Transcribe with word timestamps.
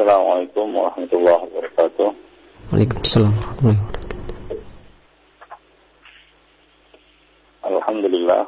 Assalamualaikum 0.00 0.66
warahmatullahi 0.76 1.40
wabarakatuh. 1.48 2.08
Waalaikumsalam 2.72 3.32
warahmatullahi 3.32 3.78
wabarakatuh. 3.80 4.04
Alhamdulillah. 7.66 8.42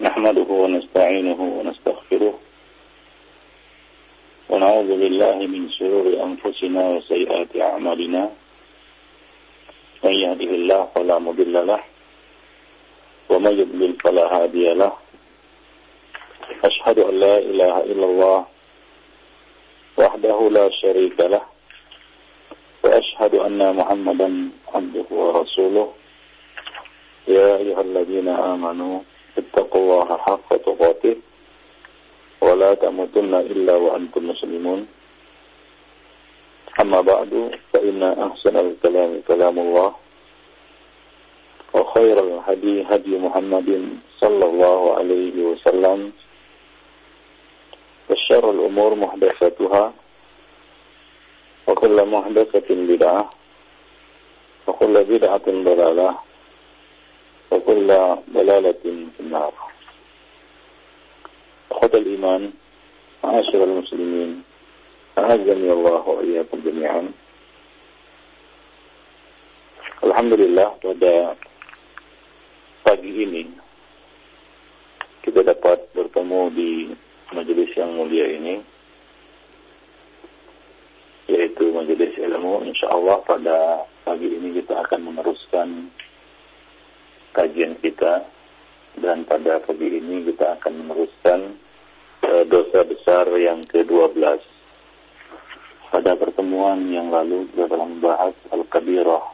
نحمده 0.00 0.48
ونستعينه 0.48 1.40
ونستغفره 1.40 2.34
ونعوذ 4.50 4.90
بالله 5.00 5.36
من 5.46 5.62
شرور 5.76 6.06
أنفسنا 6.24 6.82
وسيئات 6.88 7.52
أعمالنا 7.56 8.22
من 10.04 10.14
يهده 10.24 10.50
الله 10.56 10.80
فلا 10.96 11.16
مضل 11.20 11.52
له 11.66 11.80
ومن 13.28 13.52
يضلل 13.60 13.92
فلا 14.00 14.24
هادي 14.36 14.66
له 14.80 14.92
أشهد 16.64 16.98
أن 16.98 17.14
لا 17.20 17.36
إله 17.38 17.74
إلا 17.92 18.06
الله 18.06 18.38
وحده 19.97 20.49
لا 20.49 20.69
شريك 20.69 21.19
له 21.19 21.41
وأشهد 22.83 23.33
أن 23.35 23.75
محمدا 23.75 24.29
عبده 24.73 25.07
ورسوله. 25.11 25.87
يا 27.27 27.57
أيها 27.57 27.81
الذين 27.81 28.27
آمنوا 28.29 28.99
اتقوا 29.37 29.81
الله 29.81 30.09
حق 30.17 30.49
تقاته 30.55 31.15
ولا 32.41 32.73
تموتن 32.73 33.33
إلا 33.33 33.75
وأنتم 33.75 34.21
مسلمون. 34.29 34.87
أما 36.81 37.01
بعد 37.01 37.31
فإن 37.73 38.03
أحسن 38.03 38.55
الكلام 38.57 39.11
كلام 39.27 39.55
الله 39.59 39.91
وخير 41.73 42.17
الهدي 42.19 42.75
هدي 42.91 43.13
محمد 43.17 43.69
صلى 44.21 44.45
الله 44.45 44.81
عليه 44.97 45.35
وسلم. 45.43 45.99
وشر 48.09 48.51
الأمور 48.51 48.95
محدثاتها. 48.95 49.93
وكل 51.67 51.97
محدثة 52.05 52.69
بدعة. 52.69 53.29
وكل 54.67 54.95
بدعة 55.03 55.47
ضلالة. 55.47 56.09
وكل 57.51 57.87
ضلالة 58.33 58.83
في 58.83 59.19
النار. 59.19 59.53
أخوة 61.71 61.93
الإيمان 61.93 62.53
معاشر 63.23 63.63
المسلمين 63.63 64.43
أعزني 65.17 65.69
الله 65.73 66.03
وإياكم 66.07 66.57
جميعا. 66.65 67.03
Alhamdulillah 70.05 70.77
pada 70.77 71.33
pagi 72.85 73.09
ini 73.09 73.49
kita 75.25 75.41
dapat 75.41 75.89
bertemu 75.97 76.41
di 76.53 76.71
majelis 77.33 77.71
yang 77.73 77.95
mulia 77.97 78.27
ini 78.29 78.61
yaitu 81.25 81.73
majelis 81.73 82.13
ilmu 82.21 82.61
insyaallah 82.69 83.25
pada 83.25 83.89
pagi 84.05 84.29
ini 84.29 84.61
kita 84.61 84.85
akan 84.85 84.99
meneruskan 85.09 85.89
kajian 87.33 87.75
kita. 87.81 88.29
Dan 88.95 89.27
pada 89.27 89.59
pagi 89.59 89.91
ini 89.91 90.23
kita 90.23 90.55
akan 90.55 90.87
meneruskan 90.87 91.59
uh, 92.23 92.43
dosa 92.47 92.87
besar 92.87 93.27
yang 93.35 93.67
ke-12 93.67 94.15
pada 95.91 96.15
pertemuan 96.15 96.87
yang 96.87 97.11
lalu 97.11 97.43
kita 97.51 97.67
telah 97.67 97.87
membahas 97.91 98.35
Al-Kabirah 98.55 99.25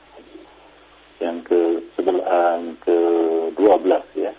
yang 1.21 1.45
ke 1.45 1.85
sebelah 1.93 2.57
yang 2.57 2.73
ke-12 2.81 4.03
ya. 4.17 4.33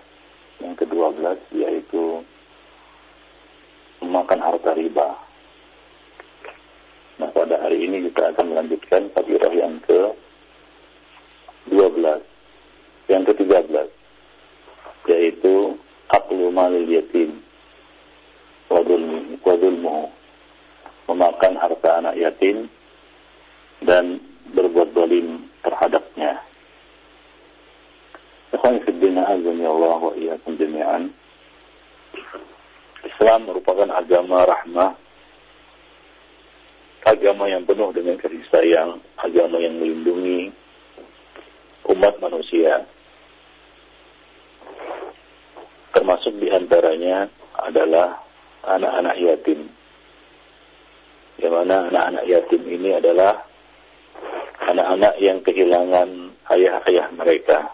Yang 0.59 0.73
ke-12 0.83 1.39
yaitu 1.55 2.27
memakan 4.03 4.43
harta 4.43 4.75
riba 4.75 5.15
nah 7.23 7.31
pada 7.31 7.63
hari 7.63 7.87
ini 7.87 8.11
kita 8.11 8.35
akan 8.35 8.51
melanjutkan 8.51 9.07
kabirah 9.15 9.55
yang 9.55 9.79
ke-12 9.87 12.03
yang 13.09 13.23
ke-13 13.23 13.87
yaitu 15.07 15.79
aklu 16.11 16.51
malil 16.51 16.91
yatim 16.91 17.39
wadulmu 18.73 20.11
memakan 21.13 21.53
harta 21.61 22.01
anak 22.01 22.15
yatim 22.17 22.73
dan 23.83 24.23
berbuat 24.55 24.95
dolim 24.95 25.51
terhadapnya. 25.61 26.41
Ikhwan 28.53 28.81
fiddina 28.87 29.27
azani 29.27 29.65
Allah 29.67 30.01
wa 30.01 30.15
iyyakum 30.15 30.57
jami'an. 30.57 31.11
Islam 33.23 33.47
merupakan 33.47 33.87
agama 33.87 34.43
rahmah, 34.43 34.99
agama 37.07 37.47
yang 37.47 37.63
penuh 37.63 37.95
dengan 37.95 38.19
kasih 38.19 38.43
sayang, 38.51 38.99
agama 39.15 39.63
yang 39.63 39.79
melindungi 39.79 40.51
umat 41.87 42.19
manusia. 42.19 42.83
Termasuk 45.95 46.35
di 46.43 46.51
antaranya 46.51 47.31
adalah 47.63 48.27
anak-anak 48.67 49.15
yatim. 49.15 49.71
Yang 51.39 51.53
mana 51.63 51.95
anak-anak 51.95 52.25
yatim 52.27 52.63
ini 52.67 52.91
adalah 52.99 53.39
anak-anak 54.67 55.15
yang 55.23 55.39
kehilangan 55.47 56.11
ayah-ayah 56.59 57.07
mereka 57.15 57.71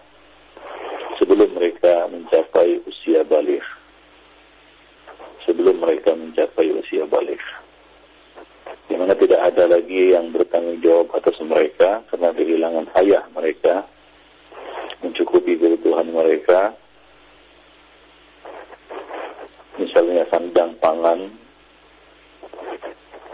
sebelum 1.17 1.57
mereka 1.57 2.05
mencapai 2.13 2.85
usia 2.85 3.25
balik. 3.25 3.78
Mereka 5.79 6.11
mencapai 6.19 6.75
usia 6.75 7.07
balik. 7.07 7.39
Di 8.91 8.99
mana 8.99 9.15
tidak 9.15 9.55
ada 9.55 9.79
lagi 9.79 10.13
yang 10.13 10.35
bertanggung 10.35 10.83
jawab 10.83 11.15
atas 11.15 11.39
mereka 11.39 12.03
karena 12.11 12.35
kehilangan 12.35 12.87
ayah 12.99 13.25
mereka 13.31 13.87
mencukupi 14.99 15.55
kebutuhan 15.55 16.11
mereka 16.11 16.75
misalnya 19.79 20.27
sandang 20.27 20.75
pangan 20.83 21.31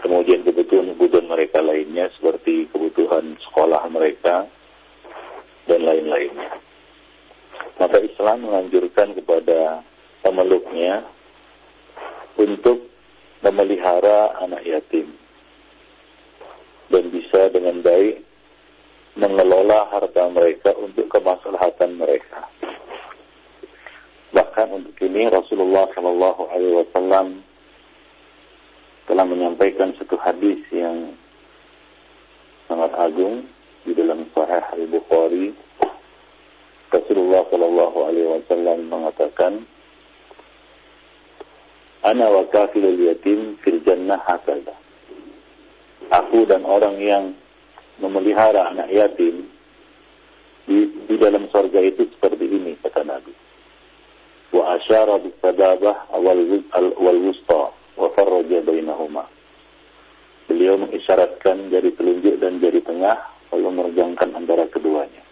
kemudian 0.05 0.45
kebutuhan-kebutuhan 0.45 1.25
mereka 1.25 1.65
lainnya 1.65 2.05
seperti 2.13 2.69
kebutuhan 2.69 3.33
sekolah 3.49 3.81
mereka 3.89 4.45
dan 5.65 5.81
lain-lainnya 5.81 6.61
maka 7.81 7.97
Islam 7.97 8.45
menganjurkan 8.45 9.17
kepada 9.17 9.81
pemeluknya 10.21 11.09
untuk 12.35 12.87
memelihara 13.41 14.35
anak 14.41 14.63
yatim 14.65 15.13
dan 16.89 17.03
bisa 17.09 17.49
dengan 17.51 17.81
baik 17.81 18.21
mengelola 19.15 19.87
harta 19.89 20.27
mereka 20.27 20.75
untuk 20.75 21.07
kemaslahatan 21.07 21.95
mereka. 21.95 22.51
Bahkan 24.35 24.67
untuk 24.75 24.95
ini 24.99 25.31
Rasulullah 25.31 25.87
Shallallahu 25.95 26.43
Alaihi 26.51 26.75
Wasallam 26.83 27.27
telah 29.07 29.23
menyampaikan 29.23 29.95
satu 29.95 30.19
hadis 30.19 30.59
yang 30.75 31.15
sangat 32.67 32.91
agung 32.99 33.47
di 33.87 33.95
dalam 33.95 34.27
Sahih 34.35 34.65
Al 34.75 34.83
Bukhari. 34.91 35.55
Rasulullah 36.91 37.47
Shallallahu 37.47 37.97
Alaihi 38.03 38.29
Wasallam 38.35 38.91
mengatakan, 38.91 39.63
"Ana 42.05 42.29
wa 42.29 42.45
kafilul 42.53 43.01
yatim 43.09 43.57
fil 43.65 43.81
jannah 43.81 44.21
hakada." 44.21 44.77
Aku 46.13 46.45
dan 46.45 46.61
orang 46.63 47.01
yang 47.01 47.33
memelihara 47.97 48.69
anak 48.69 48.93
yatim 48.93 49.49
di, 50.69 50.89
di 51.09 51.15
dalam 51.17 51.49
surga 51.49 51.79
itu 51.81 52.05
seperti 52.13 52.45
ini 52.45 52.77
kata 52.81 53.01
Nabi. 53.05 53.33
Wa 54.53 54.77
asyara 54.77 55.17
bis 55.21 55.33
sadabah 55.41 56.13
wal 56.21 57.19
wusta 57.25 57.73
wa 57.97 58.07
farraja 58.13 58.61
bainahuma. 58.61 59.25
Beliau 60.45 60.77
mengisyaratkan 60.77 61.73
jari 61.73 61.89
telunjuk 61.97 62.37
dan 62.37 62.61
jari 62.61 62.81
tengah 62.85 63.17
lalu 63.49 63.69
meregangkan 63.81 64.29
antara 64.37 64.69
keduanya. 64.69 65.25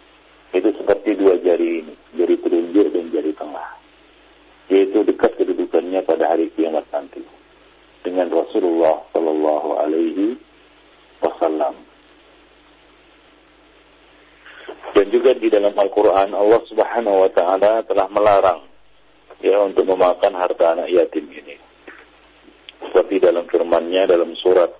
Itu 0.54 0.74
seperti 0.74 1.18
dua 1.18 1.38
jari 1.38 1.82
ini, 1.82 1.94
jari 2.18 2.34
telunjuk 2.42 2.86
dan 2.94 3.04
jari 3.14 3.32
tengah. 3.34 3.68
Yaitu 4.72 5.04
dekat 5.04 5.36
kedudukannya 5.36 6.00
pada 6.08 6.32
hari 6.32 6.48
kiamat 6.56 6.88
nanti 6.88 7.20
dengan 8.00 8.32
Rasulullah 8.32 9.04
Shallallahu 9.12 9.68
Alaihi 9.80 10.36
Wasallam. 11.20 11.74
Dan 14.94 15.06
juga 15.10 15.34
di 15.36 15.48
dalam 15.50 15.74
Al-Quran 15.74 16.32
Allah 16.32 16.60
Subhanahu 16.70 17.28
Wa 17.28 17.30
Taala 17.34 17.72
telah 17.84 18.06
melarang 18.08 18.60
ya 19.44 19.60
untuk 19.60 19.84
memakan 19.84 20.32
harta 20.40 20.76
anak 20.76 20.88
yatim 20.88 21.28
ini. 21.28 21.60
Seperti 22.80 23.20
dalam 23.20 23.44
firman-Nya 23.48 24.08
dalam 24.08 24.32
surat 24.40 24.72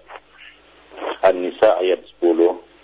An-Nisa 1.25 1.81
ayat 1.81 2.01
10 2.21 2.75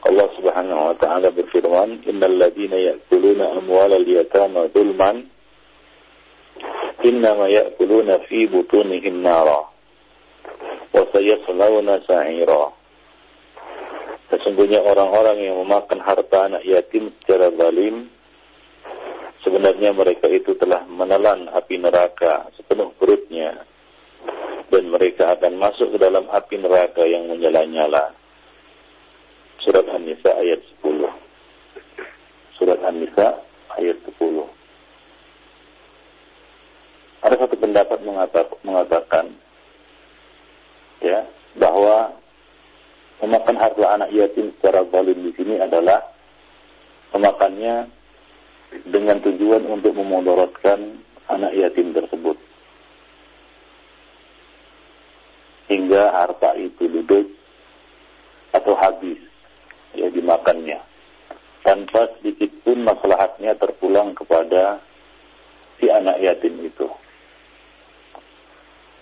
Allah 0.00 0.28
Subhanahu 0.32 0.80
wa 0.90 0.96
taala 0.96 1.28
berfirman, 1.28 2.08
"Innal 2.08 2.40
ladzina 2.40 2.76
ya'kuluna 2.80 3.60
amwalal 3.60 4.04
yatama 4.08 4.72
dzulman 4.72 5.28
ya'kuluna 7.02 8.24
fi 8.28 8.44
butunihim 8.50 9.24
nara 9.24 9.68
wa 10.90 11.02
sayaslawna 11.14 12.04
sa'ira 12.04 12.64
sesungguhnya 14.30 14.84
orang-orang 14.84 15.40
yang 15.40 15.56
memakan 15.64 16.00
harta 16.04 16.46
anak 16.46 16.62
yatim 16.66 17.10
secara 17.20 17.50
zalim 17.56 18.10
sebenarnya 19.44 19.90
mereka 19.96 20.28
itu 20.28 20.52
telah 20.56 20.84
menelan 20.86 21.48
api 21.52 21.80
neraka 21.80 22.48
sepenuh 22.56 22.92
perutnya. 22.96 23.64
Dan 24.70 24.86
mereka 24.86 25.34
akan 25.34 25.58
masuk 25.58 25.96
ke 25.96 25.98
dalam 25.98 26.30
api 26.30 26.54
neraka 26.62 27.02
yang 27.02 27.26
menyala-nyala. 27.26 28.14
Surat 29.66 29.82
An-Nisa 29.90 30.30
ayat 30.30 30.62
10 30.80 31.04
surat 32.56 32.80
An-Nisa 32.80 33.40
ayat 33.76 33.98
10 34.04 34.59
ada 37.20 37.34
satu 37.36 37.56
pendapat 37.60 37.98
mengatakan 38.64 39.36
ya 41.04 41.28
bahwa 41.56 42.16
memakan 43.20 43.56
harta 43.60 43.86
anak 43.92 44.10
yatim 44.16 44.52
secara 44.56 44.88
zalim 44.88 45.18
di 45.28 45.32
sini 45.36 45.60
adalah 45.60 46.00
memakannya 47.12 47.92
dengan 48.88 49.20
tujuan 49.20 49.66
untuk 49.68 49.92
memudaratkan 49.92 51.02
anak 51.28 51.52
yatim 51.52 51.92
tersebut 51.92 52.38
hingga 55.68 56.02
harta 56.16 56.56
itu 56.56 56.88
duduk 56.88 57.26
atau 58.50 58.74
habis 58.80 59.20
ya 59.94 60.08
dimakannya 60.10 60.80
tanpa 61.60 62.08
sedikit 62.18 62.50
pun 62.64 62.82
maslahatnya 62.82 63.54
terpulang 63.60 64.16
kepada 64.16 64.80
si 65.78 65.86
anak 65.92 66.18
yatim 66.18 66.56
itu. 66.64 66.88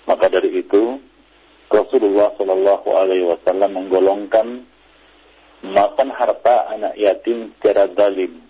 Maka 0.09 0.33
dari 0.33 0.65
itu 0.65 0.97
Rasulullah 1.69 2.33
Shallallahu 2.41 2.89
Alaihi 2.97 3.29
Wasallam 3.29 3.77
menggolongkan 3.77 4.65
makan 5.69 6.09
harta 6.17 6.73
anak 6.73 6.97
yatim 6.97 7.53
secara 7.61 7.93
zalim. 7.93 8.41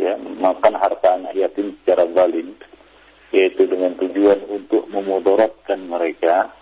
Ya, 0.00 0.16
makan 0.16 0.80
harta 0.80 1.20
anak 1.20 1.36
yatim 1.36 1.76
secara 1.82 2.08
zalim, 2.16 2.56
yaitu 3.36 3.68
dengan 3.68 4.00
tujuan 4.00 4.48
untuk 4.48 4.88
memudaratkan 4.88 5.84
mereka. 5.84 6.56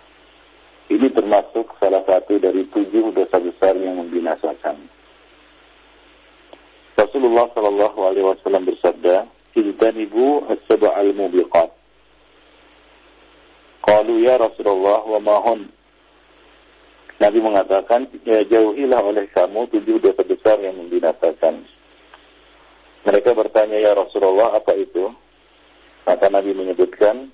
Ini 0.91 1.07
termasuk 1.15 1.71
salah 1.79 2.03
satu 2.03 2.39
dari 2.39 2.67
tujuh 2.67 3.15
dosa 3.15 3.39
besar 3.39 3.79
yang 3.79 3.95
membinasakan. 3.95 4.91
Rasulullah 6.99 7.47
Shallallahu 7.55 7.99
Alaihi 8.11 8.27
Wasallam 8.27 8.67
bersabda, 8.67 9.27
"Ijtanibu 9.55 10.51
as-sab'al 10.51 11.15
mubiqat." 11.15 11.76
Qalu 13.87 14.27
ya 14.27 14.35
Rasulullah 14.35 14.99
wa 15.07 15.19
mahun. 15.23 15.71
Nabi 17.23 17.39
mengatakan, 17.39 18.11
ya 18.27 18.43
jauhilah 18.43 18.99
oleh 18.99 19.31
kamu 19.31 19.71
tujuh 19.71 20.03
dosa 20.03 20.27
besar 20.27 20.59
yang 20.59 20.75
membinasakan. 20.75 21.63
Mereka 23.07 23.31
bertanya, 23.31 23.79
ya 23.79 23.95
Rasulullah, 23.95 24.59
apa 24.59 24.75
itu? 24.75 25.07
Maka 26.03 26.27
Nabi 26.27 26.51
menyebutkan, 26.51 27.31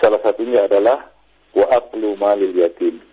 salah 0.00 0.24
satunya 0.24 0.64
adalah, 0.64 1.12
wa 1.52 1.66
aklu 1.68 2.16
malil 2.16 2.56
yatim. 2.56 3.04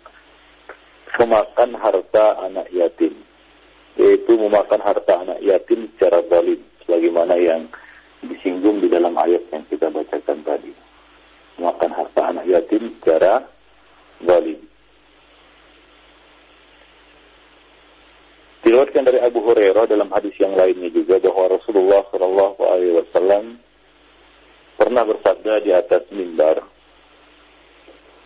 Memakan 1.20 1.76
harta 1.76 2.40
anak 2.40 2.72
yatim. 2.72 3.20
Yaitu 4.00 4.32
memakan 4.40 4.80
harta 4.80 5.28
anak 5.28 5.44
yatim 5.44 5.92
secara 5.94 6.24
zalim. 6.24 6.64
Sebagaimana 6.82 7.36
yang 7.36 7.68
disinggung 8.24 8.80
di 8.80 8.88
dalam 8.88 9.12
ayat 9.20 9.44
yang 9.52 9.62
kita 9.68 9.92
bacakan 9.92 10.40
tadi 10.40 10.72
makan 11.60 11.90
harta 11.92 12.22
anak 12.32 12.44
yatim 12.48 12.94
secara 13.00 13.44
zalim. 14.24 14.60
Diriwayatkan 18.62 19.04
dari 19.04 19.18
Abu 19.18 19.42
Hurairah 19.42 19.90
dalam 19.90 20.06
hadis 20.14 20.38
yang 20.38 20.54
lainnya 20.54 20.86
juga 20.94 21.18
bahwa 21.18 21.58
Rasulullah 21.58 22.06
Shallallahu 22.14 22.60
Alaihi 22.62 22.94
Wasallam 22.94 23.44
pernah 24.78 25.02
bersabda 25.02 25.52
di 25.66 25.70
atas 25.74 26.06
mimbar. 26.14 26.62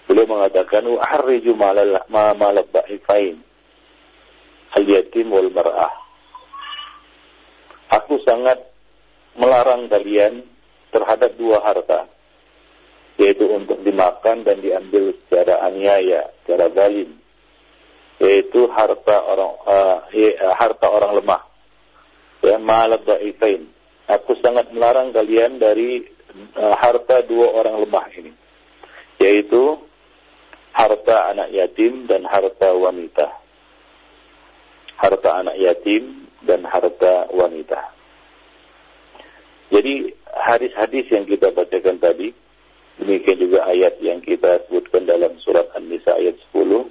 Beliau 0.07 0.29
mengatakan, 0.29 0.87
"Uharriju 0.87 1.57
malal 1.57 2.05
malal 2.13 2.69
ba'ifain 2.69 3.41
al 4.77 4.85
yatim 4.85 5.33
wal 5.33 5.49
mar'ah." 5.51 5.93
Aku 7.97 8.21
sangat 8.23 8.61
melarang 9.41 9.89
kalian 9.89 10.45
terhadap 10.93 11.33
dua 11.41 11.65
harta, 11.65 12.09
yaitu 13.17 13.49
untuk 13.49 13.81
dimakan 13.81 14.45
dan 14.45 14.61
diambil 14.61 15.17
secara 15.25 15.65
aniaya, 15.65 16.33
secara 16.45 16.69
zalim, 16.77 17.17
yaitu 18.21 18.69
harta 18.73 19.17
orang 19.25 19.53
uh, 19.65 19.99
harta 20.57 20.87
orang 20.89 21.17
lemah. 21.17 21.43
Ya, 22.45 22.61
dha'ifain. 22.61 23.73
Aku 24.07 24.39
sangat 24.39 24.71
melarang 24.71 25.11
kalian 25.11 25.59
dari 25.59 26.05
uh, 26.55 26.75
harta 26.79 27.25
dua 27.27 27.51
orang 27.57 27.83
lemah 27.83 28.07
ini, 28.21 28.33
yaitu 29.19 29.81
harta 30.77 31.33
anak 31.33 31.49
yatim 31.51 32.05
dan 32.05 32.23
harta 32.29 32.77
wanita. 32.77 33.33
Harta 34.97 35.31
anak 35.41 35.57
yatim 35.57 36.29
dan 36.45 36.65
harta 36.69 37.33
wanita. 37.33 37.97
Jadi 39.73 40.15
hadis-hadis 40.31 41.05
yang 41.11 41.27
kita 41.27 41.51
bacakan 41.51 41.99
tadi 41.99 42.31
Demikian 42.97 43.37
juga 43.37 43.69
ayat 43.69 44.01
yang 44.01 44.25
kita 44.25 44.65
sebutkan 44.67 45.05
dalam 45.05 45.37
surat 45.45 45.69
An-Nisa 45.77 46.17
ayat 46.17 46.41
10 46.49 46.89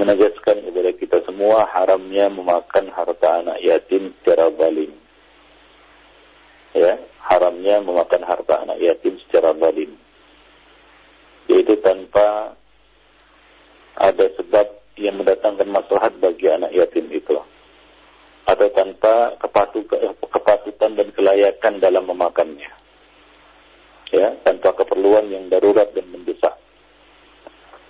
menegaskan 0.00 0.56
kepada 0.64 0.90
kita 0.96 1.18
semua 1.28 1.68
haramnya 1.68 2.32
memakan 2.32 2.88
harta 2.88 3.44
anak 3.44 3.60
yatim 3.60 4.16
secara 4.20 4.48
zalim. 4.56 4.88
Ya, 6.72 6.96
haramnya 7.28 7.84
memakan 7.84 8.24
harta 8.24 8.54
anak 8.64 8.80
yatim 8.80 9.20
secara 9.28 9.52
zalim. 9.52 10.00
Yaitu 11.52 11.76
tanpa 11.84 12.56
ada 14.00 14.26
sebab 14.32 14.66
yang 14.96 15.20
mendatangkan 15.20 15.68
maslahat 15.68 16.16
bagi 16.24 16.48
anak 16.48 16.72
yatim 16.72 17.04
itu. 17.12 17.36
Atau 18.48 18.72
tanpa 18.72 19.36
kepatutan 20.24 20.96
dan 20.96 21.12
kelayakan 21.12 21.84
dalam 21.84 22.08
memakannya 22.08 22.87
ya 24.12 24.36
tanpa 24.44 24.72
keperluan 24.72 25.28
yang 25.28 25.48
darurat 25.52 25.92
dan 25.92 26.06
mendesak. 26.08 26.54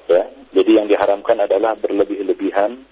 Ya 0.09 0.27
jadi 0.53 0.71
yang 0.83 0.87
diharamkan 0.89 1.39
adalah 1.45 1.77
berlebih-lebihan 1.79 2.83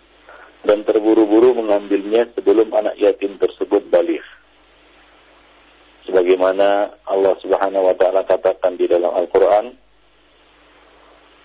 dan 0.67 0.79
terburu-buru 0.83 1.57
mengambilnya 1.57 2.29
sebelum 2.35 2.71
anak 2.75 2.99
yatim 3.01 3.39
tersebut 3.41 3.87
balik. 3.89 4.23
Sebagaimana 6.07 7.01
Allah 7.03 7.35
Subhanahu 7.43 7.91
wa 7.91 7.95
taala 7.99 8.23
katakan 8.23 8.79
di 8.79 8.87
dalam 8.87 9.11
Al-Qur'an 9.11 9.75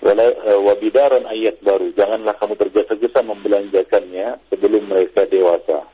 eh, 0.06 0.60
wabidaran 0.62 1.26
ayat 1.26 1.62
baru. 1.66 1.90
Janganlah 1.98 2.38
kamu 2.38 2.54
tergesa-gesa 2.62 3.26
membelanjakannya 3.26 4.38
sebelum 4.54 4.86
mereka 4.86 5.26
dewasa. 5.26 5.90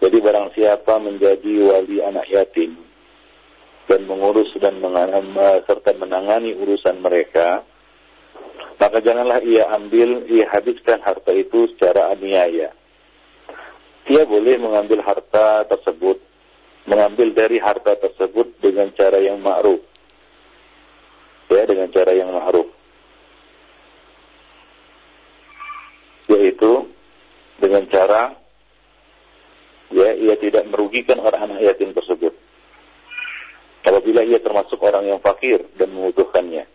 Jadi 0.00 0.16
barang 0.16 0.48
siapa 0.56 0.96
menjadi 0.98 1.70
wali 1.70 2.00
anak 2.00 2.26
yatim 2.32 2.89
dan 3.86 4.04
mengurus 4.04 4.50
dan 4.60 4.82
menganam, 4.82 5.32
serta 5.64 5.96
menangani 5.96 6.56
urusan 6.56 7.00
mereka, 7.00 7.64
maka 8.80 8.98
janganlah 9.04 9.44
ia 9.44 9.68
ambil, 9.76 10.24
ia 10.24 10.48
habiskan 10.48 11.04
harta 11.04 11.36
itu 11.36 11.68
secara 11.76 12.16
aniaya. 12.16 12.72
Ia 14.08 14.24
boleh 14.24 14.56
mengambil 14.56 15.04
harta 15.04 15.68
tersebut, 15.68 16.16
mengambil 16.88 17.28
dari 17.36 17.60
harta 17.60 17.92
tersebut 18.00 18.56
dengan 18.64 18.88
cara 18.96 19.20
yang 19.20 19.36
ma'ruf. 19.44 19.84
Ya, 21.52 21.68
dengan 21.68 21.92
cara 21.92 22.16
yang 22.16 22.32
ma'ruf. 22.32 22.72
Yaitu 26.32 26.88
dengan 27.60 27.84
cara 27.92 28.32
ya 29.92 30.14
ia 30.16 30.38
tidak 30.40 30.64
merugikan 30.72 31.20
orang 31.20 31.50
anak 31.50 31.68
yatim 31.68 31.92
tersebut 31.92 32.32
apabila 33.84 34.20
ia 34.26 34.38
termasuk 34.40 34.80
orang 34.80 35.08
yang 35.08 35.20
fakir 35.22 35.64
dan 35.76 35.92
membutuhkannya. 35.92 36.68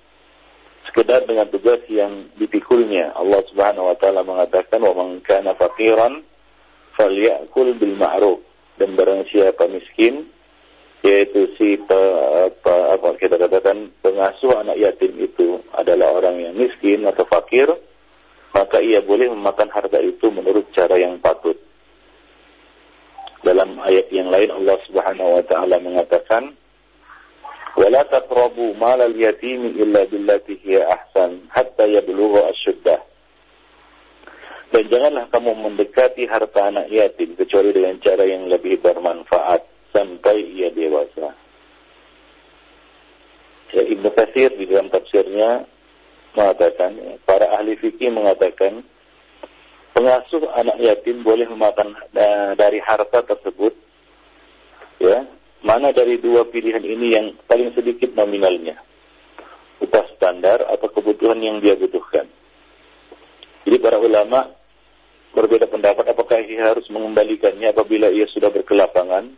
Sekedar 0.89 1.25
dengan 1.25 1.49
tugas 1.49 1.81
yang 1.89 2.29
dipikulnya, 2.37 3.11
Allah 3.17 3.41
Subhanahu 3.51 3.89
wa 3.91 3.97
taala 3.97 4.21
mengatakan 4.21 4.79
wa 4.79 4.93
man 4.93 5.19
kana 5.25 5.57
faqiran 5.57 6.23
falyakul 6.95 7.75
bil 7.75 7.95
ma'ruf 7.99 8.39
dan 8.79 8.95
barang 8.95 9.27
siapa 9.31 9.67
miskin 9.67 10.29
yaitu 11.05 11.53
si 11.59 11.77
pe, 11.77 12.01
pe, 12.65 12.73
apa 12.97 13.13
kita 13.21 13.37
katakan 13.37 13.93
pengasuh 14.01 14.57
anak 14.57 14.73
yatim 14.81 15.13
itu 15.21 15.61
adalah 15.77 16.17
orang 16.17 16.41
yang 16.41 16.57
miskin 16.57 17.05
atau 17.05 17.29
fakir 17.29 17.69
maka 18.55 18.81
ia 18.81 19.03
boleh 19.03 19.29
memakan 19.29 19.69
harta 19.69 19.99
itu 19.99 20.31
menurut 20.31 20.71
cara 20.71 20.95
yang 20.95 21.19
patut. 21.19 21.59
Dalam 23.43 23.77
ayat 23.83 24.09
yang 24.09 24.31
lain 24.31 24.49
Allah 24.49 24.79
Subhanahu 24.87 25.29
wa 25.37 25.43
taala 25.45 25.77
mengatakan 25.77 26.55
ولا 27.76 28.02
تقربوا 28.02 28.74
مال 28.74 29.00
اليتيم 29.02 29.66
إلا 29.66 30.04
بالتي 30.04 30.58
هي 30.64 30.76
أحسن 30.92 31.38
حتى 31.50 31.84
يبلغ 31.86 32.50
أشده 32.50 32.98
dan 34.70 34.86
janganlah 34.86 35.26
kamu 35.34 35.50
mendekati 35.66 36.30
harta 36.30 36.70
anak 36.70 36.86
yatim 36.94 37.34
kecuali 37.34 37.74
dengan 37.74 37.98
cara 37.98 38.22
yang 38.22 38.46
lebih 38.46 38.78
bermanfaat 38.78 39.66
sampai 39.90 40.46
ia 40.46 40.70
dewasa. 40.70 41.34
Ya, 43.74 43.82
Ibnu 43.82 44.14
Katsir 44.14 44.54
di 44.54 44.70
dalam 44.70 44.86
tafsirnya 44.86 45.66
mengatakan, 46.38 47.18
para 47.26 47.50
ahli 47.58 47.74
fikih 47.82 48.14
mengatakan 48.14 48.86
pengasuh 49.90 50.46
anak 50.54 50.78
yatim 50.78 51.26
boleh 51.26 51.50
memakan 51.50 51.98
dari 52.54 52.78
harta 52.78 53.26
tersebut 53.26 53.74
ya 55.02 55.26
mana 55.65 55.89
dari 55.89 56.21
dua 56.21 56.45
pilihan 56.45 56.85
ini 56.85 57.17
yang 57.17 57.25
paling 57.49 57.73
sedikit 57.73 58.13
nominalnya? 58.13 58.77
Upah 59.81 60.05
standar 60.13 60.61
atau 60.69 60.87
kebutuhan 60.93 61.41
yang 61.41 61.57
dia 61.57 61.73
butuhkan? 61.73 62.29
Jadi 63.65 63.77
para 63.81 63.97
ulama 63.97 64.53
berbeda 65.33 65.65
pendapat 65.65 66.05
apakah 66.13 66.37
ia 66.45 66.69
harus 66.69 66.85
mengembalikannya 66.93 67.73
apabila 67.73 68.13
ia 68.13 68.29
sudah 68.29 68.53
berkelapangan 68.53 69.33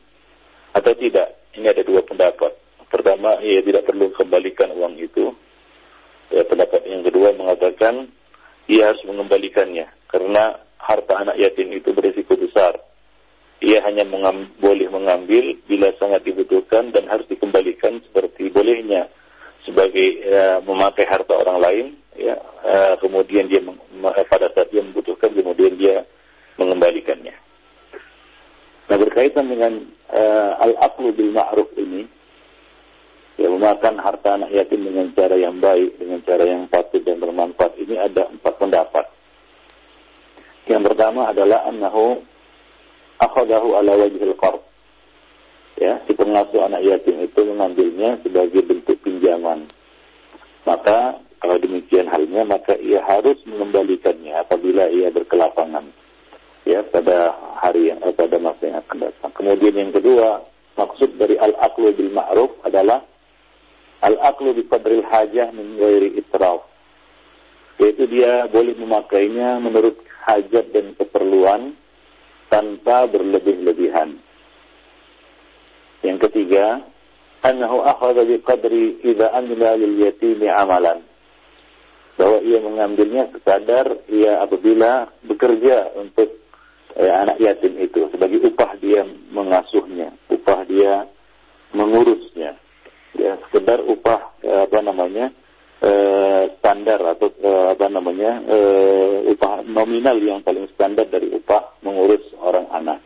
atau 0.76 0.94
tidak? 1.00 1.40
Ini 1.56 1.72
ada 1.72 1.82
dua 1.88 2.04
pendapat. 2.04 2.54
Pertama 2.92 3.40
ia 3.40 3.64
tidak 3.64 3.88
perlu 3.88 4.12
kembalikan 4.14 4.76
uang 4.76 5.00
itu. 5.00 5.32
Ya, 6.28 6.44
pendapat 6.44 6.84
yang 6.92 7.08
kedua 7.08 7.32
mengatakan 7.40 8.12
ia 8.68 8.92
harus 8.92 9.00
mengembalikannya 9.08 9.88
karena 10.12 10.60
harta 10.76 11.14
anak 11.24 11.40
yatim 11.40 11.72
itu 11.72 11.96
berisiko 11.96 12.36
besar. 12.36 12.76
Ia 13.58 13.82
hanya 13.90 14.06
mengam, 14.06 14.54
boleh 14.62 14.86
mengambil 14.86 15.58
bila 15.66 15.90
sangat 15.98 16.22
dibutuhkan 16.30 16.94
dan 16.94 17.10
harus 17.10 17.26
dikembalikan 17.26 18.06
seperti 18.06 18.54
bolehnya 18.54 19.10
sebagai 19.66 20.08
ya, 20.22 20.62
memakai 20.62 21.10
harta 21.10 21.34
orang 21.34 21.58
lain. 21.58 21.86
Ya, 22.18 22.38
uh, 22.66 22.98
kemudian 23.02 23.50
dia 23.50 23.62
pada 24.30 24.50
saat 24.54 24.70
dia 24.74 24.82
membutuhkan, 24.82 25.34
kemudian 25.34 25.74
dia 25.78 26.06
mengembalikannya. 26.58 27.34
Nah 28.90 28.98
berkaitan 28.98 29.46
dengan 29.50 29.86
uh, 30.10 30.52
al-aqlu 30.62 31.14
bil 31.14 31.30
ma'ruf 31.30 31.70
ini, 31.78 32.10
ya 33.38 33.54
memakan 33.54 34.02
harta 34.02 34.38
anak 34.38 34.50
yatim 34.50 34.82
dengan 34.86 35.14
cara 35.14 35.38
yang 35.38 35.62
baik, 35.62 35.98
dengan 36.02 36.20
cara 36.26 36.44
yang 36.46 36.66
patut 36.70 37.06
dan 37.06 37.22
bermanfaat 37.22 37.74
ini 37.78 38.02
ada 38.02 38.30
empat 38.34 38.54
pendapat. 38.58 39.06
Yang 40.66 40.82
pertama 40.94 41.30
adalah 41.30 41.70
annahu 41.70 42.22
akhadahu 43.22 43.78
ala 43.78 43.94
wajhil 43.98 44.36
qard. 44.38 44.62
Ya, 45.78 46.02
si 46.10 46.18
pengasuh 46.18 46.66
anak 46.66 46.82
yatim 46.82 47.22
itu 47.22 47.38
mengambilnya 47.46 48.18
sebagai 48.26 48.66
bentuk 48.66 48.98
pinjaman. 49.06 49.70
Maka 50.66 51.22
kalau 51.38 51.62
demikian 51.62 52.10
halnya 52.10 52.42
maka 52.50 52.74
ia 52.82 52.98
harus 53.06 53.38
mengembalikannya 53.46 54.42
apabila 54.42 54.90
ia 54.90 55.14
berkelapangan. 55.14 55.86
Ya, 56.66 56.82
pada 56.84 57.32
hari 57.62 57.94
yang 57.94 58.02
eh, 58.04 58.12
pada 58.12 58.42
masa 58.42 58.60
yang 58.68 58.82
akan 58.84 58.98
datang. 59.06 59.32
Kemudian 59.38 59.76
yang 59.78 59.94
kedua, 59.94 60.44
maksud 60.76 61.16
dari 61.16 61.40
al-aqlu 61.40 61.96
bil 61.96 62.12
ma'ruf 62.12 62.52
adalah 62.66 63.06
al-aqlu 64.04 64.58
bi 64.58 64.68
qadril 64.68 65.06
hajah 65.06 65.54
min 65.54 65.78
ghairi 65.80 66.20
itraf. 66.20 66.66
Yaitu 67.78 68.10
dia 68.10 68.50
boleh 68.50 68.74
memakainya 68.76 69.62
menurut 69.62 70.02
hajat 70.26 70.74
dan 70.74 70.98
keperluan 70.98 71.78
tanpa 72.48 73.08
berlebih-lebihan. 73.12 74.20
Yang 76.06 76.18
ketiga, 76.30 76.86
annahu 77.44 77.84
akhadha 77.84 78.24
biqadri 78.24 79.02
idza 79.04 79.34
amila 79.34 79.76
lil 79.76 80.00
yatimi 80.00 80.48
amalan. 80.48 81.04
Bahwa 82.18 82.42
ia 82.42 82.58
mengambilnya 82.58 83.30
sekadar 83.30 84.02
ia 84.10 84.42
apabila 84.42 85.06
bekerja 85.22 85.94
untuk 86.02 86.42
eh, 86.98 87.14
anak 87.14 87.38
yatim 87.38 87.78
itu 87.78 88.10
sebagai 88.10 88.42
upah 88.42 88.74
dia 88.82 89.06
mengasuhnya, 89.30 90.18
upah 90.34 90.66
dia 90.66 91.06
mengurusnya. 91.78 92.58
Ya, 93.18 93.38
sekedar 93.50 93.86
upah 93.86 94.34
eh, 94.42 94.66
apa 94.66 94.80
namanya? 94.82 95.30
Eh, 95.82 96.44
standar 96.58 97.00
atau 97.18 97.30
eh, 97.30 97.68
apa 97.78 97.86
namanya 97.90 98.42
eh, 98.48 99.32
upah 99.34 99.66
nominal 99.68 100.18
yang 100.22 100.42
paling 100.42 100.66
standar 100.74 101.06
dari 101.10 101.30
upah 101.34 101.82
mengurus 101.86 102.24
orang 102.42 102.68
anak. 102.74 103.00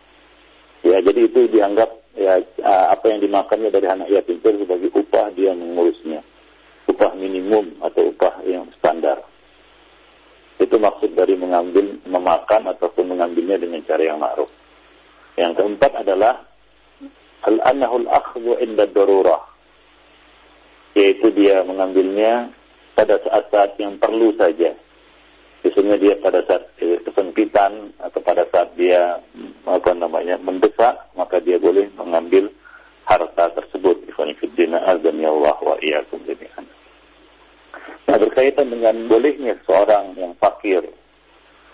Ya, 0.82 0.98
jadi 1.04 1.30
itu 1.30 1.46
dianggap 1.52 1.90
ya 2.18 2.42
apa 2.66 3.06
yang 3.08 3.22
dimakannya 3.22 3.70
dari 3.70 3.88
anak 3.88 4.10
yatim 4.10 4.42
itu 4.42 4.66
sebagai 4.66 4.90
upah 4.98 5.30
dia 5.38 5.54
mengurusnya, 5.54 6.26
upah 6.90 7.12
minimum 7.16 7.78
atau 7.86 8.10
upah 8.10 8.42
yang 8.48 8.66
standar. 8.82 9.22
Itu 10.58 10.78
maksud 10.78 11.18
dari 11.18 11.34
mengambil, 11.38 11.98
memakan 12.06 12.70
ataupun 12.78 13.14
mengambilnya 13.14 13.58
dengan 13.58 13.82
cara 13.86 14.02
yang 14.02 14.22
ma'ruf. 14.22 14.50
Yang 15.38 15.58
keempat 15.58 16.06
adalah 16.06 16.46
al-annahul 17.50 18.06
akhdhu 18.10 18.62
inda 18.62 18.86
darurah 18.90 19.52
yaitu 20.92 21.32
dia 21.32 21.64
mengambilnya 21.64 22.52
pada 22.96 23.16
saat-saat 23.24 23.80
yang 23.80 23.98
perlu 23.98 24.36
saja. 24.36 24.76
Biasanya 25.62 25.96
dia 26.02 26.18
pada 26.18 26.42
saat 26.50 26.74
kesempitan 27.06 27.94
atau 28.02 28.20
pada 28.26 28.50
saat 28.50 28.74
dia 28.74 29.22
apa 29.68 29.92
namanya 29.94 30.42
mendesak, 30.42 31.12
maka 31.14 31.38
dia 31.38 31.62
boleh 31.62 31.86
mengambil 31.94 32.50
harta 33.06 33.54
tersebut. 33.54 34.02
Ya 35.22 35.28
Allah. 35.28 35.54
Nah 38.10 38.18
berkaitan 38.18 38.68
dengan 38.70 38.96
bolehnya 39.08 39.56
seorang 39.64 40.18
yang 40.18 40.34
fakir 40.42 40.84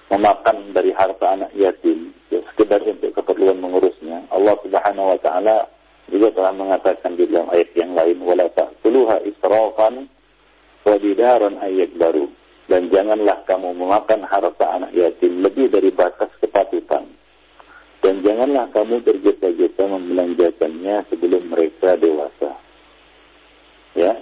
memakan 0.07 0.71
dari 0.71 0.95
harta 0.95 1.35
anak 1.35 1.51
yatim 1.55 2.15
ya, 2.31 2.39
sekedar 2.51 2.79
untuk 2.83 3.11
keperluan 3.15 3.59
mengurusnya. 3.59 4.27
Allah 4.31 4.55
Subhanahu 4.63 5.15
wa 5.15 5.19
taala 5.19 5.67
juga 6.07 6.31
telah 6.31 6.53
mengatakan 6.55 7.19
di 7.19 7.27
dalam 7.27 7.51
ayat 7.51 7.69
yang 7.75 7.91
lain 7.91 8.17
wala 8.23 8.47
ta'kuluha 8.55 9.27
israfan 9.27 10.07
wabidaran 10.87 11.59
ayat 11.59 11.91
baru. 11.99 12.31
Dan 12.67 12.91
janganlah 12.91 13.47
kamu 13.47 13.79
memakan 13.79 14.27
harta 14.27 14.65
anak 14.75 14.91
yatim 14.91 15.39
lebih 15.39 15.71
dari 15.71 15.87
batas 15.91 16.31
kepatutan. 16.43 17.07
Dan 18.03 18.23
janganlah 18.23 18.67
kamu 18.75 19.03
tergesa-gesa 19.07 19.87
membelanjakannya 19.87 21.07
sebelum 21.07 21.47
mereka 21.47 21.95
dewasa. 21.95 22.59
Ya, 23.95 24.19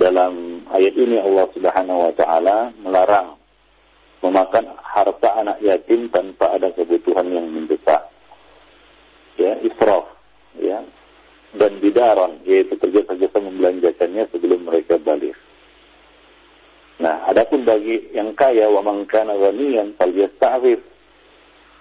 dalam 0.00 0.64
ayat 0.72 0.94
ini 0.96 1.20
Allah 1.20 1.46
Subhanahu 1.52 2.00
wa 2.08 2.12
taala 2.16 2.72
melarang 2.80 3.36
memakan 4.24 4.74
harta 4.80 5.28
anak 5.36 5.60
yatim 5.60 6.08
tanpa 6.08 6.56
ada 6.56 6.72
kebutuhan 6.72 7.28
yang 7.28 7.46
mendesak. 7.52 8.08
Ya, 9.36 9.60
israf, 9.60 10.08
ya. 10.56 10.80
Dan 11.54 11.78
bidaran, 11.84 12.42
yaitu 12.48 12.74
tergesa-gesa 12.80 13.38
membelanjakannya 13.38 14.24
sebelum 14.32 14.66
mereka 14.66 14.98
balik. 14.98 15.36
Nah, 16.94 17.26
adapun 17.26 17.66
bagi 17.66 18.14
yang 18.14 18.38
kaya 18.38 18.70
wa 18.70 18.78
man 18.78 19.02
kana 19.10 19.34
ghaniyan 19.34 19.98
falyasta'fif. 19.98 20.78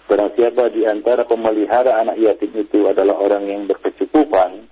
Barang 0.10 0.34
siapa 0.34 0.74
di 0.74 0.84
antara 0.90 1.24
pemelihara 1.24 2.02
anak 2.02 2.18
yatim 2.18 2.52
itu 2.58 2.90
adalah 2.90 3.22
orang 3.22 3.46
yang 3.46 3.64
berkecukupan 3.70 4.68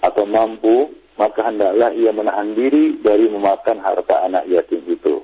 atau 0.00 0.24
mampu, 0.24 0.94
maka 1.18 1.50
hendaklah 1.50 1.92
ia 1.92 2.14
menahan 2.14 2.56
diri 2.56 2.96
dari 3.02 3.28
memakan 3.28 3.82
harta 3.82 4.24
anak 4.24 4.48
yatim 4.48 4.80
itu. 4.86 5.20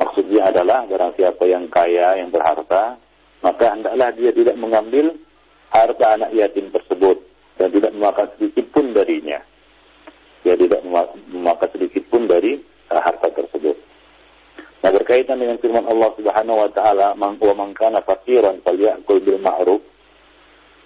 Maksudnya 0.00 0.48
adalah 0.48 0.88
barang 0.88 1.12
siapa 1.18 1.44
yang 1.44 1.68
kaya, 1.68 2.16
yang 2.16 2.32
berharta, 2.32 2.96
maka 3.42 3.64
hendaklah 3.76 4.08
dia 4.14 4.30
tidak 4.32 4.56
mengambil 4.56 5.12
harta 5.68 6.06
anak 6.16 6.30
yatim 6.32 6.70
tersebut 6.70 7.18
dan 7.58 7.68
tidak 7.74 7.92
memakan 7.92 8.28
sedikit 8.38 8.66
pun 8.72 8.94
darinya. 8.94 9.42
Dia 10.42 10.54
tidak 10.56 10.80
memakan 11.28 11.68
sedikit 11.76 12.08
pun 12.08 12.26
dari 12.26 12.71
harta 13.00 13.32
tersebut. 13.32 13.76
Nah 14.82 14.90
berkaitan 14.90 15.38
dengan 15.38 15.62
firman 15.62 15.86
Allah 15.86 16.10
Subhanahu 16.18 16.58
wa 16.58 16.70
taala, 16.74 17.14
"Man 17.14 17.38
wa 17.38 17.54
man 17.54 17.70
kana 17.72 18.02
faqiran 18.02 18.60
falyakul 18.66 19.22
bil 19.22 19.38
ma'ruf." 19.38 19.82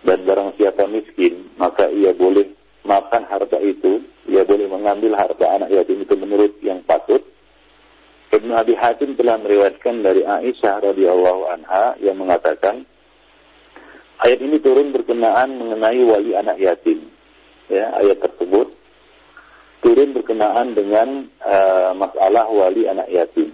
Dan 0.05 0.23
barang 0.29 0.55
siapa 0.61 0.87
miskin, 0.87 1.51
maka 1.57 1.89
ia 1.91 2.13
boleh 2.13 2.53
makan 2.87 3.27
harta 3.27 3.59
itu, 3.59 4.05
ia 4.31 4.47
boleh 4.47 4.69
mengambil 4.71 5.17
harta 5.19 5.49
anak 5.49 5.73
yatim 5.73 6.05
itu 6.05 6.15
menurut 6.15 6.53
yang 6.63 6.85
patut. 6.85 7.25
Ibnu 8.31 8.53
Abi 8.53 8.77
Hatim 8.77 9.17
telah 9.17 9.41
meriwayatkan 9.41 10.05
dari 10.05 10.23
Aisyah 10.23 10.93
radhiyallahu 10.93 11.43
anha 11.49 11.97
yang 12.05 12.21
mengatakan 12.21 12.85
ayat 14.21 14.39
ini 14.45 14.61
turun 14.61 14.93
berkenaan 14.93 15.57
mengenai 15.57 16.05
wali 16.05 16.37
anak 16.37 16.61
yatim. 16.61 17.09
Ya, 17.73 17.97
ayat 17.97 18.23
tersebut 18.23 18.76
turun 19.81 20.13
berkenaan 20.17 20.77
dengan 20.77 21.29
uh, 21.41 21.93
masalah 21.97 22.49
wali 22.53 22.89
anak 22.89 23.09
yatim. 23.09 23.53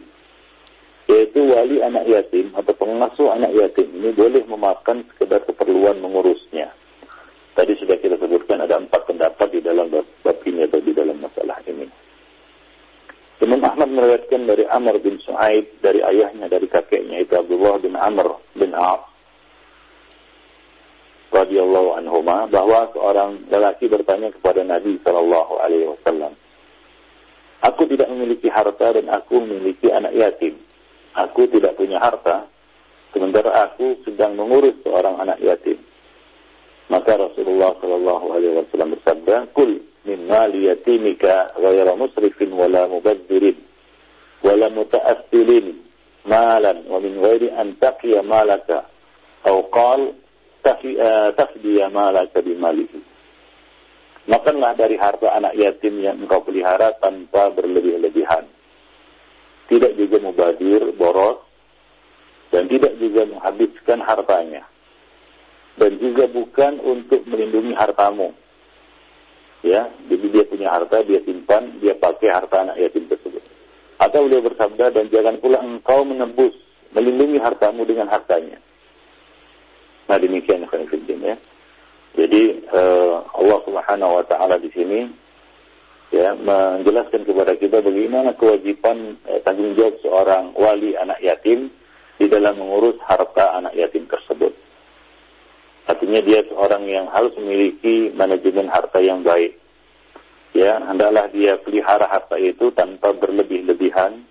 Yaitu 1.11 1.45
wali 1.45 1.83
anak 1.83 2.09
yatim 2.09 2.55
atau 2.55 2.73
pengasuh 2.75 3.35
anak 3.35 3.53
yatim 3.53 3.91
ini 3.91 4.15
boleh 4.15 4.43
memakan 4.47 5.05
sekedar 5.13 5.45
keperluan 5.45 5.99
mengurusnya. 6.01 6.73
Tadi 7.53 7.77
sudah 7.77 8.01
kita 8.01 8.17
sebutkan 8.17 8.65
ada 8.65 8.81
empat 8.81 9.05
pendapat 9.05 9.49
di 9.53 9.61
dalam 9.61 9.93
bab, 9.93 10.39
ini 10.49 10.65
atau 10.65 10.81
di 10.81 10.97
dalam 10.97 11.21
masalah 11.21 11.61
ini. 11.69 11.85
Imam 13.45 13.61
Ahmad 13.61 13.93
meriwayatkan 13.93 14.47
dari 14.49 14.65
Amr 14.71 15.03
bin 15.03 15.21
Su'aib 15.21 15.83
dari 15.85 16.01
ayahnya 16.01 16.49
dari 16.49 16.71
kakeknya 16.71 17.21
itu 17.21 17.35
Abdullah 17.37 17.77
bin 17.83 17.99
Amr 17.99 18.39
bin 18.57 18.73
Auf 18.73 19.12
radhiyallahu 21.33 21.97
anhuma 21.97 22.47
bahwa 22.53 22.93
seorang 22.93 23.49
lelaki 23.49 23.89
bertanya 23.89 24.31
kepada 24.31 24.63
Nabi 24.63 25.01
sallallahu 25.01 25.53
alaihi 25.59 25.89
wasallam 25.89 26.37
Aku 27.63 27.87
tidak 27.87 28.11
memiliki 28.11 28.51
harta 28.51 28.91
dan 28.91 29.07
aku 29.07 29.39
memiliki 29.39 29.87
anak 29.87 30.11
yatim. 30.19 30.59
Aku 31.15 31.47
tidak 31.47 31.79
punya 31.79 32.03
harta, 32.03 32.51
sementara 33.15 33.71
aku 33.71 34.03
sedang 34.03 34.35
mengurus 34.35 34.75
seorang 34.83 35.23
anak 35.23 35.39
yatim. 35.39 35.79
Maka 36.91 37.15
Rasulullah 37.15 37.71
Shallallahu 37.79 38.27
Alaihi 38.35 38.59
Wasallam 38.59 38.99
bersabda, 38.99 39.55
"Kul 39.55 39.79
min 40.03 40.27
mali 40.27 40.67
yatimika 40.67 41.55
ghayra 41.55 41.95
musrifin 41.95 42.51
wala 42.51 42.91
mubazzirin 42.91 43.63
wala 44.43 44.67
muta'assilin 44.75 45.79
malan 46.27 46.83
wa 46.91 46.99
min 46.99 47.23
ghairi 47.23 47.55
an 47.55 47.79
taqiya 47.79 48.27
malaka 48.27 48.91
atau 49.47 49.71
qal 49.71 50.19
tafdiya 50.63 51.91
malaka 51.91 52.41
bimalihi." 52.41 53.01
Makanlah 54.23 54.79
dari 54.79 54.95
harta 54.97 55.35
anak 55.35 55.59
yatim 55.59 55.99
yang 55.99 56.23
engkau 56.23 56.47
pelihara 56.47 56.95
tanpa 57.03 57.51
berlebih-lebihan. 57.51 58.47
Tidak 59.67 59.99
juga 59.99 60.23
mubadir, 60.23 60.95
boros, 60.95 61.43
dan 62.55 62.71
tidak 62.71 62.95
juga 63.03 63.27
menghabiskan 63.27 63.99
hartanya 63.99 64.63
dan 65.77 65.97
juga 65.97 66.29
bukan 66.29 66.81
untuk 66.85 67.25
melindungi 67.25 67.73
hartamu. 67.77 68.37
Ya, 69.63 69.95
jadi 70.11 70.27
dia 70.35 70.45
punya 70.51 70.69
harta, 70.75 71.07
dia 71.07 71.23
simpan, 71.23 71.79
dia 71.79 71.95
pakai 71.95 72.35
harta 72.35 72.67
anak 72.67 72.77
yatim 72.83 73.07
tersebut. 73.07 73.41
Atau 74.03 74.27
beliau 74.27 74.43
bersabda, 74.43 74.91
dan 74.91 75.07
jangan 75.07 75.39
pula 75.39 75.63
engkau 75.63 76.03
menebus, 76.03 76.51
melindungi 76.91 77.39
hartamu 77.39 77.87
dengan 77.87 78.11
hartanya. 78.11 78.59
Nah 80.13 80.21
demikian 80.21 80.69
ya. 80.69 81.37
Jadi 82.13 82.43
uh, 82.69 83.25
Allah 83.33 83.59
Subhanahu 83.65 84.21
Wa 84.21 84.25
Taala 84.29 84.61
di 84.61 84.69
sini 84.69 85.09
ya 86.13 86.37
menjelaskan 86.37 87.25
kepada 87.25 87.57
kita 87.57 87.81
bagaimana 87.81 88.37
kewajiban 88.37 89.17
eh, 89.25 89.41
tanggung 89.41 89.73
jawab 89.73 89.97
seorang 90.05 90.53
wali 90.53 90.93
anak 91.01 91.17
yatim 91.25 91.73
di 92.21 92.29
dalam 92.29 92.61
mengurus 92.61 93.01
harta 93.09 93.57
anak 93.57 93.73
yatim 93.73 94.05
tersebut. 94.05 94.53
Artinya 95.89 96.21
dia 96.21 96.45
seorang 96.53 96.85
yang 96.85 97.09
harus 97.09 97.33
memiliki 97.41 98.13
manajemen 98.13 98.69
harta 98.69 99.01
yang 99.01 99.25
baik. 99.25 99.57
Ya, 100.53 100.77
hendaklah 100.77 101.33
dia 101.33 101.57
pelihara 101.65 102.05
harta 102.13 102.37
itu 102.37 102.69
tanpa 102.77 103.17
berlebih-lebihan. 103.17 104.29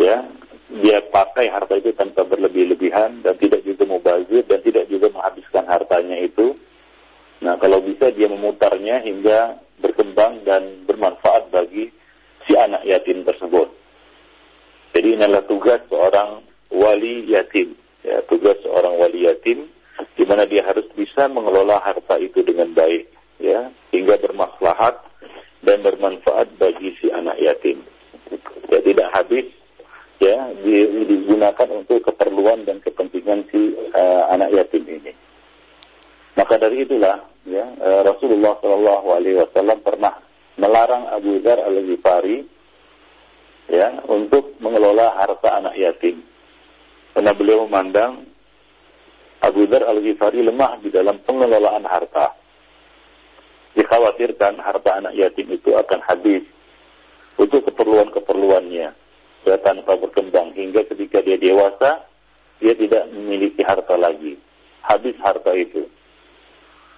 Ya, 0.00 0.24
dia 0.70 1.02
pakai 1.10 1.50
harta 1.50 1.74
itu 1.74 1.90
tanpa 1.98 2.22
berlebih-lebihan 2.22 3.26
dan 3.26 3.34
tidak 3.42 3.66
juga 3.66 3.82
mubazir 3.90 4.46
dan 4.46 4.62
tidak 4.62 4.86
juga 4.86 5.10
menghabiskan 5.10 5.66
hartanya 5.66 6.14
itu. 6.22 6.54
Nah, 7.42 7.58
kalau 7.58 7.82
bisa 7.82 8.14
dia 8.14 8.30
memutarnya 8.30 9.02
hingga 9.02 9.58
berkembang 9.82 10.46
dan 10.46 10.86
bermanfaat 10.86 11.50
bagi 11.50 11.90
si 12.46 12.54
anak 12.54 12.86
yatim 12.86 13.26
tersebut. 13.26 13.68
Jadi 14.94 15.08
inilah 15.18 15.42
tugas 15.50 15.82
seorang 15.90 16.46
wali 16.70 17.26
yatim. 17.26 17.74
Ya, 18.06 18.22
tugas 18.30 18.56
seorang 18.62 18.96
wali 18.96 19.26
yatim 19.26 19.66
di 20.16 20.24
mana 20.24 20.48
dia 20.48 20.64
harus 20.64 20.86
bisa 20.96 21.28
mengelola 21.28 21.82
harta 21.84 22.16
itu 22.16 22.40
dengan 22.40 22.72
baik 22.72 23.12
ya 23.40 23.68
hingga 23.92 24.16
bermaslahat 24.20 24.96
dan 25.60 25.84
bermanfaat 25.84 26.56
bagi 26.56 26.96
si 27.00 27.12
anak 27.12 27.36
yatim. 27.40 27.84
Ya 28.70 28.80
tidak 28.80 29.08
habis 29.12 29.46
ya 30.20 30.52
digunakan 31.08 31.68
untuk 31.72 32.04
keperluan 32.04 32.68
dan 32.68 32.84
kepentingan 32.84 33.48
si 33.48 33.72
uh, 33.96 34.28
anak 34.28 34.52
yatim 34.52 34.84
ini. 34.84 35.12
Maka 36.36 36.60
dari 36.60 36.84
itulah 36.84 37.24
ya 37.48 37.64
uh, 37.64 38.00
Rasulullah 38.04 38.60
Shallallahu 38.60 39.06
Alaihi 39.16 39.40
Wasallam 39.40 39.80
pernah 39.80 40.20
melarang 40.60 41.08
Abu 41.08 41.40
Dhar 41.40 41.64
al 41.64 41.80
Ghifari 41.88 42.44
ya 43.72 44.04
untuk 44.12 44.60
mengelola 44.60 45.16
harta 45.16 45.56
anak 45.56 45.74
yatim. 45.80 46.20
Karena 47.16 47.32
beliau 47.34 47.66
memandang 47.66 48.28
Abu 49.40 49.64
Dhar 49.66 49.88
Al-Ghifari 49.88 50.44
lemah 50.44 50.78
di 50.84 50.92
dalam 50.92 51.16
pengelolaan 51.24 51.82
harta. 51.88 52.36
Dikhawatirkan 53.72 54.60
harta 54.60 55.00
anak 55.00 55.16
yatim 55.16 55.48
itu 55.48 55.72
akan 55.72 56.00
habis 56.04 56.44
untuk 57.40 57.64
keperluan-keperluannya 57.72 58.99
ya, 59.46 59.56
tanpa 59.60 59.96
berkembang. 59.96 60.52
Hingga 60.56 60.84
ketika 60.90 61.22
dia 61.24 61.36
dewasa 61.40 62.10
dia 62.60 62.76
tidak 62.76 63.08
memiliki 63.12 63.64
harta 63.64 63.96
lagi. 63.96 64.36
Habis 64.84 65.16
harta 65.24 65.52
itu. 65.56 65.88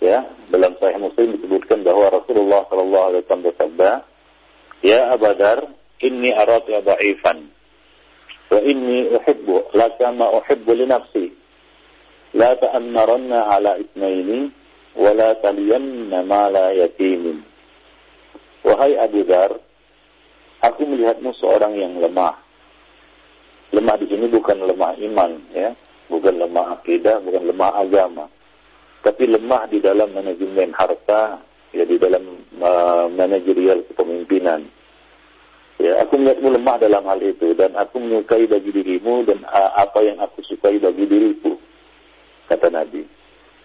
Ya 0.02 0.26
dalam 0.50 0.74
Sahih 0.82 0.98
Muslim 0.98 1.38
disebutkan 1.38 1.86
bahwa 1.86 2.10
Rasulullah 2.10 2.66
Shallallahu 2.66 3.06
Alaihi 3.06 3.22
Wasallam 3.22 3.46
bersabda 3.46 3.90
ya 4.82 5.14
Abadar 5.14 5.70
inni 6.02 6.34
aratu 6.34 6.74
da'ifan 6.82 7.38
wa 8.50 8.58
inni 8.66 9.14
uhibbu 9.14 9.70
laka 9.78 10.10
ma 10.10 10.26
uhibbu 10.42 10.70
li 10.74 10.86
nafsi. 10.90 11.26
La 12.34 12.50
ta'ammaranna 12.58 13.46
ala 13.54 13.78
ithnaini 13.78 14.50
wa 14.98 15.10
la 15.14 15.38
taliyanna 15.38 16.26
ma 16.26 16.50
la 16.50 16.74
yatimin 16.74 17.46
wahai 18.66 18.98
Abu 18.98 19.22
Dar 19.26 19.54
aku 20.62 20.86
melihatmu 20.86 21.34
seorang 21.42 21.74
yang 21.74 21.98
lemah. 21.98 22.38
Lemah 23.74 23.96
di 23.98 24.06
sini 24.06 24.30
bukan 24.30 24.62
lemah 24.62 24.94
iman, 25.00 25.30
ya, 25.52 25.74
bukan 26.06 26.38
lemah 26.38 26.80
akidah, 26.80 27.18
bukan 27.24 27.50
lemah 27.50 27.72
agama, 27.82 28.24
tapi 29.02 29.26
lemah 29.26 29.66
di 29.66 29.82
dalam 29.82 30.12
manajemen 30.12 30.70
harta, 30.76 31.40
ya 31.72 31.84
di 31.88 31.96
dalam 31.98 32.22
uh, 32.60 33.08
manajerial 33.10 33.82
kepemimpinan. 33.90 34.68
Ya, 35.80 35.98
aku 36.04 36.14
melihatmu 36.14 36.52
lemah 36.52 36.76
dalam 36.78 37.02
hal 37.10 37.18
itu 37.18 37.58
dan 37.58 37.74
aku 37.74 37.98
menyukai 37.98 38.46
bagi 38.46 38.70
dirimu 38.70 39.26
dan 39.26 39.42
uh, 39.42 39.72
apa 39.82 40.04
yang 40.04 40.20
aku 40.20 40.44
sukai 40.46 40.78
bagi 40.78 41.08
diriku 41.08 41.58
kata 42.46 42.68
Nabi. 42.68 43.02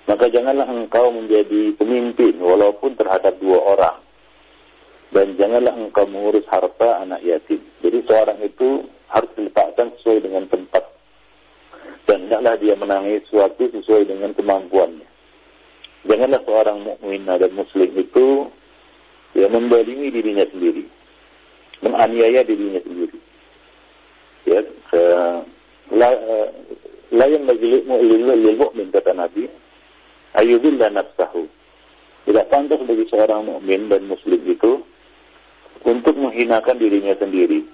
Maka 0.07 0.31
janganlah 0.31 0.71
engkau 0.71 1.11
menjadi 1.11 1.75
pemimpin 1.75 2.39
walaupun 2.39 2.95
terhadap 2.95 3.35
dua 3.43 3.59
orang. 3.59 4.06
Dan 5.07 5.39
janganlah 5.39 5.73
engkau 5.73 6.03
mengurus 6.03 6.43
harta 6.51 7.03
anak 7.03 7.23
yatim. 7.23 7.63
Jadi 7.79 8.03
seorang 8.03 8.39
itu 8.43 8.83
harus 9.07 9.31
diletakkan 9.39 9.95
sesuai 9.99 10.27
dengan 10.27 10.43
tempat. 10.51 10.83
Dan 12.07 12.27
tidaklah 12.27 12.55
dia 12.59 12.75
menangis 12.75 13.23
suatu 13.31 13.71
sesuai 13.71 14.07
dengan 14.07 14.35
kemampuannya. 14.35 15.07
Janganlah 16.07 16.41
seorang 16.43 16.77
mukmin 16.83 17.27
dan 17.27 17.51
muslim 17.51 17.89
itu 17.95 18.47
ya 19.35 19.47
membalimi 19.51 20.11
dirinya 20.11 20.47
sendiri. 20.47 20.87
Menganiaya 21.83 22.41
dirinya 22.47 22.79
sendiri. 22.83 23.17
Ya, 24.47 24.63
ke, 24.63 25.03
la, 25.91 26.09
la 27.11 27.25
yang 27.27 27.43
lil 27.47 28.55
mu'min 28.59 28.87
kata 28.91 29.11
Nabi 29.11 29.47
ayubillah 30.35 30.91
nafsahu 30.91 31.47
tidak 32.27 32.51
pantas 32.51 32.83
bagi 32.83 33.07
seorang 33.07 33.47
mukmin 33.47 33.87
dan 33.87 34.03
muslim 34.07 34.39
itu 34.43 34.83
untuk 35.83 36.15
menghinakan 36.17 36.77
dirinya 36.79 37.13
sendiri. 37.19 37.65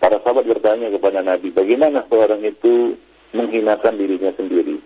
Para 0.00 0.16
sahabat 0.24 0.48
bertanya 0.48 0.88
kepada 0.88 1.20
Nabi, 1.20 1.52
bagaimana 1.52 2.08
seorang 2.08 2.40
itu 2.40 2.96
menghinakan 3.36 4.00
dirinya 4.00 4.32
sendiri? 4.32 4.80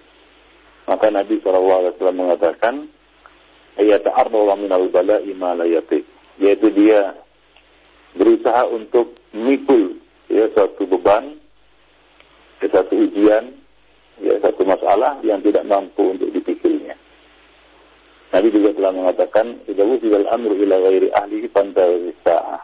Maka 0.85 1.09
Nabi 1.09 1.39
SAW 1.41 1.95
mengatakan, 2.13 2.91
ayat 3.79 4.05
min 4.05 4.69
minal 4.69 4.91
bala'i 4.91 5.33
ma 5.33 5.55
Yaitu 6.35 6.67
dia 6.75 7.15
berusaha 8.19 8.67
untuk 8.75 9.15
memikul 9.31 10.03
ya, 10.27 10.51
suatu 10.51 10.83
beban 10.83 11.39
ke 12.59 12.67
satu 12.71 12.95
ujian, 12.95 13.55
ya 14.19 14.35
satu 14.43 14.67
masalah 14.67 15.23
yang 15.23 15.39
tidak 15.47 15.63
mampu 15.67 16.11
untuk 16.11 16.31
dipikirnya. 16.35 16.44
Nabi 18.35 18.51
juga 18.51 18.75
telah 18.75 18.91
mengatakan, 18.91 19.63
"Idza 19.71 19.87
wusila 19.87 20.19
al-amru 20.27 20.59
ila 20.59 20.83
ghairi 20.91 21.09
ahlihi 21.15 21.47
fantazir 21.55 22.11
sa'ah." 22.27 22.59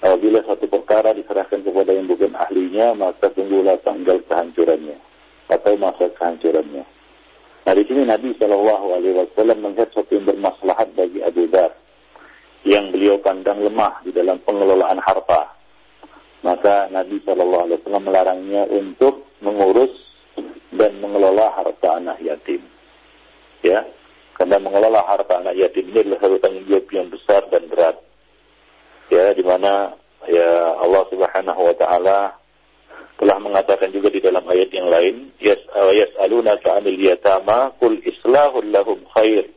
Apabila 0.00 0.40
satu 0.48 0.64
perkara 0.68 1.12
diserahkan 1.12 1.60
kepada 1.60 1.92
yang 1.92 2.08
bukan 2.08 2.32
ahlinya, 2.32 2.96
maka 2.96 3.28
tunggulah 3.32 3.76
tanggal 3.84 4.20
kehancurannya 4.24 4.96
atau 5.52 5.72
masa 5.76 6.08
kehancurannya. 6.16 6.84
Nah 7.64 7.72
di 7.72 7.84
sini 7.88 8.08
Nabi 8.08 8.32
Shallallahu 8.40 8.86
Alaihi 9.00 9.16
Wasallam 9.20 9.64
melihat 9.64 9.88
sesuatu 9.92 10.12
yang 10.16 10.28
bermaslahat 10.28 10.88
bagi 10.96 11.20
Abu 11.24 11.44
Dhar 11.48 11.72
yang 12.64 12.92
beliau 12.92 13.20
pandang 13.20 13.60
lemah 13.60 14.00
di 14.04 14.12
dalam 14.12 14.40
pengelolaan 14.44 15.00
harta 15.00 15.54
maka 16.44 16.92
Nabi 16.92 17.24
Shallallahu 17.24 17.64
Alaihi 17.64 17.78
Wasallam 17.80 18.04
melarangnya 18.04 18.62
untuk 18.68 19.32
mengurus 19.40 19.90
dan 20.76 21.00
mengelola 21.00 21.56
harta 21.56 21.96
anak 21.96 22.20
yatim. 22.20 22.60
Ya, 23.64 23.80
karena 24.34 24.58
mengelola 24.58 25.06
harta 25.06 25.38
anak 25.38 25.54
yatim 25.54 25.90
ini 25.94 26.02
adalah 26.02 26.18
satu 26.22 26.36
tanggung 26.42 26.66
jawab 26.66 26.86
yang 26.90 27.08
besar 27.10 27.42
dan 27.50 27.62
berat. 27.70 27.96
Ya, 29.12 29.30
di 29.36 29.44
mana 29.46 29.94
ya 30.26 30.80
Allah 30.82 31.02
Subhanahu 31.12 31.60
wa 31.60 31.74
taala 31.78 32.18
telah 33.14 33.38
mengatakan 33.38 33.94
juga 33.94 34.10
di 34.10 34.18
dalam 34.18 34.42
ayat 34.50 34.74
yang 34.74 34.90
lain, 34.90 35.30
Yas 35.38 35.62
yas'alunaka 35.70 36.82
'anil 36.82 36.98
yatama 36.98 37.70
qul 37.78 37.94
islahul 38.02 38.66
lahum 38.74 39.06
khair 39.14 39.54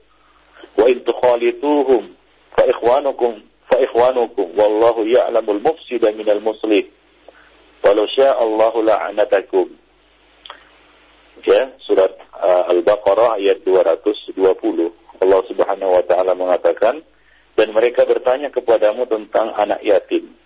wa 0.78 0.86
in 0.86 1.02
tukhalituhum 1.02 2.14
fa 2.54 2.64
ikhwanukum 2.70 3.42
fa 3.66 3.82
ikhwanukum 3.82 4.54
wallahu 4.54 5.10
ya'lamul 5.10 5.58
mufsida 5.58 6.14
minal 6.14 6.40
muslih 6.40 6.86
walau 7.82 8.06
syaa 8.14 8.38
Allahu 8.38 8.86
la'anatakum 8.86 9.68
ya 11.50 11.74
surat 11.82 12.14
uh, 12.38 12.64
Al-Baqarah 12.72 13.42
ayat 13.42 13.66
220 13.66 14.38
Allah 15.18 15.42
Subhanahu 15.50 15.92
wa 15.98 16.04
taala 16.06 16.38
mengatakan 16.38 17.02
dan 17.58 17.68
mereka 17.74 18.06
bertanya 18.06 18.54
kepadamu 18.54 19.10
tentang 19.10 19.54
anak 19.58 19.82
yatim 19.82 20.38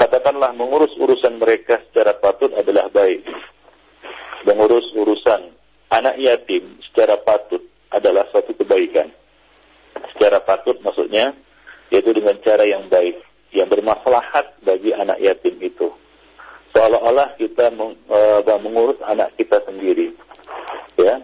Katakanlah 0.00 0.56
mengurus 0.56 0.96
urusan 0.96 1.36
mereka 1.36 1.76
secara 1.84 2.16
patut 2.16 2.48
adalah 2.56 2.88
baik. 2.88 3.20
Mengurus 4.48 4.88
urusan 4.96 5.52
anak 5.92 6.16
yatim 6.16 6.80
secara 6.88 7.20
patut 7.20 7.60
adalah 7.92 8.24
suatu 8.32 8.56
kebaikan. 8.56 9.12
Secara 10.16 10.40
patut 10.40 10.80
maksudnya 10.80 11.36
yaitu 11.92 12.16
dengan 12.16 12.40
cara 12.40 12.64
yang 12.64 12.88
baik, 12.88 13.20
yang 13.52 13.68
bermaslahat 13.68 14.56
bagi 14.64 14.96
anak 14.96 15.20
yatim 15.20 15.60
itu. 15.60 15.92
Seolah-olah 16.72 17.36
kita 17.36 17.68
uh, 17.76 18.58
mengurus 18.62 18.96
anak 19.04 19.36
kita 19.36 19.60
sendiri. 19.68 20.16
Ya, 20.98 21.14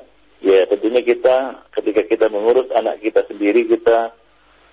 ya 0.45 0.61
tentunya 0.71 1.03
kita 1.03 1.67
ketika 1.75 2.03
kita 2.07 2.27
mengurus 2.31 2.71
anak 2.75 3.03
kita 3.03 3.27
sendiri 3.27 3.67
kita 3.67 4.15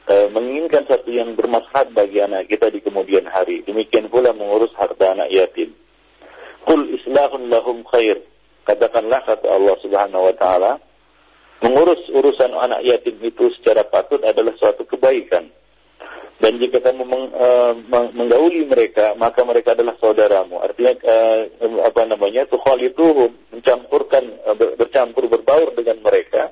e, 0.07 0.15
menginginkan 0.31 0.85
satu 0.85 1.09
yang 1.09 1.33
bermanfaat 1.33 1.95
bagi 1.95 2.19
anak 2.21 2.51
kita 2.51 2.69
di 2.69 2.79
kemudian 2.83 3.27
hari. 3.27 3.63
Demikian 3.63 4.11
pula 4.11 4.35
mengurus 4.35 4.71
harta 4.77 5.15
anak 5.15 5.31
yatim. 5.31 5.73
Kul 6.63 6.87
islahun 6.95 7.51
lahum 7.51 7.83
khair. 7.91 8.23
Katakanlah 8.63 9.27
kata 9.27 9.47
Allah 9.51 9.75
Subhanahu 9.83 10.23
wa 10.31 10.35
taala, 10.39 10.79
mengurus 11.59 11.99
urusan 12.15 12.55
anak 12.55 12.87
yatim 12.87 13.19
itu 13.19 13.51
secara 13.59 13.83
patut 13.83 14.23
adalah 14.23 14.55
suatu 14.55 14.87
kebaikan. 14.87 15.51
Dan 16.43 16.59
jika 16.59 16.83
kamu 16.83 17.07
meng, 17.07 17.31
uh, 17.31 17.71
menggauli 18.11 18.67
mereka, 18.67 19.15
maka 19.15 19.47
mereka 19.47 19.79
adalah 19.79 19.95
saudaramu. 19.95 20.59
Artinya 20.59 20.91
uh, 20.99 21.39
apa 21.87 22.03
namanya? 22.03 22.43
itu 22.83 23.31
mencampurkan 23.55 24.23
uh, 24.51 24.55
bercampur 24.75 25.31
berbaur 25.31 25.71
dengan 25.71 26.03
mereka 26.03 26.51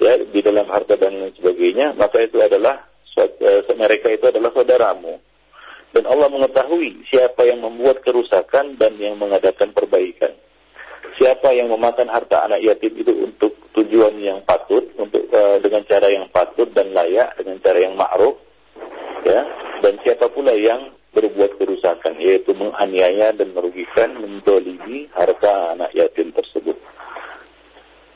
ya 0.00 0.16
di 0.24 0.40
dalam 0.40 0.64
harta 0.72 0.96
dan 0.96 1.36
sebagainya, 1.36 1.92
maka 2.00 2.24
itu 2.24 2.40
adalah 2.40 2.88
eh, 3.20 3.76
mereka 3.76 4.08
itu 4.08 4.24
adalah 4.24 4.48
saudaramu. 4.56 5.20
Dan 5.92 6.08
Allah 6.08 6.32
mengetahui 6.32 7.04
siapa 7.12 7.44
yang 7.44 7.60
membuat 7.60 8.00
kerusakan 8.00 8.80
dan 8.80 8.96
yang 8.96 9.20
mengadakan 9.20 9.76
perbaikan. 9.76 10.32
Siapa 11.20 11.52
yang 11.52 11.68
memakan 11.68 12.08
harta 12.08 12.48
anak 12.48 12.64
yatim 12.64 12.96
itu 12.96 13.12
untuk 13.12 13.52
tujuan 13.76 14.16
yang 14.24 14.40
patut, 14.48 14.88
untuk 14.96 15.28
uh, 15.34 15.60
dengan 15.60 15.84
cara 15.84 16.08
yang 16.08 16.32
patut 16.32 16.72
dan 16.72 16.96
layak, 16.96 17.36
dengan 17.36 17.60
cara 17.60 17.78
yang 17.82 17.98
ma'ruf, 17.98 18.38
ya. 19.24 19.40
Dan 19.80 19.96
siapa 20.04 20.28
pula 20.28 20.52
yang 20.52 20.92
berbuat 21.10 21.58
kerusakan, 21.58 22.20
yaitu 22.22 22.54
menganiaya 22.54 23.34
dan 23.34 23.50
merugikan, 23.50 24.14
mendolimi 24.20 25.10
harta 25.16 25.74
anak 25.74 25.90
yatim 25.96 26.30
tersebut. 26.30 26.76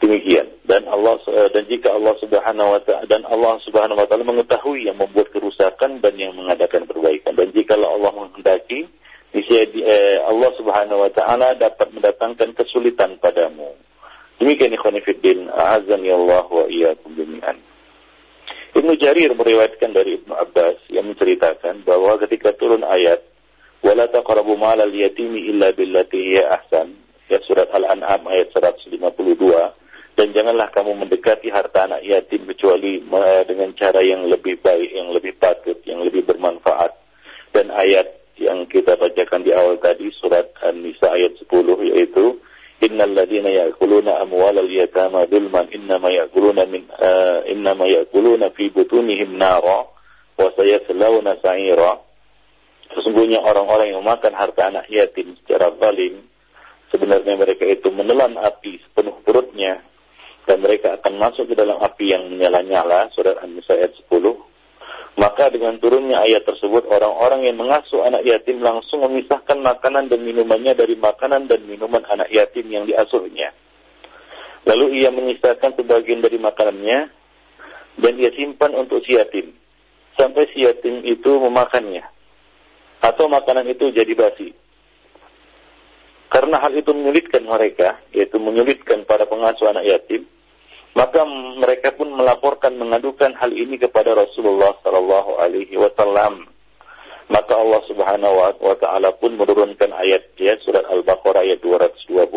Demikian. 0.05 0.53
Dan 0.69 0.85
Allah 0.85 1.17
eh, 1.33 1.49
dan 1.53 1.65
jika 1.69 1.93
Allah 1.93 2.13
Subhanahu 2.21 2.77
wa 2.77 2.81
taala 2.85 3.05
dan 3.09 3.25
Allah 3.25 3.57
Subhanahu 3.65 4.01
wa 4.01 4.07
taala 4.09 4.25
mengetahui 4.25 4.85
yang 4.89 5.01
membuat 5.01 5.33
kerusakan 5.33 6.05
dan 6.05 6.15
yang 6.17 6.37
mengadakan 6.37 6.85
perbaikan 6.89 7.37
dan 7.37 7.53
jika 7.53 7.77
Allah 7.77 8.13
menghendaki 8.13 8.89
eh, 9.35 10.19
Allah 10.25 10.51
Subhanahu 10.57 11.05
wa 11.05 11.11
taala 11.13 11.57
dapat 11.57 11.89
mendatangkan 11.93 12.53
kesulitan 12.53 13.17
padamu. 13.19 13.77
Demikian 14.39 14.75
ikhwan 14.75 14.99
fillah, 15.05 15.79
azani 15.79 16.11
Allah 16.11 16.47
wa 16.49 16.67
iyyakum 16.67 17.17
jami'an. 17.17 17.57
Ibnu 18.75 18.93
Jarir 18.99 19.31
meriwayatkan 19.39 19.95
dari 19.95 20.19
Ibnu 20.19 20.35
Abbas 20.35 20.83
yang 20.91 21.07
menceritakan 21.07 21.87
bahwa 21.87 22.19
ketika 22.27 22.51
turun 22.59 22.83
ayat 22.83 23.23
wala 23.87 24.11
taqrabu 24.11 24.59
malal 24.59 24.91
yatimi 24.91 25.47
illa 25.47 25.71
billati 25.71 26.19
hiya 26.19 26.59
ahsan 26.59 26.99
ya 27.31 27.39
surat 27.47 27.71
Al-An'am 27.71 28.27
ayat 28.27 28.51
152 28.51 28.99
dan 30.15 30.31
janganlah 30.31 30.71
kamu 30.71 31.07
mendekati 31.07 31.51
harta 31.51 31.91
anak 31.91 32.07
yatim 32.07 32.47
kecuali 32.47 33.03
dengan 33.51 33.71
cara 33.75 33.99
yang 34.03 34.31
lebih 34.31 34.63
baik, 34.63 34.91
yang 34.95 35.11
lebih 35.11 35.35
patut, 35.43 35.79
yang 35.87 36.07
lebih 36.07 36.23
bermanfaat. 36.23 36.95
Dan 37.51 37.75
ayat 37.75 38.11
yang 38.39 38.67
kita 38.71 38.95
bacakan 38.95 39.43
di 39.43 39.51
awal 39.51 39.79
tadi 39.83 40.11
surat 40.19 40.55
An-Nisa 40.63 41.11
ayat 41.15 41.35
10 41.39 41.51
yaitu 41.95 42.39
Innal 42.85 43.17
ladina 43.17 43.49
ya'kuluna 43.49 44.21
amwalal 44.21 44.69
yatama 44.69 45.25
dhulman 45.25 45.73
innama 45.73 46.13
ya'kuluna 46.13 46.69
min 46.69 46.85
uh, 46.93 47.41
innama 47.49 47.89
ya'kuluna 47.89 48.53
fi 48.53 48.69
butunihim 48.69 49.41
nara 49.41 49.89
wa 50.37 50.49
sayaslawna. 50.53 51.41
Sesungguhnya 52.95 53.41
orang-orang 53.41 53.91
yang 53.91 54.05
memakan 54.05 54.37
harta 54.37 54.69
anak 54.69 54.87
yatim 54.93 55.35
secara 55.43 55.73
zalim 55.81 56.29
sebenarnya 56.95 57.35
mereka 57.35 57.67
itu 57.67 57.91
menelan 57.91 58.39
api 58.39 58.79
sepenuh 58.87 59.19
perutnya 59.27 59.83
dan 60.47 60.63
mereka 60.63 61.03
akan 61.03 61.19
masuk 61.19 61.51
ke 61.51 61.55
dalam 61.59 61.83
api 61.83 62.15
yang 62.15 62.31
menyala-nyala 62.31 63.11
surat 63.11 63.35
An-Nisa 63.43 63.75
ayat 63.75 63.99
10 64.07 64.15
maka 65.15 65.47
dengan 65.51 65.79
turunnya 65.79 66.19
ayat 66.27 66.43
tersebut 66.43 66.91
orang-orang 66.91 67.47
yang 67.47 67.55
mengasuh 67.55 68.03
anak 68.03 68.27
yatim 68.27 68.59
langsung 68.59 69.07
memisahkan 69.07 69.63
makanan 69.63 70.11
dan 70.11 70.21
minumannya 70.27 70.75
dari 70.75 70.99
makanan 70.99 71.47
dan 71.47 71.63
minuman 71.67 72.03
anak 72.11 72.27
yatim 72.35 72.67
yang 72.67 72.83
diasuhnya. 72.83 73.55
Lalu 74.67 75.05
ia 75.05 75.15
menyisakan 75.15 75.77
sebagian 75.79 76.19
dari 76.19 76.41
makanannya 76.41 76.99
dan 78.01 78.13
ia 78.19 78.31
simpan 78.35 78.75
untuk 78.75 79.07
si 79.07 79.15
yatim 79.15 79.55
sampai 80.19 80.51
si 80.51 80.67
yatim 80.67 81.07
itu 81.07 81.31
memakannya 81.31 82.03
atau 83.05 83.29
makanan 83.29 83.69
itu 83.71 83.93
jadi 83.93 84.13
basi. 84.17 84.57
Karena 86.33 86.59
hal 86.59 86.75
itu 86.75 86.91
menyulitkan 86.91 87.47
mereka, 87.47 88.03
yaitu 88.11 88.43
menyulitkan 88.43 89.07
para 89.07 89.23
pengasuh 89.23 89.71
anak 89.71 89.87
yatim, 89.87 90.27
maka 90.95 91.27
mereka 91.59 91.91
pun 91.99 92.07
melaporkan 92.15 92.79
mengadukan 92.79 93.35
hal 93.35 93.51
ini 93.51 93.83
kepada 93.83 94.15
Rasulullah 94.15 94.79
Sallallahu 94.87 95.43
Alaihi 95.43 95.75
Wasallam. 95.75 96.47
Maka 97.27 97.53
Allah 97.57 97.83
Subhanahu 97.91 98.37
wa 98.63 98.77
taala 98.79 99.11
pun 99.19 99.35
menurunkan 99.35 99.91
ayat 99.91 100.39
dia 100.39 100.55
surat 100.63 100.87
Al-Baqarah 100.87 101.43
ayat 101.43 101.59
220 101.67 102.31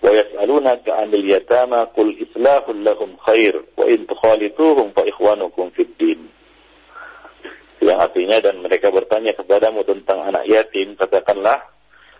wa 0.00 0.10
yas'alunaka 0.10 0.90
'anil 0.98 1.26
yatama 1.30 1.84
qul 1.94 2.10
islahul 2.16 2.80
lahum 2.80 3.14
khair 3.22 3.54
wa 3.78 3.86
in 3.86 4.08
tukhalituhum 4.08 4.90
fa 4.90 5.06
ikhwanukum 5.06 5.70
fid 5.76 5.94
din. 5.94 6.26
Yang 7.78 7.98
artinya 8.10 8.50
dan 8.50 8.64
mereka 8.64 8.90
bertanya 8.90 9.36
kepadamu 9.36 9.86
tentang 9.86 10.26
anak 10.26 10.48
yatim 10.48 10.98
katakanlah 10.98 11.70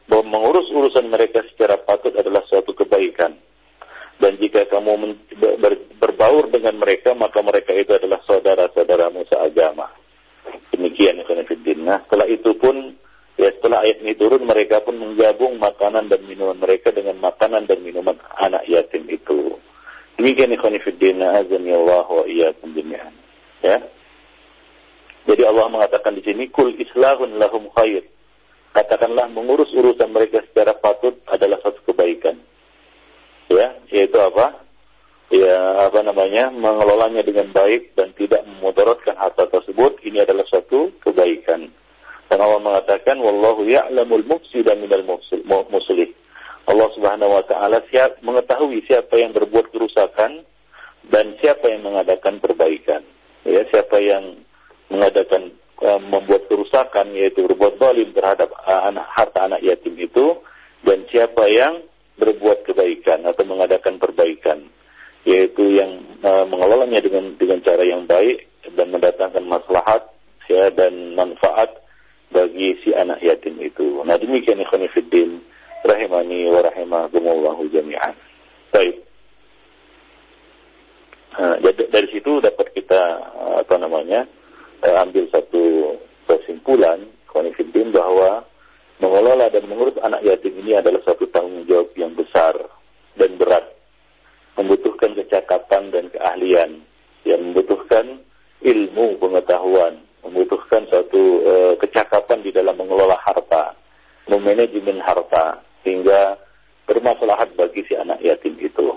bahwa 0.07 0.25
mengurus 0.31 0.69
urusan 0.71 1.11
mereka 1.11 1.43
secara 1.49 1.81
patut 1.81 2.15
adalah 2.15 2.45
suatu 2.47 2.71
kebaikan 2.77 3.41
dan 4.21 4.37
jika 4.37 4.69
kamu 4.69 5.17
ber, 5.41 5.75
berbaur 5.97 6.53
dengan 6.53 6.77
mereka 6.77 7.17
maka 7.17 7.41
mereka 7.41 7.73
itu 7.73 7.97
adalah 7.97 8.21
saudara-saudaramu 8.29 9.25
seagama. 9.33 9.89
Demikian 10.77 11.25
Ikhwanuddin. 11.25 11.89
Nah, 11.89 12.05
setelah 12.05 12.29
itu 12.29 12.53
pun 12.61 13.01
ya 13.41 13.49
setelah 13.57 13.81
ayat 13.81 14.05
ini 14.05 14.13
turun 14.21 14.45
mereka 14.45 14.85
pun 14.85 15.01
menggabung 15.01 15.57
makanan 15.57 16.13
dan 16.13 16.21
minuman 16.29 16.61
mereka 16.61 16.93
dengan 16.93 17.17
makanan 17.17 17.65
dan 17.65 17.81
minuman 17.81 18.21
anak 18.37 18.69
yatim 18.69 19.09
itu. 19.09 19.57
Demikian 20.21 20.53
Ikhwanuddin. 20.53 21.25
Azani 21.25 21.73
Allah 21.73 22.05
wa 22.05 22.25
iyyakum. 22.29 22.77
Ya. 23.65 23.77
Jadi 25.25 25.43
Allah 25.49 25.65
mengatakan 25.73 26.13
di 26.13 26.21
sini 26.29 26.53
kul 26.53 26.77
islahun 26.77 27.41
lahum 27.41 27.73
khair. 27.73 28.05
Katakanlah 28.77 29.33
mengurus 29.33 29.73
urusan 29.73 30.13
mereka 30.13 30.45
secara 30.45 30.77
patut 30.77 31.17
adalah 31.27 31.57
satu 31.65 31.81
kebaikan 31.89 32.37
ya 33.55 33.69
yaitu 33.91 34.19
apa? 34.19 34.63
Ya 35.31 35.87
apa 35.87 36.03
namanya? 36.03 36.51
Mengelolanya 36.51 37.23
dengan 37.23 37.55
baik 37.55 37.95
dan 37.95 38.11
tidak 38.19 38.43
memudaratkan 38.47 39.15
harta 39.15 39.47
tersebut. 39.47 40.03
Ini 40.03 40.27
adalah 40.27 40.43
suatu 40.51 40.91
kebaikan. 41.03 41.71
Dan 42.31 42.39
Allah 42.39 42.63
mengatakan 42.63 43.19
wallahu 43.19 43.67
ya'lamul 43.67 44.23
mufsida 44.27 44.79
minal 44.79 45.03
muslih 45.03 46.15
Allah 46.71 46.89
Subhanahu 46.95 47.35
wa 47.35 47.45
taala 47.51 47.83
siap 47.91 48.23
mengetahui 48.23 48.87
siapa 48.87 49.19
yang 49.19 49.35
berbuat 49.35 49.75
kerusakan 49.75 50.47
dan 51.11 51.35
siapa 51.43 51.67
yang 51.67 51.83
mengadakan 51.83 52.39
perbaikan. 52.39 53.03
Ya 53.43 53.67
siapa 53.75 53.99
yang 53.99 54.39
mengadakan 54.87 55.51
uh, 55.83 55.99
membuat 55.99 56.47
kerusakan 56.47 57.11
yaitu 57.19 57.43
berbuat 57.51 57.83
zalim 57.83 58.15
terhadap 58.15 58.55
uh, 58.63 58.87
anak 58.87 59.07
harta 59.11 59.51
anak 59.51 59.61
yatim 59.67 59.99
itu 59.99 60.39
dan 60.87 61.03
siapa 61.11 61.51
yang 61.51 61.83
berbuat 62.21 62.69
kebaikan 62.69 63.25
atau 63.25 63.43
mengadakan 63.49 63.97
perbaikan, 63.97 64.69
yaitu 65.25 65.81
yang 65.81 66.05
uh, 66.21 66.45
mengelolanya 66.45 67.01
dengan 67.01 67.35
dengan 67.41 67.65
cara 67.65 67.83
yang 67.83 68.05
baik 68.05 68.45
dan 68.77 68.93
mendatangkan 68.93 69.45
maslahat 69.49 70.13
ya 70.47 70.69
dan 70.77 71.17
manfaat 71.17 71.81
bagi 72.29 72.77
si 72.85 72.93
anak 72.93 73.25
yatim 73.25 73.57
itu. 73.65 74.05
Nah 74.05 74.21
demikian 74.21 74.61
ikhwan 74.61 74.85
fiddin 74.93 75.41
rahimani 75.83 76.53
wa 76.53 76.61
rahimakumullahu 76.61 77.65
jami'an. 77.73 78.15
Baik. 78.71 78.97
Nah, 81.41 81.57
dari 81.65 82.09
situ 82.13 82.43
dapat 82.43 82.69
kita 82.77 83.01
apa 83.65 83.75
namanya 83.81 84.29
ambil 84.83 85.25
satu 85.33 85.97
kesimpulan 86.29 87.07
konfidin 87.31 87.95
bahwa 87.95 88.45
mengelola 89.01 89.49
dan 89.49 89.65
mengurus 89.67 89.97
anak 90.05 90.21
yatim 90.23 90.55
ini 90.61 90.77
adalah 90.77 91.01
satu 91.03 91.25
tanggung 91.33 91.65
jawab 91.65 91.91
yang 91.97 92.13
besar 92.13 92.55
dan 93.17 93.35
berat, 93.41 93.67
membutuhkan 94.61 95.17
kecakapan 95.17 95.89
dan 95.91 96.05
keahlian, 96.13 96.85
yang 97.25 97.41
membutuhkan 97.41 98.21
ilmu 98.61 99.17
pengetahuan, 99.17 100.05
membutuhkan 100.21 100.85
suatu 100.93 101.23
uh, 101.49 101.75
kecakapan 101.81 102.45
di 102.45 102.53
dalam 102.53 102.77
mengelola 102.77 103.17
harta, 103.25 103.73
memanajemen 104.29 105.01
harta 105.01 105.65
sehingga 105.81 106.37
bermaslahat 106.85 107.57
bagi 107.57 107.81
si 107.89 107.97
anak 107.97 108.21
yatim 108.21 108.57
itu, 108.61 108.93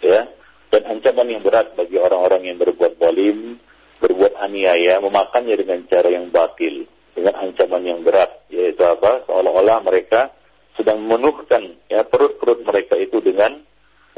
ya. 0.00 0.24
Dan 0.72 0.82
ancaman 0.90 1.30
yang 1.30 1.44
berat 1.44 1.76
bagi 1.78 2.00
orang-orang 2.00 2.50
yang 2.50 2.58
berbuat 2.58 2.98
bolim, 2.98 3.60
berbuat 4.02 4.34
aniaya, 4.42 4.98
memakannya 4.98 5.54
dengan 5.54 5.86
cara 5.86 6.08
yang 6.10 6.34
batil, 6.34 6.88
dengan 7.14 7.34
ancaman 7.38 7.82
yang 7.86 8.02
berat, 8.02 8.44
yaitu 8.50 8.82
apa? 8.82 9.24
Seolah-olah 9.30 9.80
mereka 9.86 10.34
sedang 10.74 11.06
memenuhkan 11.06 11.78
ya 11.86 12.02
perut-perut 12.02 12.66
mereka 12.66 12.98
itu 12.98 13.22
dengan 13.22 13.62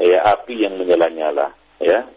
ya 0.01 0.19
api 0.33 0.65
yang 0.65 0.81
menyala-nyala, 0.81 1.53
ya. 1.81 2.09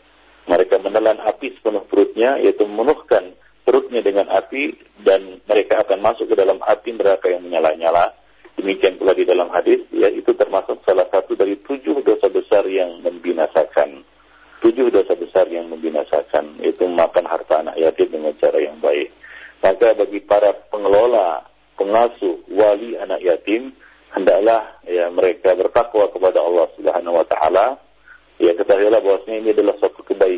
Mereka 0.48 0.82
menelan 0.82 1.20
api 1.20 1.52
sepenuh 1.54 1.84
perutnya, 1.86 2.40
yaitu 2.40 2.64
memenuhkan 2.66 3.36
perutnya 3.62 4.02
dengan 4.02 4.26
api 4.32 4.74
dan 5.06 5.38
mereka 5.46 5.84
akan 5.86 6.02
masuk 6.02 6.26
ke 6.26 6.34
dalam 6.34 6.58
api 6.64 6.96
neraka 6.96 7.30
yang 7.30 7.44
menyala-nyala. 7.46 8.16
Demikian 8.58 8.98
pula 8.98 9.14
di 9.14 9.22
dalam 9.24 9.46
hadis, 9.54 9.84
ya 9.94 10.10
itu 10.10 10.34
termasuk 10.34 10.82
salah 10.82 11.06
satu 11.08 11.38
dari 11.38 11.54
tujuh 11.64 12.02
dosa 12.02 12.26
besar 12.28 12.66
yang 12.66 12.98
membinasakan. 13.00 14.02
Tujuh 14.60 14.92
dosa 14.92 15.16
besar 15.16 15.48
yang 15.48 15.70
membinasakan, 15.72 16.60
yaitu 16.60 16.84
makan 16.84 17.24
harta 17.24 17.64
anak 17.64 17.80
yatim 17.80 18.12
dengan 18.12 18.36
cara 18.36 18.58
yang 18.60 18.76
baik. 18.82 19.08
Maka 19.60 19.92
bagi 19.92 20.20
para 20.24 20.56
pengelola, 20.72 21.44
pengasuh, 21.76 22.48
wali 22.48 22.96
anak 22.96 23.20
yatim, 23.20 23.76
hendaklah 24.16 24.80
ya 24.88 25.12
mereka 25.12 25.52
bertakwa 25.52 26.08
kepada 26.08 26.40
Allah 26.40 26.66
Subhanahu 26.76 27.18
wa 27.20 27.26
taala. 27.28 27.66
Ya 28.40 28.56
ketahuilah 28.56 29.04
bahwasanya 29.04 29.36
ini 29.44 29.50
adalah 29.52 29.76
suatu 29.76 30.00
kebaikan. 30.00 30.29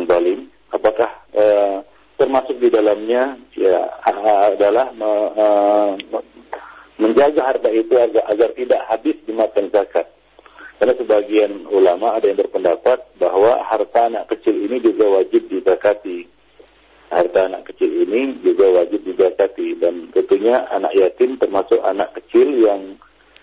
Yang 0.00 0.08
zalim 0.08 0.40
apakah 0.72 1.10
eh, 1.36 1.76
termasuk 2.16 2.56
di 2.56 2.72
dalamnya 2.72 3.36
ya 3.52 3.84
adalah 4.48 4.92
me, 4.96 5.10
me, 6.08 6.20
menjaga 7.00 7.52
harta 7.52 7.68
itu 7.68 7.96
agar, 7.96 8.24
agar 8.32 8.48
tidak 8.56 8.80
habis 8.88 9.16
dimakan 9.24 9.68
zakat. 9.72 10.08
Karena 10.80 10.96
sebagian 10.96 11.68
ulama 11.68 12.16
ada 12.16 12.24
yang 12.24 12.40
berpendapat 12.40 13.20
bahwa 13.20 13.60
harta 13.68 14.08
anak 14.08 14.32
kecil 14.32 14.56
ini 14.56 14.80
juga 14.80 15.20
wajib 15.20 15.44
dizakati. 15.52 16.24
Harta 17.12 17.52
anak 17.52 17.68
kecil 17.68 17.88
ini 17.88 18.40
juga 18.40 18.68
wajib 18.80 19.04
dizakati 19.04 19.76
dan 19.76 20.08
tentunya 20.16 20.64
anak 20.72 20.96
yatim 20.96 21.36
termasuk 21.36 21.80
anak 21.84 22.16
kecil 22.16 22.48
yang 22.64 22.96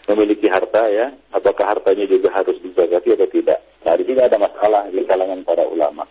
memiliki 0.10 0.50
harta 0.50 0.88
ya, 0.90 1.14
apakah 1.36 1.78
hartanya 1.78 2.10
juga 2.10 2.34
harus 2.34 2.58
dizakati 2.64 3.14
atau 3.14 3.28
tidak. 3.30 3.60
Nah, 3.86 3.94
di 4.00 4.04
sini 4.08 4.22
ada 4.24 4.40
masalah 4.40 4.88
di 4.90 5.04
kalangan 5.04 5.44
para 5.44 5.68
ulama. 5.68 6.08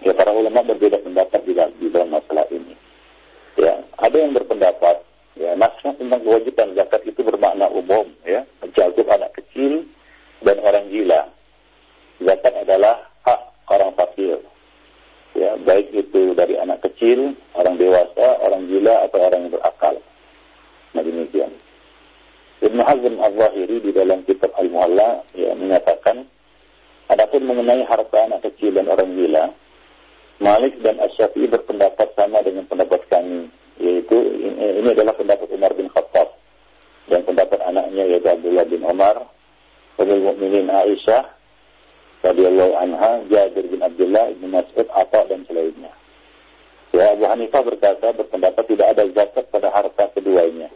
Ya 0.00 0.12
para 0.16 0.32
ulama 0.32 0.64
berbeda 0.64 1.00
pendapat 1.04 1.44
di 1.44 1.52
dalam, 1.52 1.72
di 1.76 1.88
dalam 1.92 2.08
masalah 2.08 2.48
ini. 2.48 2.72
Ya, 3.60 3.84
ada 4.00 4.16
yang 4.16 4.32
berpendapat 4.32 5.04
ya 5.36 5.52
naskah 5.56 5.92
tentang 6.00 6.24
kewajiban 6.24 6.72
zakat 6.72 7.04
itu 7.04 7.20
bermakna 7.20 7.68
umum 7.68 8.08
ya, 8.24 8.48
mencakup 8.64 9.04
anak 9.12 9.36
kecil 9.36 9.84
dan 10.40 10.56
orang 10.64 10.88
gila. 10.88 11.28
Zakat 12.20 12.54
adalah 12.64 13.12
hak 13.28 13.40
orang 13.68 13.92
fakir. 13.96 14.40
Ya, 15.36 15.56
baik 15.60 15.92
itu 15.92 16.32
dari 16.32 16.56
anak 16.56 16.80
kecil, 16.84 17.36
orang 17.56 17.76
dewasa, 17.76 18.40
orang 18.40 18.66
gila 18.68 19.08
atau 19.08 19.18
orang 19.20 19.40
yang 19.46 19.52
berakal. 19.52 19.94
Nah 20.96 21.02
demikian. 21.04 21.52
Ibn 22.60 22.78
Hazm 22.84 23.14
al-Zahiri 23.20 23.80
di 23.84 23.90
dalam 23.92 24.20
kitab 24.28 24.52
Al-Muhalla 24.56 25.24
ya, 25.32 25.56
menyatakan 25.56 26.28
Adapun 27.10 27.42
mengenai 27.42 27.82
harta 27.90 28.22
anak 28.22 28.46
kecil 28.46 28.70
dan 28.78 28.86
orang 28.86 29.18
gila, 29.18 29.50
Malik 30.40 30.80
dan 30.80 30.96
Asyafi'i 30.96 31.52
berpendapat 31.52 32.16
sama 32.16 32.40
dengan 32.40 32.64
pendapat 32.64 33.04
kami, 33.12 33.52
yaitu 33.76 34.16
ini 34.80 34.88
adalah 34.88 35.12
pendapat 35.12 35.52
Umar 35.52 35.76
bin 35.76 35.92
Khattab 35.92 36.40
dan 37.12 37.20
pendapat 37.28 37.60
anaknya 37.60 38.08
yaitu 38.08 38.28
Abdullah 38.28 38.64
bin 38.64 38.80
Umar, 38.80 39.28
Umar 40.00 40.18
Mu'minin 40.32 40.72
Aisyah 40.72 41.36
radhiyallahu 42.24 42.72
anha, 42.76 43.20
Jabir 43.28 43.68
bin 43.68 43.80
Abdullah, 43.84 44.32
Ibn 44.32 44.44
Mas'ud, 44.48 44.88
Atta 44.92 45.28
dan 45.28 45.44
selainnya. 45.44 45.92
Ya, 46.90 47.14
Abu 47.14 47.22
Hanifah 47.22 47.62
berkata 47.62 48.10
berpendapat 48.12 48.64
tidak 48.66 48.86
ada 48.96 49.04
zakat 49.14 49.44
pada 49.52 49.68
harta 49.70 50.04
keduanya. 50.16 50.68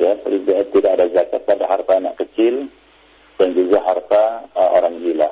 Ya, 0.00 0.16
tidak 0.22 0.90
ada 0.98 1.06
zakat 1.12 1.42
pada 1.44 1.64
harta 1.68 1.92
anak 2.00 2.16
kecil 2.16 2.70
dan 3.36 3.48
juga 3.52 3.78
harta 3.84 4.48
uh, 4.56 4.70
orang 4.78 4.98
gila. 5.04 5.30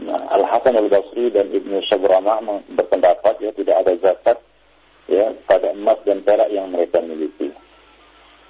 Nah, 0.00 0.16
Al 0.32 0.44
Hasan 0.48 0.80
Al 0.80 0.88
Basri 0.88 1.28
dan 1.28 1.52
Ibnu 1.52 1.84
Syabranah 1.84 2.40
berpendapat 2.72 3.36
ya 3.44 3.52
tidak 3.52 3.76
ada 3.84 3.92
zakat 4.00 4.38
ya 5.10 5.28
pada 5.44 5.76
emas 5.76 6.00
dan 6.08 6.24
perak 6.24 6.48
yang 6.48 6.72
mereka 6.72 7.04
miliki. 7.04 7.52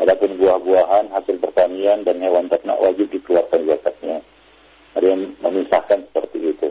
Adapun 0.01 0.41
buah-buahan, 0.41 1.13
hasil 1.13 1.37
pertanian 1.43 2.07
dan 2.09 2.23
hewan 2.25 2.49
ternak 2.49 2.81
wajib 2.81 3.13
dikeluarkan 3.13 3.69
zakatnya. 3.69 4.25
Ada 4.97 5.13
memisahkan 5.45 6.09
seperti 6.09 6.57
itu. 6.57 6.69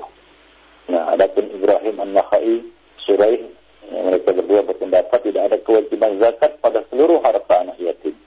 Nah, 0.90 1.14
adapun 1.14 1.46
Ibrahim 1.54 2.02
An-Nakhai, 2.02 2.66
Suraih, 3.06 3.46
ya, 3.86 4.00
mereka 4.02 4.34
berdua 4.34 4.66
berpendapat 4.66 5.20
tidak 5.22 5.44
ada 5.46 5.58
kewajiban 5.62 6.18
zakat 6.18 6.58
pada 6.58 6.82
seluruh 6.90 7.22
harta 7.22 7.56
anak 7.62 7.78
yatim. 7.78 8.18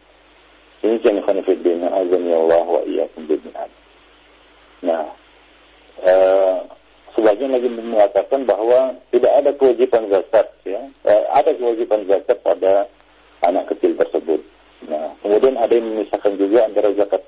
Ini 0.87 1.03
jenis 1.03 1.27
khanifiddin, 1.27 1.83
azan 1.83 2.23
ya 2.23 2.39
Allah 2.39 2.67
wa 2.67 2.83
iyyakum 2.87 3.27
Nah, 4.83 5.15
Eh, 6.01 6.57
sebagian 7.13 7.53
lagi 7.53 7.69
mengatakan 7.69 8.49
bahwa 8.49 8.97
tidak 9.13 9.33
ada 9.37 9.51
kewajiban 9.53 10.09
zakat 10.09 10.47
ya. 10.65 10.81
Eh, 11.05 11.25
ada 11.37 11.53
kewajiban 11.53 12.09
zakat 12.09 12.41
pada 12.41 12.89
anak 13.45 13.69
kecil 13.75 13.93
tersebut. 14.01 14.41
Nah 14.89 15.13
kemudian 15.21 15.61
ada 15.61 15.73
yang 15.77 15.87
memisahkan 15.93 16.35
juga 16.41 16.65
antara 16.65 16.91
zakat 16.97 17.23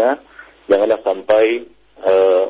Artinya 0.00 0.16
janganlah 0.72 1.00
sampai 1.04 1.44
uh, 2.08 2.46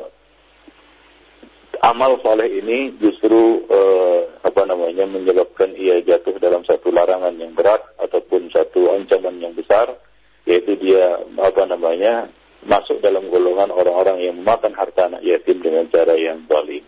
amal 1.83 2.15
soleh 2.23 2.47
ini 2.47 2.95
justru 2.95 3.67
uh, 3.67 4.39
apa 4.45 4.63
namanya 4.63 5.03
menyebabkan 5.03 5.75
ia 5.75 5.99
jatuh 5.99 6.39
dalam 6.39 6.63
satu 6.63 6.95
larangan 6.95 7.35
yang 7.35 7.51
berat 7.51 7.83
ataupun 7.99 8.47
satu 8.55 8.87
ancaman 8.95 9.41
yang 9.43 9.51
besar 9.51 9.99
yaitu 10.47 10.79
dia 10.79 11.19
apa 11.43 11.67
namanya 11.67 12.31
masuk 12.63 13.03
dalam 13.03 13.27
golongan 13.27 13.73
orang-orang 13.73 14.23
yang 14.23 14.35
memakan 14.39 14.71
harta 14.71 15.11
anak 15.11 15.21
yatim 15.25 15.59
dengan 15.59 15.89
cara 15.91 16.15
yang 16.15 16.45
zalim. 16.47 16.85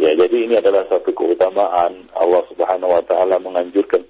Ya, 0.00 0.16
jadi 0.16 0.36
ini 0.48 0.56
adalah 0.56 0.88
satu 0.88 1.12
keutamaan 1.12 2.08
Allah 2.16 2.42
Subhanahu 2.48 2.96
wa 2.96 3.04
taala 3.04 3.36
menganjurkan 3.42 4.01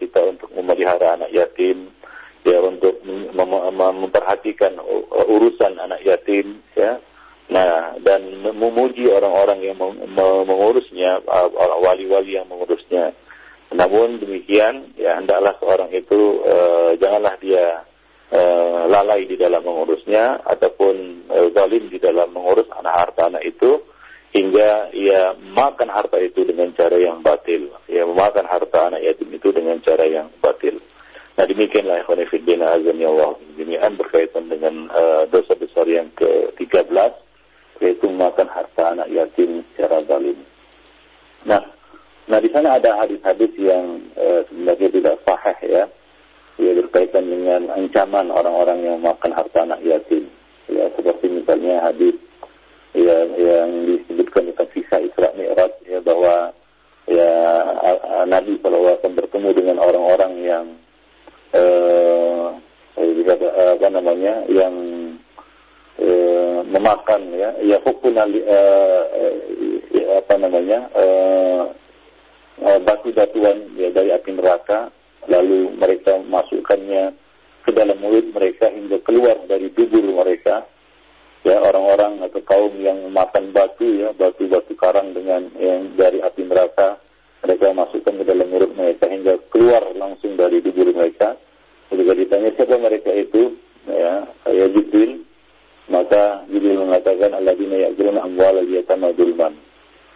dalil 96.72 96.88
mengatakan 96.88 97.30
alladzina 97.36 97.76
ya'kuluna 97.84 98.24
amwalal 98.24 98.64
yatama 98.64 99.12
dulman. 99.12 99.52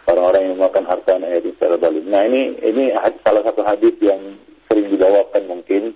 Orang-orang 0.09 0.41
yang 0.49 0.55
memakan 0.57 0.85
harta 0.89 1.11
anak 1.21 1.29
yatim 1.37 1.51
secara 1.59 1.75
zalim. 1.77 2.05
Nah, 2.09 2.23
ini 2.25 2.41
ini 2.65 2.83
salah 3.21 3.43
satu 3.45 3.61
hadis 3.61 3.93
yang 4.01 4.39
sering 4.65 4.89
dibawakan 4.89 5.43
mungkin 5.45 5.93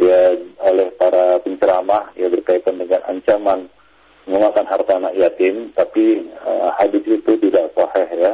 ya 0.00 0.34
oleh 0.66 0.88
para 0.98 1.38
penceramah 1.44 2.16
ya 2.16 2.32
berkaitan 2.32 2.80
dengan 2.80 3.04
ancaman 3.06 3.70
memakan 4.26 4.66
harta 4.66 4.92
anak 4.98 5.14
yatim, 5.14 5.70
tapi 5.78 6.26
uh, 6.42 6.74
hadis 6.80 7.04
itu 7.06 7.32
tidak 7.38 7.70
sahih 7.78 8.08
ya. 8.18 8.32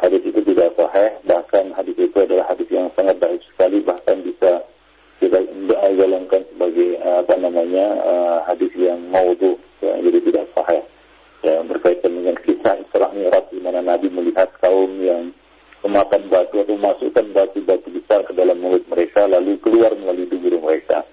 Hadis 0.00 0.22
itu 0.24 0.40
tidak 0.40 0.72
sahih, 0.78 1.10
bahkan 1.26 1.72
hadis 1.76 1.96
itu 1.98 2.16
adalah 2.16 2.48
hadis 2.48 2.68
yang 2.72 2.88
sangat 2.96 3.20
baik 3.20 3.42
sekali 3.52 3.82
bahkan 3.84 4.22
bisa 4.24 4.62
kita 5.16 5.38
jalankan 5.96 6.42
sebagai 6.52 7.00
uh, 7.00 7.24
apa 7.24 7.34
namanya 7.40 7.86
uh, 8.04 8.38
hadis 8.44 8.68
yang 8.76 9.00
maudhu 9.08 9.56
ya, 9.80 9.96
jadi 10.04 10.18
tidak 10.28 10.44
sahih 10.52 10.82
ya 11.40 11.54
berkaitan 11.64 12.12
dengan 12.12 12.36
kisah 12.44 12.74
Isra 12.84 13.08
Mi'raj 13.16 13.48
di 13.48 13.60
mana 13.64 13.80
Nabi 13.80 14.12
melihat 14.12 14.52
kaum 14.60 14.92
yang 15.00 15.32
memakan 15.86 16.28
batu 16.28 16.60
atau 16.60 16.76
masukkan 16.76 17.26
batu-batu 17.32 17.88
besar 17.94 18.26
ke 18.26 18.32
dalam 18.34 18.60
mulut 18.60 18.82
mereka 18.90 19.24
lalu 19.24 19.56
keluar 19.62 19.94
melalui 19.94 20.26
tubuh 20.28 20.58
mereka. 20.58 21.06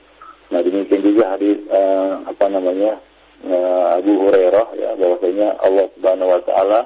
Nah 0.52 0.60
demikian 0.60 1.06
juga 1.06 1.38
hadis 1.38 1.62
uh, 1.72 2.28
apa 2.28 2.46
namanya 2.52 3.00
uh, 3.48 3.98
Abu 4.02 4.14
Hurairah 4.20 4.68
ya 4.76 4.90
bahwasanya 5.00 5.48
Allah 5.64 5.86
Subhanahu 5.96 6.34
Wa 6.34 6.42
Taala 6.44 6.80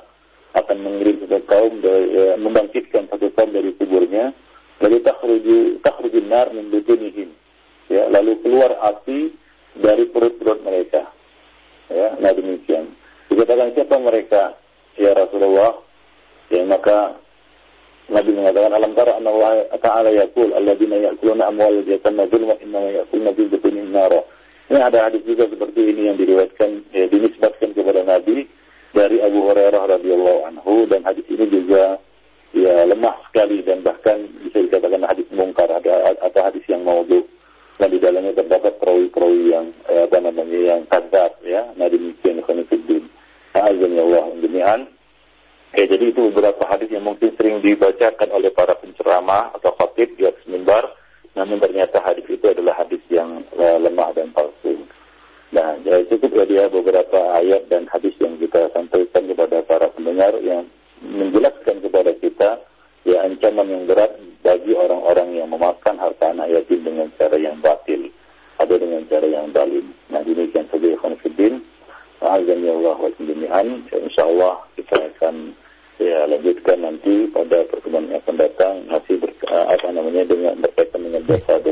akan 0.57 0.77
mengirim 0.81 1.21
satu 1.21 1.37
kaum 1.45 1.73
dari, 1.85 2.33
membangkitkan 2.41 3.05
satu 3.13 3.29
kaum 3.37 3.53
dari 3.53 3.73
kuburnya 3.77 4.33
lalu 4.81 4.97
takhruju 5.81 6.19
nar 6.27 6.53
min 6.53 6.69
butunihim 6.69 7.33
ya 7.87 8.07
lalu 8.11 8.37
keluar 8.43 8.75
api 8.83 9.33
dari 9.77 10.09
perut-perut 10.09 10.59
mereka. 10.65 11.11
Ya 11.87 12.17
nah 12.19 12.31
demikian. 12.33 12.91
Dikatakan 13.31 13.75
siapa 13.77 13.95
mereka? 14.01 14.57
Ya 14.97 15.13
Rasulullah. 15.13 15.79
Ya 16.51 16.63
maka 16.63 17.19
Nabi 18.07 18.31
mengatakan 18.31 18.71
alam 18.71 18.95
tara 18.95 19.19
anna 19.19 19.29
Allah 19.35 19.67
ta'ala 19.83 20.09
yaqul 20.15 20.55
alladziina 20.55 20.95
ya'kuluna 21.11 21.51
amwal 21.51 21.83
yatama 21.83 22.23
dzulma 22.31 22.55
innama 22.63 22.87
ya'kuluna 23.03 23.35
fi 23.35 23.43
butunihim 23.51 23.91
nara 23.91 24.23
ini 24.71 24.79
ada 24.79 25.11
hadis 25.11 25.23
juga 25.27 25.47
seperti 25.47 25.91
ini 25.91 26.11
yang 26.11 26.15
diriwayatkan 26.15 26.87
ya, 26.95 27.07
dinisbatkan 27.11 27.75
kepada 27.75 28.07
Nabi 28.07 28.47
dari 28.95 29.19
Abu 29.19 29.43
Hurairah 29.47 29.99
radhiyallahu 29.99 30.39
anhu 30.47 30.87
dan 30.87 31.03
hadis 31.03 31.23
ini 31.27 31.51
juga 31.51 31.99
ya 32.55 32.85
lemah 32.87 33.15
sekali 33.27 33.63
dan 33.63 33.83
bahkan 33.83 34.27
bisa 34.43 34.63
dikatakan 34.63 35.03
hadis 35.07 35.27
mungkar. 35.33 35.67
Ada 35.67 36.15
atau 36.21 36.41
hadis 36.45 36.63
yang 36.69 36.83
maudhu 36.87 37.25
dan 37.77 37.93
di 37.93 37.99
dalamnya 37.99 38.33
terdapat 38.37 38.79
perawi-perawi 38.79 39.41
yang 39.51 39.65
eh, 39.89 40.05
apa 40.05 40.17
namanya 40.21 40.59
yang 40.75 40.81
kadzab 40.87 41.39
ya. 41.43 41.67
Nah 41.75 41.87
demikian 41.87 42.43
khonifuddin 42.45 43.07
azan 43.57 43.91
ya 43.97 44.03
Allah 44.05 44.25
demikian 44.37 44.81
Oke, 45.77 45.83
jadi 45.93 46.09
itu 46.09 46.33
beberapa 46.33 46.63
hadis 46.73 46.89
yang 46.89 47.05
mungkin 47.05 47.37
sering 47.37 47.61
dibacakan 47.61 48.33
oleh 48.33 48.49
para 48.49 48.73
penceramah 48.81 49.53
atau 49.61 49.75
khatib 49.77 50.09
di 50.17 50.25
atas 50.25 50.41
mimbar, 50.49 50.89
namun 51.37 51.61
ternyata 51.61 52.01
hadis 52.01 52.25
itu 52.25 52.41
adalah 52.49 52.81
hadis 52.81 52.97
yang 53.13 53.45
uh, 53.53 53.77
lemah 53.77 54.09
dan 54.17 54.33
palsu. 54.33 54.87
Nah, 55.53 55.77
jadi 55.85 56.07
cukup 56.09 56.33
ya 56.33 56.45
dia 56.49 56.63
beberapa 56.71 57.19
ayat 57.37 57.69
dan 57.69 57.85
hadis 57.93 58.15
yang 58.17 58.41
kita 58.41 58.73
sampaikan 58.73 59.29
kepada 59.29 59.61
para 59.69 59.85
pendengar 59.93 60.33
yang 60.41 60.65
menjelaskan 61.03 61.83
kepada 61.83 62.11
kita 62.17 62.49
ya 63.07 63.23
ancaman 63.23 63.67
yang 63.69 63.83
berat 63.87 64.11
bagi 64.43 64.73
orang-orang 64.73 65.37
yang 65.37 65.47
memakan 65.51 65.95
harta 65.99 66.31
anak 66.31 66.51
yatim 66.51 66.83
dengan 66.83 67.07
cara 67.19 67.37
yang 67.37 67.59
batil 67.59 68.11
atau 68.57 68.75
dengan 68.75 69.03
cara 69.11 69.27
yang 69.27 69.51
dalim. 69.53 69.93
Nah 70.09 70.21
demikian 70.23 70.65
saja 70.71 70.87
ikhwan 70.87 71.19
fiddin. 71.21 71.61
Ya 72.17 72.33
Allah 72.73 72.97
wa 72.97 73.11
jami'an. 73.13 73.67
InsyaAllah 73.93 74.55
kita 74.73 74.97
akan 74.97 75.53
ya 76.01 76.25
lanjutkan 76.25 76.77
nanti 76.81 77.29
pada 77.29 77.65
pertemuan 77.69 78.09
yang 78.09 78.21
akan 78.25 78.35
datang 78.37 78.75
masih 78.89 79.17
ber, 79.21 79.33
apa 79.49 79.87
namanya 79.93 80.23
dengan 80.25 80.53
berkaitan 80.61 81.01
dengan 81.05 81.21
dosa-dosa 81.25 81.66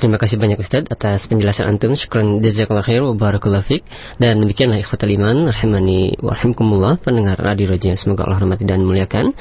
terima 0.00 0.16
kasih 0.16 0.40
banyak 0.40 0.56
Ustaz 0.56 0.88
atas 0.88 1.28
penjelasan 1.28 1.68
antum. 1.68 1.92
Syukran 1.92 2.40
jazakallahu 2.40 2.88
khair 2.88 3.04
wa 3.04 3.12
barakallahu 3.12 3.62
fik. 3.62 3.84
Dan 4.16 4.40
demikianlah 4.40 4.80
ikhwatul 4.80 5.12
iman 5.20 5.52
rahimani 5.52 6.16
wa 6.24 6.32
rahimakumullah 6.32 6.96
pendengar 6.98 7.36
radio 7.36 7.68
Roja 7.68 7.92
semoga 8.00 8.24
Allah 8.24 8.40
rahmati 8.40 8.64
dan 8.64 8.80
muliakan. 8.82 9.36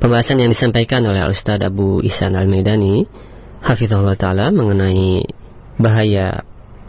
Pembahasan 0.00 0.42
yang 0.42 0.50
disampaikan 0.50 1.04
oleh 1.06 1.22
Ustaz 1.28 1.62
Abu 1.62 2.02
Ihsan 2.02 2.34
Al-Maidani 2.34 3.06
hafizahullah 3.62 4.18
taala 4.18 4.50
mengenai 4.50 5.22
bahaya 5.78 6.42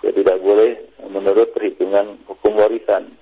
Ya 0.04 0.12
tidak 0.12 0.44
boleh 0.44 0.92
menurut 1.08 1.56
perhitungan 1.56 2.20
hukum 2.28 2.60
warisan. 2.60 3.16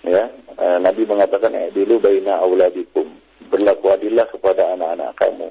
Ya, 0.00 0.32
Nabi 0.80 1.04
mengatakan 1.04 1.52
dulu 1.76 2.00
baina 2.00 2.40
auladikum 2.40 3.20
berlaku 3.52 3.92
adillah 3.92 4.24
kepada 4.32 4.72
anak-anak 4.72 5.12
kamu. 5.20 5.48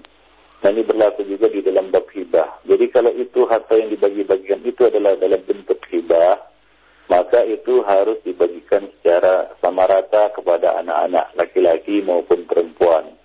Nah 0.60 0.70
ini 0.76 0.84
berlaku 0.84 1.24
juga 1.24 1.48
di 1.48 1.64
dalam 1.64 1.88
bab 1.88 2.04
hibah. 2.12 2.60
Jadi 2.68 2.86
kalau 2.92 3.16
itu 3.16 3.48
harta 3.48 3.80
yang 3.80 3.96
dibagi-bagikan 3.96 4.60
itu 4.68 4.82
adalah 4.84 5.16
dalam 5.16 5.40
bentuk 5.48 5.80
hibah, 5.88 6.36
maka 7.08 7.48
itu 7.48 7.80
harus 7.88 8.20
dibagikan 8.28 8.92
secara 9.00 9.56
sama 9.64 9.88
rata 9.88 10.36
kepada 10.36 10.84
anak-anak 10.84 11.32
laki-laki 11.40 12.04
maupun 12.04 12.44
perempuan. 12.44 13.16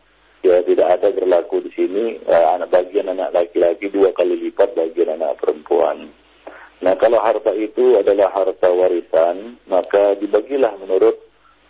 Ya 0.47 0.61
tidak 0.63 1.01
ada 1.01 1.09
berlaku 1.11 1.65
di 1.65 1.71
sini 1.75 2.05
eh, 2.23 2.47
anak 2.55 2.71
bagian 2.71 3.11
anak 3.11 3.33
laki-laki 3.35 3.89
dua 3.91 4.13
kali 4.15 4.39
lipat 4.39 4.77
bagian 4.77 5.19
anak 5.19 5.41
perempuan. 5.43 6.15
Nah 6.85 6.95
kalau 7.01 7.19
harta 7.19 7.51
itu 7.57 7.97
adalah 7.97 8.29
harta 8.31 8.69
warisan, 8.69 9.57
maka 9.67 10.15
dibagilah 10.21 10.77
menurut 10.79 11.17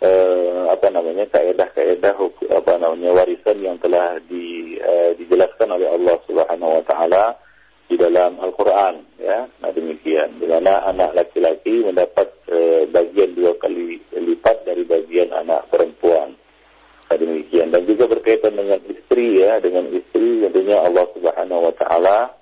eh, 0.01 0.63
apa 0.71 0.87
namanya 0.91 1.25
kaedah-kaedah 1.31 2.15
apa 2.51 2.71
namanya 2.79 3.11
warisan 3.15 3.57
yang 3.63 3.77
telah 3.79 4.19
di, 4.27 4.75
eh, 4.79 5.15
dijelaskan 5.19 5.71
oleh 5.71 5.87
Allah 5.87 6.15
Subhanahu 6.27 6.71
wa 6.81 6.83
taala 6.83 7.25
di 7.85 7.95
dalam 7.95 8.41
Al-Qur'an 8.41 8.95
ya. 9.21 9.45
Nah 9.61 9.71
demikian 9.71 10.41
di 10.41 10.49
mana 10.49 10.83
anak 10.89 11.13
laki-laki 11.15 11.85
mendapat 11.85 12.27
eh, 12.49 12.89
bagian 12.89 13.37
dua 13.37 13.55
kali 13.61 14.01
lipat 14.11 14.65
dari 14.65 14.83
bagian 14.83 15.31
anak 15.31 15.69
perempuan. 15.69 16.33
Nah 17.05 17.17
demikian 17.21 17.69
dan 17.69 17.85
juga 17.85 18.09
berkaitan 18.09 18.57
dengan 18.57 18.81
istri 18.89 19.39
ya, 19.39 19.61
dengan 19.61 19.87
istri 19.93 20.41
tentunya 20.43 20.81
Allah 20.81 21.05
Subhanahu 21.13 21.69
wa 21.69 21.73
taala 21.77 22.33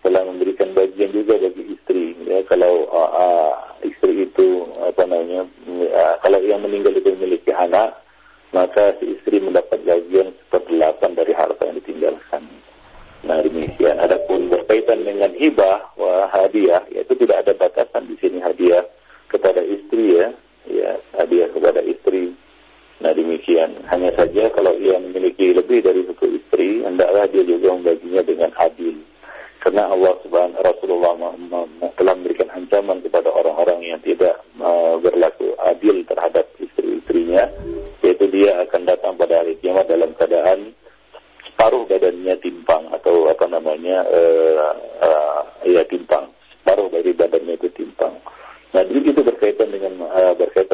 telah 0.00 0.22
memberikan 0.24 0.72
bagian 0.72 1.12
juga 1.12 1.36
bagi 1.36 1.76
istri 1.76 2.16
ya 2.24 2.40
kalau 2.48 2.88
uh, 2.88 3.10
uh, 3.12 3.52
istri 3.84 4.24
itu 4.24 4.64
apa 4.80 5.04
namanya 5.04 5.44
uh, 5.68 6.14
kalau 6.24 6.40
yang 6.40 6.64
meninggal 6.64 6.96
itu 6.96 7.12
memiliki 7.12 7.52
anak 7.52 8.00
maka 8.50 8.98
si 8.98 9.14
istri 9.14 9.38
mendapat 9.38 9.78
bagian 9.86 10.34
seperdelapan 10.50 11.14
dari 11.14 11.32
harta 11.34 11.62
yang 11.70 11.78
ditinggalkan. 11.78 12.42
Nah 13.22 13.38
demikian. 13.46 14.02
Adapun 14.02 14.50
berkaitan 14.50 15.06
dengan 15.06 15.30
hibah 15.38 15.94
wah 15.94 16.26
hadiah, 16.34 16.82
yaitu 16.90 17.14
tidak 17.14 17.46
ada 17.46 17.52
batasan 17.54 18.10
di 18.10 18.16
sini 18.18 18.42
hadiah 18.42 18.82
kepada 19.30 19.62
istri 19.62 20.18
ya, 20.18 20.34
ya 20.66 20.98
hadiah 21.14 21.46
kepada 21.54 21.78
istri. 21.86 22.34
Nah 22.98 23.14
demikian. 23.14 23.86
Hanya 23.86 24.10
saja 24.18 24.50
kalau 24.50 24.74
ia 24.82 24.98
memiliki 24.98 25.54
lebih 25.54 25.86
dari 25.86 26.02
satu 26.10 26.26
istri, 26.34 26.82
hendaklah 26.82 27.30
dia 27.30 27.46
juga 27.46 27.70
membaginya 27.70 28.22
dengan 28.26 28.50
adil. 28.58 28.98
Karena 29.60 29.92
Allah 29.92 30.16
Subhanahu 30.24 30.64
Rasulullah 30.64 31.12
telah 32.00 32.14
memberikan 32.16 32.48
ancaman 32.48 33.04
kepada 33.04 33.28
orang-orang 33.28 33.84
yang 33.84 34.00
tidak 34.00 34.40
uh, 34.56 34.96
berlaku 34.96 35.52
adil 35.68 36.00
terhadap 36.08 36.48
istri-istrinya, 36.56 37.44
yaitu 38.00 38.24
dia 38.32 38.56
akan 38.64 38.88
datang 38.88 39.20
pada 39.20 39.44
hari 39.44 39.60
kiamat 39.60 39.84
dalam 39.84 40.16
keadaan 40.16 40.72
separuh 41.44 41.84
badannya 41.84 42.40
timpang 42.40 42.88
atau 42.88 43.28
apa 43.28 43.44
namanya 43.52 44.00
uh, 44.08 44.72
uh, 45.04 45.40
ya 45.68 45.84
timpang, 45.92 46.32
separuh 46.56 46.88
dari 46.88 47.12
badannya 47.12 47.60
itu 47.60 47.68
timpang. 47.76 48.16
Nah, 48.70 48.86
jadi 48.86 49.02
itu 49.02 49.20
berkaitan 49.26 49.66
dengan 49.74 49.98
berkaitan 50.38 50.69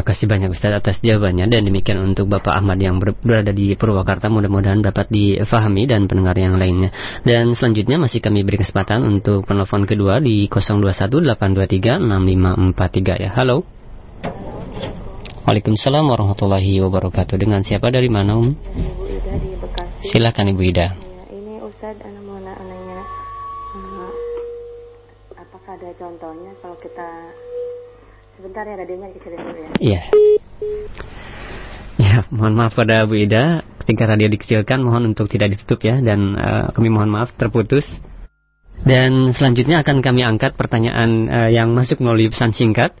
terima 0.00 0.16
kasih 0.16 0.32
banyak 0.32 0.56
Ustaz 0.56 0.72
atas 0.72 1.04
jawabannya 1.04 1.52
dan 1.52 1.60
demikian 1.60 2.00
untuk 2.00 2.32
Bapak 2.32 2.56
Ahmad 2.56 2.80
yang 2.80 2.96
ber 2.96 3.12
berada 3.20 3.52
di 3.52 3.76
Purwakarta 3.76 4.32
mudah-mudahan 4.32 4.80
dapat 4.80 5.12
difahami 5.12 5.84
dan 5.84 6.08
pendengar 6.08 6.32
yang 6.40 6.56
lainnya. 6.56 6.88
Dan 7.20 7.52
selanjutnya 7.52 8.00
masih 8.00 8.24
kami 8.24 8.40
beri 8.40 8.64
kesempatan 8.64 9.04
untuk 9.04 9.44
penelpon 9.44 9.84
kedua 9.84 10.24
di 10.24 10.48
0218236543 10.48 13.24
ya. 13.28 13.30
Halo. 13.36 13.68
Waalaikumsalam 15.44 16.08
warahmatullahi 16.08 16.80
wabarakatuh. 16.80 17.36
Dengan 17.36 17.60
siapa 17.60 17.92
dari 17.92 18.08
mana 18.08 18.40
Um? 18.40 18.56
Ibu 18.56 19.04
Ida 19.04 19.36
di 19.36 19.52
Bekasi. 19.52 20.16
Silakan 20.16 20.48
Ibu 20.56 20.64
Ida. 20.64 20.96
Iya. 29.80 30.12
Ya, 31.96 32.24
mohon 32.28 32.52
maaf 32.52 32.76
pada 32.76 33.08
Bu 33.08 33.16
Ida, 33.16 33.64
ketika 33.80 34.04
radio 34.08 34.28
dikecilkan 34.28 34.84
mohon 34.84 35.08
untuk 35.08 35.28
tidak 35.32 35.56
ditutup 35.56 35.80
ya 35.84 36.04
dan 36.04 36.36
uh, 36.36 36.68
kami 36.76 36.92
mohon 36.92 37.08
maaf 37.08 37.32
terputus. 37.36 37.88
Dan 38.80 39.32
selanjutnya 39.36 39.84
akan 39.84 40.00
kami 40.00 40.24
angkat 40.24 40.56
pertanyaan 40.56 41.28
uh, 41.28 41.50
yang 41.52 41.72
masuk 41.72 42.00
melalui 42.00 42.32
pesan 42.32 42.52
singkat. 42.52 42.96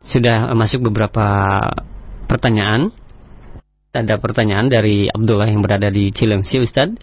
Sudah 0.00 0.48
uh, 0.48 0.56
masuk 0.56 0.88
beberapa 0.88 1.60
pertanyaan. 2.28 2.92
Ada 3.96 4.20
pertanyaan 4.20 4.68
dari 4.68 5.08
Abdullah 5.08 5.48
yang 5.48 5.64
berada 5.64 5.88
di 5.88 6.12
Cilengsi 6.12 6.60
Ustadz 6.60 7.00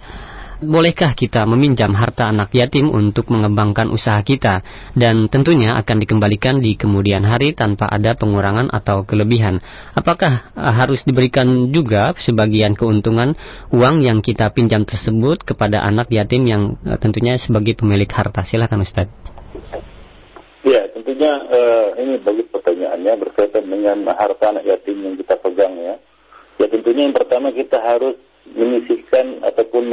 bolehkah 0.64 1.14
kita 1.14 1.44
meminjam 1.46 1.92
harta 1.94 2.32
anak 2.32 2.50
yatim 2.56 2.90
untuk 2.90 3.30
mengembangkan 3.30 3.92
usaha 3.92 4.18
kita 4.24 4.64
dan 4.98 5.28
tentunya 5.28 5.76
akan 5.78 6.02
dikembalikan 6.02 6.64
di 6.64 6.74
kemudian 6.80 7.28
hari 7.28 7.54
tanpa 7.54 7.92
ada 7.92 8.16
pengurangan 8.16 8.72
atau 8.72 9.06
kelebihan. 9.06 9.62
Apakah 9.94 10.50
uh, 10.56 10.74
harus 10.74 11.06
diberikan 11.06 11.70
juga 11.70 12.16
sebagian 12.18 12.74
keuntungan 12.74 13.38
uang 13.70 14.02
yang 14.02 14.24
kita 14.24 14.50
pinjam 14.56 14.88
tersebut 14.88 15.44
kepada 15.44 15.84
anak 15.84 16.10
yatim 16.10 16.48
yang 16.50 16.80
uh, 16.88 16.98
tentunya 16.98 17.38
sebagai 17.38 17.78
pemilik 17.78 18.10
harta? 18.10 18.42
Silakan 18.42 18.88
Ustaz. 18.88 19.12
Ya, 20.64 20.88
tentunya 20.96 21.32
uh, 21.52 21.88
ini 22.00 22.24
bagus 22.24 22.48
pertanyaannya 22.50 23.14
berkaitan 23.20 23.68
dengan 23.68 24.08
harta 24.16 24.56
anak 24.56 24.64
yatim 24.64 25.04
yang 25.04 25.16
kita 25.20 25.36
pegang 25.44 25.76
ya. 25.76 25.96
Ya 26.58 26.68
tentunya 26.72 27.12
yang 27.12 27.16
pertama 27.18 27.52
kita 27.52 27.82
harus 27.84 28.16
menyisihkan 28.52 29.40
ataupun 29.48 29.88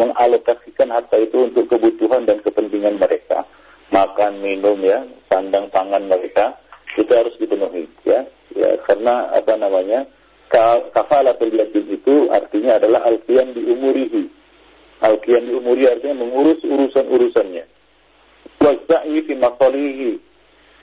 mengalokasikan 0.00 0.88
harta 0.88 1.20
itu 1.20 1.52
untuk 1.52 1.68
kebutuhan 1.68 2.24
dan 2.24 2.40
kepentingan 2.40 2.96
mereka. 2.96 3.44
Makan, 3.92 4.40
minum 4.40 4.80
ya, 4.80 5.04
sandang 5.28 5.68
pangan 5.68 6.08
mereka 6.08 6.56
itu 6.96 7.12
harus 7.12 7.36
dipenuhi 7.36 7.84
ya. 8.08 8.24
Ya, 8.56 8.70
karena 8.88 9.32
apa 9.36 9.52
namanya? 9.60 10.08
Kafalatul 10.92 11.52
yatim 11.56 11.88
itu 11.88 12.28
artinya 12.28 12.76
adalah 12.76 13.08
alfian 13.08 13.56
diumurihi. 13.56 14.28
Alfian 15.00 15.48
diumuri 15.48 15.88
artinya 15.88 16.24
mengurus 16.24 16.60
urusan-urusannya. 16.64 17.64
Wasa'i 18.60 19.16
fi 19.24 19.32
masalihi 19.36 20.20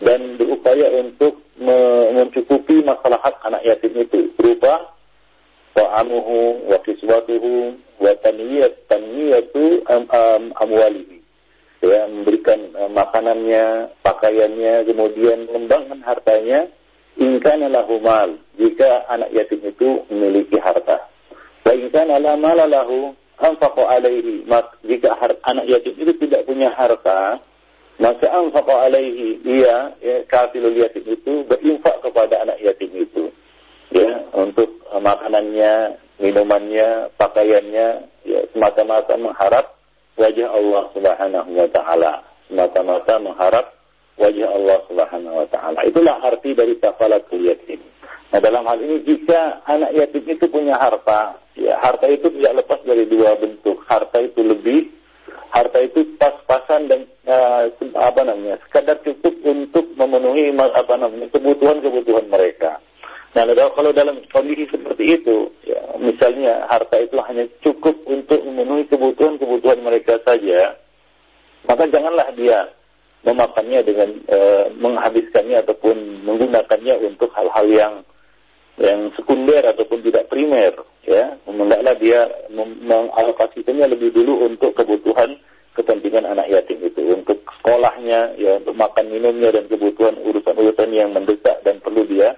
dan 0.02 0.42
berupaya 0.42 0.90
untuk 1.02 1.42
mencukupi 2.16 2.82
masalah 2.82 3.20
hak 3.22 3.36
anak 3.46 3.62
yatim 3.68 3.94
itu 4.00 4.32
berupa 4.40 4.99
ta'amuhu 5.80 6.68
wa 6.68 6.78
kiswatuhu 6.84 7.80
wa 8.04 8.12
taniyat 8.20 8.76
taniyatu 8.92 9.88
am, 9.88 10.04
am, 10.12 10.44
amwalihi. 10.60 11.24
Ya 11.80 12.12
memberikan 12.12 12.76
uh, 12.76 12.92
makanannya 12.92 13.96
pakaiannya 14.04 14.84
kemudian 14.84 15.48
mengembangkan 15.48 16.04
hartanya. 16.04 16.68
Ingkana 17.20 17.72
lahu 17.72 18.00
mal 18.04 18.36
jika 18.60 19.08
anak 19.08 19.32
yatim 19.32 19.64
itu 19.64 20.04
memiliki 20.12 20.60
harta. 20.60 21.08
Wa 21.64 21.72
ingkana 21.72 22.20
la 22.20 22.36
mala 22.36 22.68
lahu 22.68 23.16
anfaqu 23.40 23.84
alaihi. 23.88 24.44
Jika 24.84 25.16
anak 25.48 25.66
yatim 25.68 25.96
itu 25.96 26.12
tidak 26.20 26.44
punya 26.44 26.76
harta 26.76 27.40
maka 28.00 28.32
anfaqu 28.32 28.72
alaihi 28.72 29.44
ia 29.44 29.92
ya, 30.00 30.24
kafilul 30.32 30.72
yatim 30.72 31.04
itu 31.04 31.44
berinfak 31.52 32.00
kepada 32.00 32.48
anak 32.48 32.56
yatim 32.64 32.88
itu 32.96 33.28
ya 33.94 34.10
untuk 34.38 34.70
makanannya, 34.90 35.98
minumannya, 36.20 37.14
pakaiannya, 37.16 37.88
ya 38.26 38.40
semata-mata 38.54 39.16
mengharap 39.18 39.78
wajah 40.20 40.50
Allah 40.52 40.84
Subhanahu 40.94 41.50
wa 41.56 41.70
taala. 41.72 42.14
Semata-mata 42.50 43.14
mengharap 43.22 43.66
wajah 44.20 44.50
Allah 44.52 44.78
Subhanahu 44.90 45.36
wa 45.46 45.48
taala. 45.48 45.80
Itulah 45.88 46.16
arti 46.26 46.52
dari 46.54 46.76
kafalatul 46.78 47.46
yatim. 47.46 47.80
Nah, 48.30 48.38
dalam 48.38 48.62
hal 48.62 48.78
ini 48.78 49.02
jika 49.10 49.66
anak 49.66 49.90
yatim 49.98 50.22
itu 50.30 50.46
punya 50.54 50.78
harta, 50.78 51.42
ya 51.58 51.82
harta 51.82 52.06
itu 52.06 52.30
tidak 52.30 52.62
lepas 52.62 52.80
dari 52.86 53.10
dua 53.10 53.34
bentuk. 53.42 53.82
Harta 53.90 54.22
itu 54.22 54.46
lebih, 54.46 54.86
harta 55.50 55.82
itu 55.82 56.06
pas-pasan 56.22 56.94
dan 56.94 57.02
uh, 57.26 57.74
apa 57.98 58.22
namanya, 58.22 58.62
sekadar 58.70 59.02
cukup 59.02 59.34
untuk 59.42 59.86
memenuhi 59.98 60.54
apa 60.54 60.94
namanya 60.94 61.26
kebutuhan-kebutuhan 61.34 62.30
mereka. 62.30 62.78
Nah, 63.30 63.46
kalau 63.78 63.94
dalam 63.94 64.26
kondisi 64.34 64.66
seperti 64.74 65.22
itu, 65.22 65.54
ya, 65.62 65.78
misalnya 66.02 66.66
harta 66.66 66.98
itu 66.98 67.14
hanya 67.30 67.46
cukup 67.62 67.94
untuk 68.10 68.42
memenuhi 68.42 68.90
kebutuhan-kebutuhan 68.90 69.86
mereka 69.86 70.18
saja, 70.26 70.74
maka 71.70 71.86
janganlah 71.94 72.26
dia 72.34 72.74
memakannya 73.22 73.86
dengan 73.86 74.10
e, 74.26 74.40
menghabiskannya 74.82 75.62
ataupun 75.62 76.26
menggunakannya 76.26 76.96
untuk 77.06 77.30
hal-hal 77.38 77.68
yang 77.70 77.94
yang 78.80 79.12
sekunder 79.14 79.62
ataupun 79.62 80.02
tidak 80.02 80.26
primer, 80.32 80.74
ya. 81.06 81.38
Hendaklah 81.46 81.94
dia 82.02 82.26
mengalokasikannya 82.50 83.94
lebih 83.94 84.10
dulu 84.10 84.50
untuk 84.50 84.74
kebutuhan 84.74 85.38
kepentingan 85.78 86.26
anak 86.26 86.50
yatim 86.50 86.82
itu, 86.82 87.14
untuk 87.14 87.46
sekolahnya, 87.62 88.40
ya, 88.42 88.58
untuk 88.58 88.74
makan 88.74 89.06
minumnya 89.14 89.54
dan 89.54 89.70
kebutuhan 89.70 90.18
urusan-urusan 90.18 90.90
yang 90.98 91.14
mendesak 91.14 91.62
dan 91.62 91.78
perlu 91.84 92.10
dia 92.10 92.34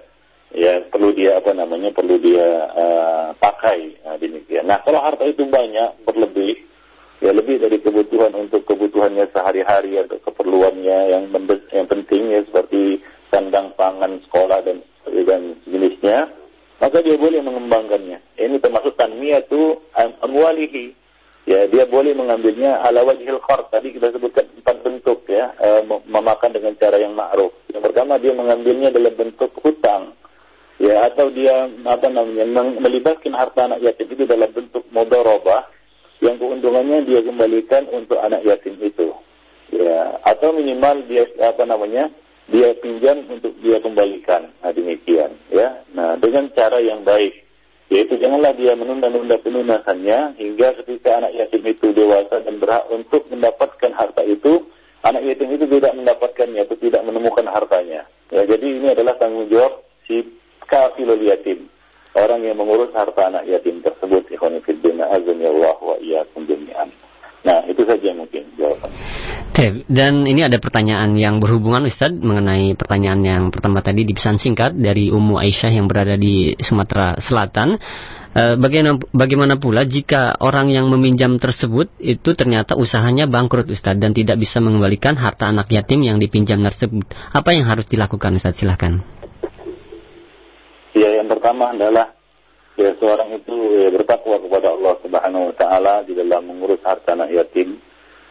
ya 0.52 0.84
perlu 0.88 1.16
dia 1.16 1.40
apa 1.40 1.52
namanya 1.56 1.90
perlu 1.96 2.20
dia 2.20 2.46
uh, 2.72 3.26
pakai 3.36 4.04
nah, 4.04 4.16
demikian. 4.20 4.68
Nah 4.68 4.80
kalau 4.84 5.00
harta 5.00 5.24
itu 5.24 5.48
banyak 5.48 6.04
berlebih 6.04 6.60
ya 7.24 7.32
lebih 7.32 7.62
dari 7.62 7.80
kebutuhan 7.80 8.34
untuk 8.36 8.68
kebutuhannya 8.68 9.28
sehari-hari 9.32 10.00
atau 10.04 10.20
keperluannya 10.20 10.98
yang 11.16 11.24
yang 11.72 11.86
penting 11.88 12.22
ya 12.32 12.40
seperti 12.48 13.00
sandang 13.32 13.72
pangan 13.78 14.20
sekolah 14.28 14.60
dan 14.64 14.84
dan 15.08 15.56
jenisnya 15.64 16.28
maka 16.82 16.98
dia 16.98 17.14
boleh 17.14 17.38
mengembangkannya. 17.46 18.18
Ini 18.42 18.58
termasuk 18.58 18.98
tanmiyatu 18.98 19.78
amwalihi. 19.94 20.98
Ya, 21.46 21.66
dia 21.70 21.86
boleh 21.86 22.10
mengambilnya 22.14 22.82
ala 22.82 23.06
wajhil 23.06 23.38
khar. 23.46 23.70
Tadi 23.70 23.94
kita 23.94 24.10
sebutkan 24.10 24.50
empat 24.58 24.82
bentuk 24.82 25.22
ya, 25.30 25.54
e, 25.58 25.82
memakan 25.86 26.50
dengan 26.50 26.74
cara 26.78 26.98
yang 26.98 27.14
ma'ruf. 27.14 27.54
Yang 27.70 27.82
pertama 27.90 28.18
dia 28.18 28.34
mengambilnya 28.34 28.90
dalam 28.90 29.14
bentuk 29.14 29.50
hutang 29.62 30.11
ya 30.82 31.06
atau 31.06 31.30
dia 31.30 31.70
apa 31.86 32.10
namanya 32.10 32.74
melibatkan 32.82 33.38
harta 33.38 33.70
anak 33.70 33.86
yatim 33.86 34.10
itu 34.10 34.26
dalam 34.26 34.50
bentuk 34.50 34.82
mudharabah 34.90 35.70
yang 36.18 36.42
keuntungannya 36.42 37.06
dia 37.06 37.22
kembalikan 37.22 37.86
untuk 37.94 38.18
anak 38.18 38.42
yatim 38.42 38.74
itu. 38.82 39.14
Ya, 39.72 40.20
atau 40.26 40.52
minimal 40.52 41.06
dia 41.06 41.24
apa 41.40 41.62
namanya? 41.64 42.10
dia 42.50 42.74
pinjam 42.82 43.22
untuk 43.30 43.54
dia 43.62 43.78
kembalikan. 43.78 44.50
Nah, 44.60 44.74
demikian 44.74 45.30
ya. 45.48 45.86
Nah, 45.94 46.18
dengan 46.18 46.50
cara 46.52 46.82
yang 46.82 47.06
baik 47.06 47.48
yaitu 47.92 48.16
janganlah 48.16 48.56
dia 48.56 48.72
menunda-nunda 48.72 49.36
pelunasannya 49.44 50.40
hingga 50.40 50.80
ketika 50.80 51.20
anak 51.20 51.36
yatim 51.36 51.60
itu 51.68 51.92
dewasa 51.92 52.40
dan 52.40 52.56
berhak 52.56 52.88
untuk 52.88 53.28
mendapatkan 53.28 53.92
harta 53.92 54.24
itu, 54.24 54.64
anak 55.04 55.20
yatim 55.28 55.52
itu 55.52 55.68
tidak 55.68 55.92
mendapatkannya 56.00 56.64
atau 56.64 56.76
tidak 56.80 57.04
menemukan 57.04 57.44
hartanya. 57.52 58.08
Ya, 58.32 58.48
jadi 58.48 58.64
ini 58.64 58.96
adalah 58.96 59.20
tanggung 59.20 59.44
jawab 59.52 59.84
si 60.08 60.24
kafilul 60.68 61.22
yatim, 61.22 61.70
orang 62.18 62.44
yang 62.44 62.58
mengurus 62.58 62.92
harta 62.92 63.28
anak 63.28 63.48
yatim 63.48 63.80
tersebut. 63.80 64.28
Ikhwan 64.32 64.60
fillah, 64.62 65.08
azan 65.14 65.38
ya 65.40 65.50
Allah 65.50 65.76
wa 65.80 65.96
iyyakum 65.98 66.44
jami'an. 66.44 66.88
Nah, 67.42 67.66
itu 67.66 67.82
saja 67.82 68.14
mungkin 68.14 68.46
jawabannya. 68.54 69.02
Oke, 69.52 69.84
dan 69.84 70.24
ini 70.24 70.48
ada 70.48 70.56
pertanyaan 70.56 71.12
yang 71.12 71.36
berhubungan 71.36 71.84
Ustadz 71.84 72.24
mengenai 72.24 72.72
pertanyaan 72.72 73.20
yang 73.20 73.42
pertama 73.52 73.84
tadi 73.84 74.08
di 74.08 74.16
pesan 74.16 74.40
singkat 74.40 74.72
dari 74.72 75.12
Ummu 75.12 75.36
Aisyah 75.36 75.76
yang 75.76 75.92
berada 75.92 76.16
di 76.16 76.56
Sumatera 76.56 77.20
Selatan. 77.20 77.76
E, 78.32 78.56
bagaimana, 78.56 78.96
bagaimana 79.12 79.60
pula 79.60 79.84
jika 79.84 80.40
orang 80.40 80.72
yang 80.72 80.88
meminjam 80.88 81.36
tersebut 81.36 81.92
itu 82.00 82.32
ternyata 82.32 82.80
usahanya 82.80 83.28
bangkrut 83.28 83.68
Ustadz 83.68 84.00
dan 84.00 84.16
tidak 84.16 84.40
bisa 84.40 84.56
mengembalikan 84.64 85.20
harta 85.20 85.52
anak 85.52 85.68
yatim 85.68 86.00
yang 86.00 86.16
dipinjam 86.16 86.64
tersebut? 86.64 87.12
Apa 87.36 87.52
yang 87.52 87.68
harus 87.68 87.84
dilakukan 87.84 88.40
Ustadz? 88.40 88.64
Silahkan. 88.64 89.21
Ya, 90.92 91.08
yang 91.08 91.28
pertama 91.32 91.72
adalah 91.72 92.12
ya 92.76 92.92
seorang 93.00 93.32
itu 93.36 93.54
ya, 93.80 93.88
bertakwa 93.96 94.36
kepada 94.44 94.76
Allah 94.76 94.94
Subhanahu 95.00 95.44
wa 95.52 95.54
taala 95.56 95.94
di 96.04 96.12
dalam 96.12 96.52
mengurus 96.52 96.84
harta 96.84 97.16
anak 97.16 97.32
yatim. 97.32 97.80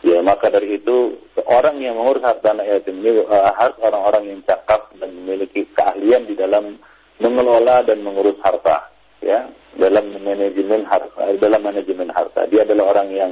Ya, 0.01 0.17
maka 0.25 0.49
dari 0.49 0.81
itu 0.81 1.13
orang 1.45 1.77
yang 1.81 1.97
mengurus 1.97 2.21
harta 2.21 2.53
anak 2.53 2.69
yatim 2.69 3.01
ini 3.01 3.21
uh, 3.21 3.53
harus 3.53 3.77
orang-orang 3.81 4.33
yang 4.33 4.39
cakap 4.45 4.93
dan 4.97 5.09
memiliki 5.13 5.65
keahlian 5.73 6.25
di 6.29 6.37
dalam 6.37 6.77
mengelola 7.21 7.85
dan 7.85 8.01
mengurus 8.01 8.37
harta, 8.41 8.89
ya, 9.21 9.49
dalam 9.77 10.09
manajemen 10.21 10.85
harta, 10.89 11.21
dalam 11.37 11.61
manajemen 11.61 12.09
harta. 12.13 12.49
Dia 12.49 12.65
adalah 12.65 12.97
orang 12.97 13.09
yang 13.13 13.31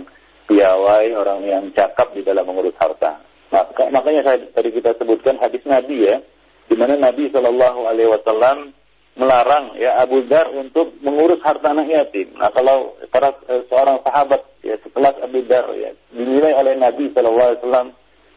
piawai, 0.50 1.06
orang 1.14 1.42
yang 1.46 1.64
cakap 1.74 2.14
di 2.18 2.22
dalam 2.26 2.46
mengurus 2.50 2.78
harta. 2.82 3.22
Maka, 3.50 3.90
makanya 3.90 4.38
tadi 4.54 4.70
kita 4.70 4.94
sebutkan 4.98 5.42
hadis 5.42 5.62
Nabi 5.66 6.06
ya, 6.06 6.22
di 6.70 6.78
mana 6.78 6.98
Nabi 6.98 7.34
Shallallahu 7.34 7.90
Alaihi 7.90 8.14
Wasallam 8.14 8.78
melarang 9.18 9.76
ya 9.80 9.98
Abu 10.04 10.26
Dar 10.30 10.52
untuk 10.54 11.00
mengurus 11.02 11.42
harta 11.42 11.74
anak 11.74 11.90
yatim. 11.90 12.36
Nah 12.38 12.54
kalau 12.54 13.00
para 13.10 13.34
eh, 13.50 13.66
seorang 13.72 14.04
sahabat 14.06 14.42
ya 14.62 14.78
setelah 14.86 15.16
Abu 15.24 15.42
Dar 15.50 15.66
ya 15.76 15.92
dinilai 16.14 16.54
oleh 16.54 16.74
Nabi 16.78 17.10
SAW 17.16 17.96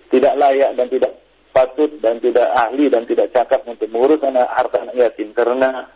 tidak 0.09 0.35
layak 0.37 0.71
dan 0.77 0.87
tidak 0.89 1.13
patut 1.53 1.91
dan 2.01 2.17
tidak 2.19 2.49
ahli 2.57 2.89
dan 2.89 3.05
tidak 3.05 3.29
cakap 3.37 3.63
untuk 3.69 3.89
mengurus 3.93 4.25
anak 4.25 4.49
harta 4.49 4.89
anak 4.89 4.97
yatim 4.97 5.37
karena 5.37 5.89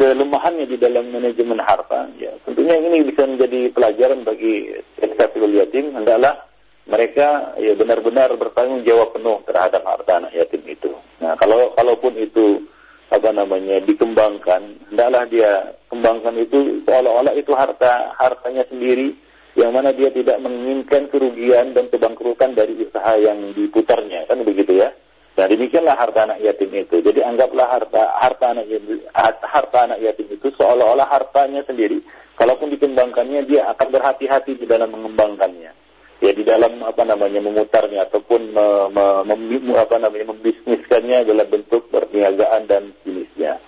kelemahannya 0.00 0.64
di 0.66 0.76
dalam 0.80 1.12
manajemen 1.12 1.60
harta. 1.60 2.08
Ya 2.16 2.32
tentunya 2.48 2.80
ini 2.80 3.04
bisa 3.04 3.28
menjadi 3.28 3.70
pelajaran 3.76 4.24
bagi 4.24 4.72
ekstafil 4.98 5.52
yatim 5.52 5.92
hendaklah 5.92 6.48
mereka 6.88 7.54
ya 7.62 7.78
benar-benar 7.78 8.34
bertanggung 8.34 8.82
jawab 8.82 9.14
penuh 9.14 9.38
terhadap 9.46 9.86
harta 9.86 10.18
anak 10.18 10.32
yatim 10.34 10.66
itu. 10.66 10.90
Nah 11.22 11.38
kalau 11.38 11.70
kalaupun 11.78 12.18
itu 12.18 12.66
apa 13.12 13.28
namanya 13.30 13.84
dikembangkan. 13.84 14.88
Hendaklah 14.88 15.28
dia 15.28 15.76
kembangkan 15.92 16.34
itu 16.40 16.80
seolah-olah 16.88 17.36
itu 17.36 17.52
harta 17.52 18.16
hartanya 18.16 18.64
sendiri 18.72 19.12
yang 19.52 19.76
mana 19.76 19.92
dia 19.92 20.08
tidak 20.08 20.40
menginginkan 20.40 21.12
kerugian 21.12 21.76
dan 21.76 21.92
kebangkrutan 21.92 22.56
dari 22.56 22.72
usaha 22.80 23.20
yang 23.20 23.52
diputarnya. 23.52 24.24
Kan 24.24 24.40
begitu 24.48 24.80
ya? 24.80 24.88
Nah 25.36 25.44
demikianlah 25.44 25.96
harta 25.96 26.24
anak 26.24 26.40
yatim 26.40 26.72
itu. 26.72 27.04
Jadi 27.04 27.20
anggaplah 27.20 27.68
harta 27.68 28.02
harta 28.16 28.56
anak 28.56 28.66
yatim 28.72 29.04
harta 29.44 29.78
anak 29.84 30.00
yatim 30.00 30.32
itu 30.32 30.48
seolah-olah 30.56 31.08
hartanya 31.12 31.60
sendiri. 31.68 32.00
Kalaupun 32.40 32.72
dikembangkannya 32.72 33.44
dia 33.44 33.68
akan 33.76 33.92
berhati-hati 33.92 34.56
di 34.56 34.64
dalam 34.64 34.88
mengembangkannya 34.88 35.81
ya 36.22 36.30
di 36.30 36.46
dalam 36.46 36.86
apa 36.86 37.02
namanya 37.02 37.42
memutarnya 37.42 38.06
ataupun 38.06 38.54
me, 38.54 38.66
me, 38.94 39.04
mem, 39.26 39.74
apa 39.74 39.98
namanya 39.98 40.30
membisniskannya 40.30 41.26
dalam 41.26 41.46
bentuk 41.50 41.90
perniagaan 41.90 42.70
dan 42.70 42.94
jenisnya. 43.02 43.58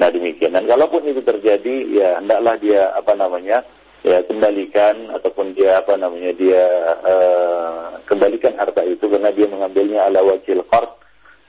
Nah 0.00 0.08
demikian. 0.08 0.56
Dan 0.56 0.64
kalaupun 0.64 1.04
itu 1.04 1.20
terjadi, 1.20 1.76
ya 1.92 2.16
hendaklah 2.16 2.56
dia 2.56 2.96
apa 2.96 3.12
namanya 3.12 3.60
ya 4.00 4.24
kembalikan 4.24 5.12
ataupun 5.12 5.52
dia 5.52 5.76
apa 5.76 5.92
namanya 6.00 6.32
dia 6.32 6.64
uh, 7.04 8.00
kembalikan 8.08 8.56
harta 8.56 8.80
itu 8.88 9.04
karena 9.04 9.28
dia 9.28 9.44
mengambilnya 9.44 10.08
ala 10.08 10.24
wajil 10.24 10.64
qard 10.72 10.88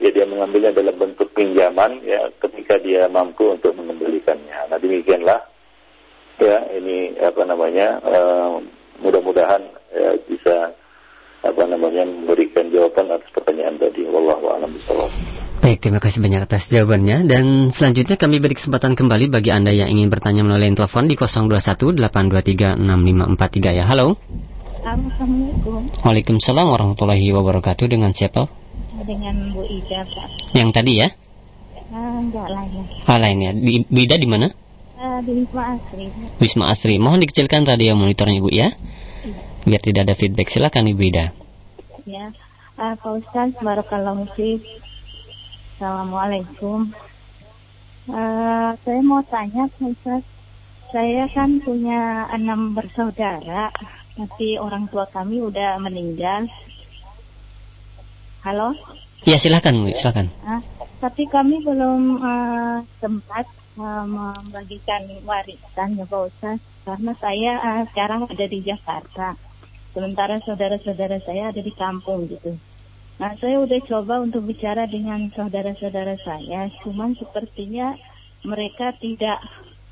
ya 0.03 0.11
dia 0.11 0.27
mengambilnya 0.27 0.75
dalam 0.75 0.99
bentuk 0.99 1.31
pinjaman 1.31 2.03
ya 2.03 2.27
ketika 2.43 2.75
dia 2.83 3.07
mampu 3.07 3.55
untuk 3.55 3.71
mengembalikannya. 3.71 4.67
Nah 4.67 4.75
demikianlah 4.83 5.47
ya 6.43 6.59
ini 6.75 7.15
apa 7.23 7.41
namanya 7.47 7.87
uh, 8.03 8.59
mudah-mudahan 9.01 9.61
ya, 9.91 10.09
bisa 10.29 10.77
apa 11.41 11.63
namanya 11.65 12.05
memberikan 12.05 12.69
jawaban 12.69 13.09
atas 13.09 13.29
pertanyaan 13.33 13.81
tadi. 13.81 14.05
Wallahu 14.05 14.53
a'lam 14.53 14.69
bishawab. 14.77 15.09
Baik, 15.61 15.77
terima 15.77 16.01
kasih 16.01 16.25
banyak 16.25 16.41
atas 16.41 16.73
jawabannya 16.73 17.29
dan 17.29 17.69
selanjutnya 17.69 18.17
kami 18.17 18.41
beri 18.41 18.57
kesempatan 18.57 18.97
kembali 18.97 19.29
bagi 19.29 19.53
Anda 19.53 19.69
yang 19.69 19.93
ingin 19.93 20.09
bertanya 20.09 20.41
melalui 20.41 20.73
telepon 20.73 21.05
di 21.05 21.13
0218236543 21.17 23.77
ya. 23.77 23.85
Halo. 23.85 24.17
Assalamualaikum. 24.81 26.01
Waalaikumsalam 26.01 26.65
warahmatullahi 26.65 27.29
wabarakatuh. 27.29 27.85
Dengan 27.85 28.09
siapa? 28.17 28.49
Dengan 29.05 29.53
Bu 29.53 29.61
Ida, 29.69 30.01
Pak. 30.09 30.57
Yang 30.57 30.69
tadi 30.73 30.97
ya? 30.97 31.13
Uh, 31.93 32.25
enggak 32.25 32.49
lain. 32.49 32.81
Ah, 33.05 33.21
lain 33.21 33.37
ya. 33.45 33.53
Di, 33.53 33.85
Bu 33.85 34.01
Ida 34.01 34.17
di 34.17 34.25
mana? 34.25 34.49
Uh, 35.01 35.17
di 35.25 35.33
Wisma 35.33 35.81
Asri. 35.81 36.05
Wisma 36.37 36.65
Asri. 36.69 36.95
Mohon 37.01 37.25
dikecilkan 37.25 37.65
radio 37.65 37.97
monitornya, 37.97 38.37
Bu 38.37 38.53
ya. 38.53 38.69
Iya. 39.25 39.41
Biar 39.65 39.81
tidak 39.81 40.01
ada 40.05 40.13
feedback. 40.13 40.53
Silakan 40.53 40.93
Ibu 40.93 41.01
Ida. 41.09 41.33
Ya. 42.05 42.29
Uh, 42.77 42.93
Pak 43.01 43.13
Ustaz, 43.17 43.49
Barakallahu 43.65 44.29
Fiq. 44.37 44.61
Assalamualaikum. 45.73 46.93
Uh, 48.13 48.77
saya 48.85 49.01
mau 49.01 49.25
tanya 49.25 49.65
Pak 49.73 49.89
Ustaz. 49.89 50.21
Saya 50.93 51.25
kan 51.33 51.65
punya 51.65 52.29
enam 52.37 52.77
bersaudara, 52.77 53.73
tapi 54.13 54.61
orang 54.61 54.85
tua 54.85 55.09
kami 55.09 55.41
udah 55.41 55.81
meninggal. 55.81 56.45
Halo? 58.45 58.77
Ya 59.25 59.41
silakan, 59.41 59.89
silakan. 59.97 60.29
Uh, 60.45 60.61
tapi 61.01 61.25
kami 61.25 61.57
belum 61.65 62.21
uh, 62.21 62.77
sempat 63.01 63.49
uh, 63.81 64.05
membagikan 64.05 65.09
warisan 65.25 65.97
ya 65.97 66.05
Pak 66.05 66.21
Ustaz, 66.29 66.61
karena 66.85 67.11
saya 67.17 67.51
uh, 67.57 67.83
sekarang 67.89 68.29
ada 68.29 68.45
di 68.45 68.61
Jakarta 68.61 69.33
sementara 69.91 70.39
saudara-saudara 70.47 71.19
saya 71.25 71.51
ada 71.51 71.59
di 71.59 71.73
kampung 71.75 72.29
gitu. 72.31 72.55
Nah, 73.19 73.37
saya 73.37 73.61
udah 73.61 73.79
coba 73.85 74.23
untuk 74.23 74.49
bicara 74.49 74.89
dengan 74.89 75.29
saudara-saudara 75.37 76.17
saya, 76.25 76.73
cuman 76.81 77.13
sepertinya 77.13 77.93
mereka 78.41 78.97
tidak 78.97 79.37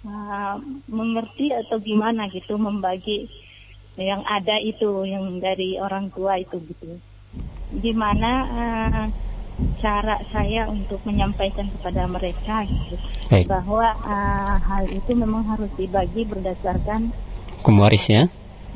uh, 0.02 0.58
mengerti 0.90 1.54
atau 1.54 1.78
gimana 1.78 2.26
gitu 2.34 2.58
membagi 2.58 3.30
yang 4.00 4.26
ada 4.26 4.58
itu, 4.58 5.06
yang 5.06 5.38
dari 5.38 5.78
orang 5.78 6.10
tua 6.10 6.42
itu 6.42 6.58
gitu. 6.74 6.98
Gimana 7.78 8.32
uh, 8.50 9.06
cara 9.80 10.20
saya 10.32 10.68
untuk 10.68 11.00
menyampaikan 11.08 11.68
kepada 11.80 12.08
mereka 12.08 12.64
gitu, 12.68 12.96
Baik. 13.32 13.48
bahwa 13.48 13.88
uh, 14.04 14.56
hal 14.60 14.86
itu 14.90 15.12
memang 15.16 15.44
harus 15.48 15.70
dibagi 15.80 16.28
berdasarkan 16.28 17.12
hukum 17.60 17.84
ya? 18.08 18.28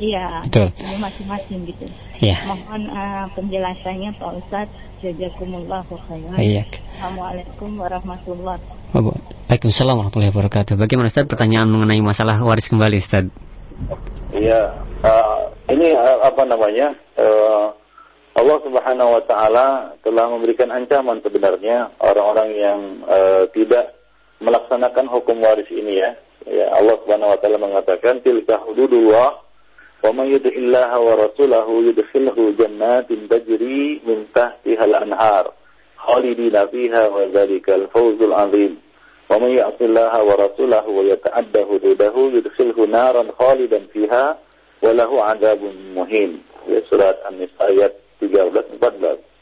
Iya. 0.02 0.44
Betul. 0.50 0.74
Masing-masing 1.00 1.70
gitu. 1.70 1.86
Iya. 2.18 2.50
Mohon 2.50 2.82
uh, 2.90 3.26
penjelasannya 3.38 4.18
Pak 4.18 4.32
Ustadz. 4.42 4.76
Jazakumullah 5.04 5.84
khairan. 5.84 6.40
Iya. 6.40 6.64
Assalamualaikum 6.96 7.76
warahmatullahi 7.76 8.64
wabarakatuh. 8.96 9.52
Waalaikumsalam 9.52 9.96
warahmatullahi 10.00 10.32
wabarakatuh. 10.32 10.74
Bagaimana 10.80 11.12
Ustaz 11.12 11.28
pertanyaan 11.28 11.68
mengenai 11.68 12.00
masalah 12.00 12.40
waris 12.40 12.72
kembali 12.72 13.04
Ustaz? 13.04 13.28
Iya, 14.32 14.80
uh, 15.04 15.52
ini 15.68 15.92
uh, 15.92 16.24
apa 16.24 16.48
namanya? 16.48 16.96
Uh, 17.20 17.76
Allah 18.34 18.58
Subhanahu 18.66 19.10
wa 19.14 19.24
taala 19.30 19.68
telah 20.02 20.26
memberikan 20.34 20.74
ancaman 20.74 21.22
sebenarnya 21.22 21.94
orang-orang 22.02 22.50
yang 22.58 22.80
e, 23.06 23.20
tidak 23.54 23.94
melaksanakan 24.42 25.06
hukum 25.06 25.38
waris 25.38 25.70
ini 25.70 26.02
ya. 26.02 26.12
Ya 26.50 26.68
Allah 26.74 26.98
Subhanahu 27.06 27.30
wa 27.30 27.38
taala 27.38 27.62
mengatakan 27.62 28.26
tilka 28.26 28.58
hududullah 28.66 29.38
wa 30.04 30.10
may 30.18 30.34
yuti'illaha 30.34 30.98
wa 30.98 31.14
rasulahu 31.14 31.86
yudkhilhu 31.94 32.58
jannatin 32.58 33.30
tajri 33.30 34.02
min 34.02 34.26
tahtiha 34.34 34.82
al-anhar 34.82 35.54
khalidina 36.02 36.68
fiha 36.74 37.14
wa 37.14 37.30
dzalikal 37.30 37.86
fawzul 37.94 38.34
'azim. 38.34 38.82
Wa 39.30 39.40
may 39.40 39.62
ya'sillaha 39.62 40.20
wa 40.26 40.34
rasulahu 40.36 40.90
wa 40.90 41.04
yata'adda 41.06 41.70
hududahu 41.70 42.34
yudkhilhu 42.34 42.90
naran 42.90 43.30
khalidan 43.38 43.88
fiha 43.94 44.36
wa 44.82 44.90
lahu 44.90 45.22
'adzabun 45.22 45.96
muhin. 45.96 46.44
Ya 46.68 46.84
surat 46.92 47.24
An-Nisa 47.30 47.72
ayat 47.72 48.03
13 48.24 48.80
14. 48.80 49.34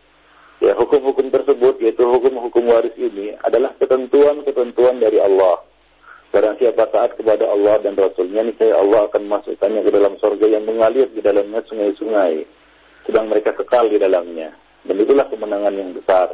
Ya, 0.61 0.77
hukum-hukum 0.77 1.33
tersebut 1.33 1.81
yaitu 1.81 2.05
hukum-hukum 2.05 2.69
waris 2.69 2.93
ini 2.93 3.33
adalah 3.41 3.73
ketentuan-ketentuan 3.81 5.01
dari 5.01 5.17
Allah. 5.17 5.65
Barang 6.29 6.55
siapa 6.61 6.85
taat 6.93 7.17
kepada 7.17 7.49
Allah 7.49 7.81
dan 7.81 7.97
Rasulnya, 7.97 8.45
niscaya 8.45 8.77
Allah 8.77 9.09
akan 9.09 9.25
masukkannya 9.25 9.81
ke 9.83 9.91
dalam 9.91 10.15
sorga 10.21 10.47
yang 10.47 10.63
mengalir 10.63 11.09
di 11.11 11.19
dalamnya 11.19 11.65
sungai-sungai. 11.65 12.45
Sedang 13.09 13.27
mereka 13.27 13.57
kekal 13.57 13.89
di 13.89 13.97
dalamnya. 13.97 14.53
Dan 14.85 15.01
itulah 15.01 15.27
kemenangan 15.27 15.73
yang 15.73 15.91
besar. 15.97 16.29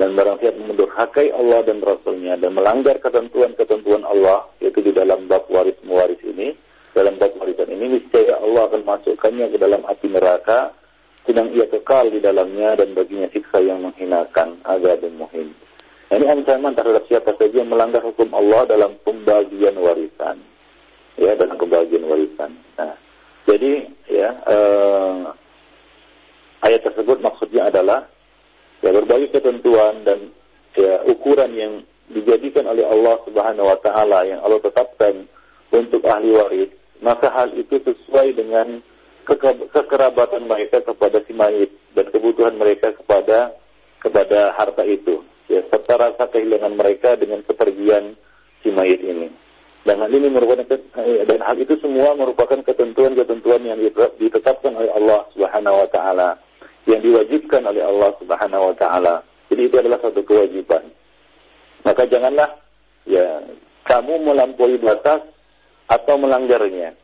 Dan 0.00 0.16
barang 0.16 0.40
siapa 0.40 0.56
mendurhakai 0.56 1.28
Allah 1.28 1.60
dan 1.62 1.84
Rasulnya 1.84 2.40
dan 2.40 2.56
melanggar 2.56 2.96
ketentuan-ketentuan 3.04 4.08
Allah, 4.08 4.48
yaitu 4.64 4.80
di 4.80 4.96
dalam 4.96 5.28
bab 5.28 5.44
waris 5.52 5.76
mewaris 5.84 6.18
ini, 6.24 6.56
dalam 6.96 7.20
bab 7.20 7.36
warisan 7.36 7.68
ini, 7.68 8.00
niscaya 8.00 8.40
Allah 8.40 8.72
akan 8.72 8.88
masukkannya 8.88 9.52
ke 9.52 9.60
dalam 9.60 9.84
api 9.84 10.08
neraka 10.08 10.79
sedang 11.30 11.54
ia 11.54 11.62
kekal 11.70 12.10
di 12.10 12.18
dalamnya 12.18 12.74
dan 12.74 12.90
baginya 12.90 13.30
siksa 13.30 13.62
yang 13.62 13.86
menghinakan 13.86 14.58
azab 14.66 15.06
muhim. 15.14 15.54
Ini 16.10 16.26
ancaman 16.26 16.74
terhadap 16.74 17.06
siapa 17.06 17.38
saja 17.38 17.62
yang 17.62 17.70
melanggar 17.70 18.02
hukum 18.02 18.34
Allah 18.34 18.66
dalam 18.66 18.98
pembagian 19.06 19.78
warisan. 19.78 20.42
Ya, 21.14 21.38
dalam 21.38 21.54
pembagian 21.54 22.02
warisan. 22.02 22.58
Nah, 22.74 22.98
jadi 23.46 23.86
ya 24.10 24.28
eh, 24.42 25.22
ayat 26.66 26.82
tersebut 26.82 27.22
maksudnya 27.22 27.70
adalah 27.70 28.10
ya 28.82 28.90
berbagai 28.90 29.38
ketentuan 29.38 30.02
dan 30.02 30.34
ya 30.74 31.06
ukuran 31.06 31.54
yang 31.54 31.72
dijadikan 32.10 32.66
oleh 32.66 32.82
Allah 32.90 33.22
Subhanahu 33.22 33.70
wa 33.70 33.78
taala 33.78 34.26
yang 34.26 34.42
Allah 34.42 34.58
tetapkan 34.66 35.30
untuk 35.70 36.02
ahli 36.10 36.34
waris, 36.34 36.74
maka 36.98 37.30
hal 37.30 37.54
itu 37.54 37.78
sesuai 37.86 38.34
dengan 38.34 38.82
kekerabatan 39.70 40.48
mereka 40.48 40.82
kepada 40.82 41.22
si 41.26 41.32
mayit 41.36 41.70
dan 41.94 42.10
kebutuhan 42.10 42.56
mereka 42.58 42.90
kepada 42.96 43.54
kepada 44.00 44.56
harta 44.56 44.82
itu. 44.86 45.22
Ya 45.50 45.62
serta 45.70 45.98
rasa 45.98 46.30
kehilangan 46.30 46.74
mereka 46.74 47.14
dengan 47.18 47.42
kepergian 47.46 48.16
si 48.62 48.70
mayit 48.70 49.02
ini. 49.02 49.30
Dan 49.86 50.02
hal 50.04 50.12
ini 50.12 50.28
merupakan 50.28 50.66
dan 51.00 51.40
hal 51.40 51.56
itu 51.56 51.74
semua 51.80 52.12
merupakan 52.12 52.60
ketentuan-ketentuan 52.60 53.64
yang 53.64 53.80
ditetapkan 54.20 54.76
oleh 54.76 54.92
Allah 54.92 55.24
Subhanahu 55.32 55.76
wa 55.84 55.88
taala 55.88 56.28
yang 56.84 57.00
diwajibkan 57.00 57.64
oleh 57.64 57.82
Allah 57.84 58.10
Subhanahu 58.20 58.72
wa 58.72 58.76
taala. 58.76 59.14
Jadi 59.48 59.62
itu 59.66 59.76
adalah 59.80 59.98
satu 60.04 60.20
kewajiban. 60.22 60.90
Maka 61.82 62.04
janganlah 62.06 62.60
ya 63.08 63.40
kamu 63.88 64.20
melampaui 64.20 64.76
batas 64.78 65.24
atau 65.88 66.14
melanggarnya 66.20 66.94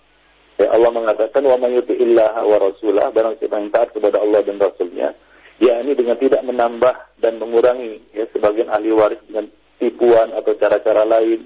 Ya, 0.56 0.72
Allah 0.72 0.88
mengatakan 0.88 1.44
wa 1.44 1.60
may 1.60 1.76
yuti'illah 1.76 2.40
wa 2.40 2.56
rasulah 2.56 3.12
barang 3.12 3.36
siapa 3.36 3.60
yang 3.60 3.68
taat 3.68 3.92
kepada 3.92 4.24
Allah 4.24 4.40
dan 4.40 4.56
Rasulnya 4.56 5.12
ya 5.60 5.84
ini 5.84 5.92
dengan 5.92 6.16
tidak 6.16 6.40
menambah 6.48 7.20
dan 7.20 7.36
mengurangi 7.36 8.00
ya 8.16 8.24
sebagian 8.32 8.72
ahli 8.72 8.88
waris 8.92 9.20
dengan 9.28 9.52
tipuan 9.76 10.32
atau 10.32 10.56
cara-cara 10.56 11.04
lain. 11.04 11.44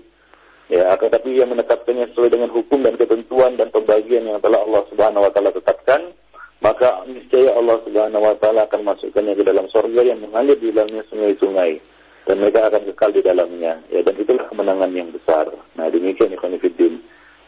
Ya 0.71 0.95
tetapi 0.95 1.35
ia 1.35 1.43
menetapkannya 1.43 2.15
sesuai 2.15 2.31
dengan 2.31 2.55
hukum 2.55 2.87
dan 2.87 2.95
ketentuan 2.95 3.59
dan 3.59 3.75
pembagian 3.75 4.31
yang 4.31 4.39
telah 4.39 4.63
Allah 4.63 4.87
Subhanahu 4.87 5.27
wa 5.27 5.31
taala 5.35 5.51
tetapkan 5.51 6.15
maka 6.63 7.03
niscaya 7.11 7.51
Allah 7.51 7.83
Subhanahu 7.83 8.23
wa 8.23 8.39
taala 8.39 8.71
akan 8.71 8.95
masukkannya 8.95 9.35
ke 9.35 9.43
dalam 9.43 9.67
surga 9.75 10.07
yang 10.07 10.23
mengalir 10.23 10.55
di 10.55 10.71
dalamnya 10.71 11.03
sungai-sungai 11.11 11.83
dan 12.31 12.39
mereka 12.39 12.71
akan 12.71 12.87
kekal 12.95 13.11
di 13.11 13.27
dalamnya. 13.27 13.83
Ya 13.91 14.07
dan 14.07 14.15
itulah 14.15 14.47
kemenangan 14.47 14.95
yang 14.95 15.11
besar. 15.11 15.51
Nah 15.75 15.91
demikian 15.91 16.31
ikhwan 16.31 16.55
fillah 16.63 17.03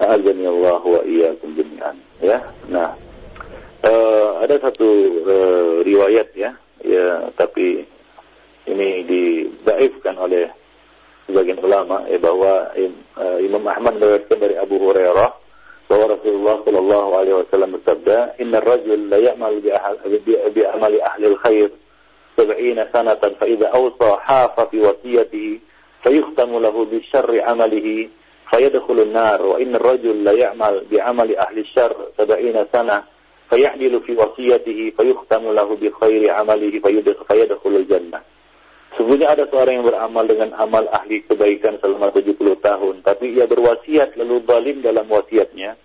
Azani 0.08 0.44
Allah 0.46 0.80
wa 0.82 1.00
iyyakum 1.06 1.54
jami'an. 1.54 1.96
Ya. 2.18 2.38
Nah, 2.66 2.98
uh, 3.86 4.30
ada 4.42 4.58
satu 4.58 4.88
uh, 5.26 5.74
riwayat 5.86 6.34
ya, 6.34 6.50
ya 6.82 7.30
tapi 7.38 7.86
ini 8.66 8.88
didaifkan 9.06 10.18
oleh 10.18 10.50
sebagian 11.26 11.62
ulama 11.62 12.06
ya 12.10 12.18
bahwa 12.18 12.70
uh, 12.74 13.38
Imam 13.42 13.62
Ahmad 13.66 13.98
meriwayatkan 13.98 14.38
dari 14.38 14.56
Abu 14.58 14.78
Hurairah 14.78 15.30
bahwa 15.90 16.16
Rasulullah 16.16 16.56
Shallallahu 16.64 17.10
Alaihi 17.20 17.36
Wasallam 17.36 17.70
bersabda, 17.76 18.40
Inna 18.40 18.64
rajul 18.64 19.12
la 19.12 19.18
ya'mal 19.20 19.60
bi, 19.60 19.68
amali 20.64 20.98
ahli 21.04 21.24
al-khair 21.28 21.68
sab'ina 22.32 22.88
sanatan 22.88 23.36
fa 23.36 23.44
idza 23.44 23.68
awsa 23.76 24.10
hafa 24.24 24.72
fi 24.72 24.80
wasiyatihi 24.80 25.60
fayukhtamu 26.00 26.64
lahu 26.64 26.88
bi 26.88 27.04
syarri 27.12 27.44
amalihi 27.44 28.08
فيدخل 28.51 28.99
النار 28.99 29.45
وإن 29.45 29.75
الرجل 29.75 30.23
لا 30.23 30.31
يعمل 30.31 30.85
بعمل 30.91 31.37
أهل 31.37 31.59
الشر 31.59 31.95
سبعين 32.17 32.65
سنة 32.73 33.03
فيعدل 33.49 33.99
في 33.99 34.11
وصيته 34.15 34.79
فيختم 34.97 35.43
له 35.51 35.75
بخير 35.75 36.31
عمله 36.31 36.73
فيدخل 37.29 37.75
الجنة 37.75 38.21
Sesungguhnya 38.97 39.29
ada 39.29 39.45
seorang 39.53 39.77
yang 39.77 39.85
beramal 39.85 40.25
dengan 40.25 40.57
amal 40.57 40.81
ahli 40.89 41.21
kebaikan 41.29 41.77
selama 41.77 42.09
70 42.17 42.33
tahun, 42.65 43.05
tapi 43.05 43.29
ia 43.37 43.45
berwasiat 43.45 44.17
lalu 44.17 44.41
zalim 44.41 44.81
dalam 44.81 45.05
wasiatnya, 45.05 45.77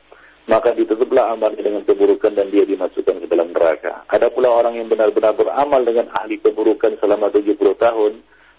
maka 0.49 0.73
ditutuplah 0.73 1.37
amalnya 1.37 1.61
dengan 1.61 1.85
keburukan 1.85 2.33
dan 2.33 2.49
dia 2.49 2.65
dimasukkan 2.65 3.21
ke 3.21 3.27
dalam 3.29 3.53
neraka. 3.53 4.09
Ada 4.09 4.33
pula 4.33 4.49
orang 4.57 4.81
yang 4.81 4.89
benar-benar 4.89 5.37
beramal 5.37 5.85
dengan 5.85 6.09
ahli 6.17 6.41
keburukan 6.41 6.97
selama 7.05 7.29
70 7.29 7.53
tahun, 7.77 8.13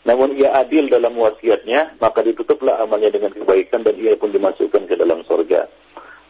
namun 0.09 0.41
ia 0.41 0.57
adil 0.57 0.89
dalam 0.89 1.13
wasiatnya, 1.21 2.01
maka 2.01 2.25
ditutuplah 2.25 2.81
amalnya 2.81 3.13
dengan 3.13 3.29
kebaikan 3.29 3.85
dan 3.85 3.93
ia 4.01 4.17
pun 4.17 4.33
dimasukkan 4.33 4.89
ke 4.89 4.97
dalam 4.97 5.21
surga. 5.29 5.69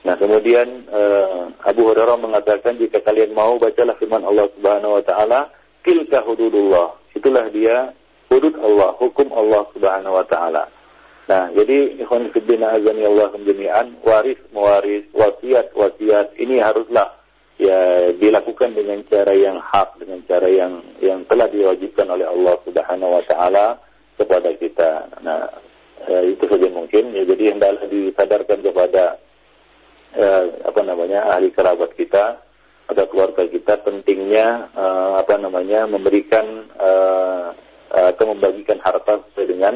Nah, 0.02 0.18
kemudian 0.18 0.90
uh, 0.90 1.54
Abu 1.62 1.86
Hurairah 1.86 2.18
mengatakan 2.18 2.74
jika 2.82 2.98
kalian 3.06 3.38
mau 3.38 3.54
bacalah 3.54 3.94
firman 4.02 4.26
Allah 4.26 4.50
Subhanahu 4.58 4.98
wa 4.98 5.02
taala, 5.06 5.54
tilka 5.86 6.26
hududullah. 6.26 6.98
Itulah 7.14 7.46
dia 7.54 7.94
hudud 8.34 8.58
Allah, 8.58 8.98
hukum 8.98 9.30
Allah 9.30 9.62
Subhanahu 9.70 10.18
wa 10.18 10.26
taala. 10.26 10.66
Nah, 11.30 11.52
jadi 11.54 12.02
ikhwan 12.02 12.34
fillah 12.34 12.74
azani 12.82 13.04
Allah 13.06 13.30
jami'an, 13.36 14.00
waris 14.02 14.40
mewaris, 14.50 15.06
wasiat 15.14 15.70
wasiat 15.76 16.34
ini 16.40 16.58
haruslah 16.58 17.14
ya 17.58 18.14
dilakukan 18.14 18.70
dengan 18.72 19.02
cara 19.10 19.34
yang 19.34 19.58
hak 19.58 19.98
dengan 19.98 20.22
cara 20.30 20.46
yang 20.46 20.78
yang 21.02 21.26
telah 21.26 21.50
diwajibkan 21.50 22.06
oleh 22.06 22.24
Allah 22.24 22.54
Subhanahu 22.62 23.18
wa 23.18 23.22
taala 23.26 23.66
kepada 24.14 24.50
kita. 24.54 24.90
Nah, 25.26 25.50
ya, 26.06 26.22
itu 26.22 26.46
saja 26.46 26.70
mungkin 26.70 27.10
ya 27.10 27.26
jadi 27.26 27.58
hendaklah 27.58 27.90
disadarkan 27.90 28.58
kepada 28.62 29.04
ya, 30.14 30.30
apa 30.70 30.80
namanya 30.86 31.34
ahli 31.34 31.50
kerabat 31.50 31.98
kita 31.98 32.38
atau 32.88 33.04
keluarga 33.10 33.44
kita 33.50 33.84
pentingnya 33.84 34.72
uh, 34.72 35.20
apa 35.20 35.36
namanya 35.36 35.84
memberikan 35.84 36.64
uh, 36.78 37.52
atau 37.88 38.32
membagikan 38.32 38.78
harta 38.80 39.20
sesuai 39.28 39.48
dengan 39.50 39.74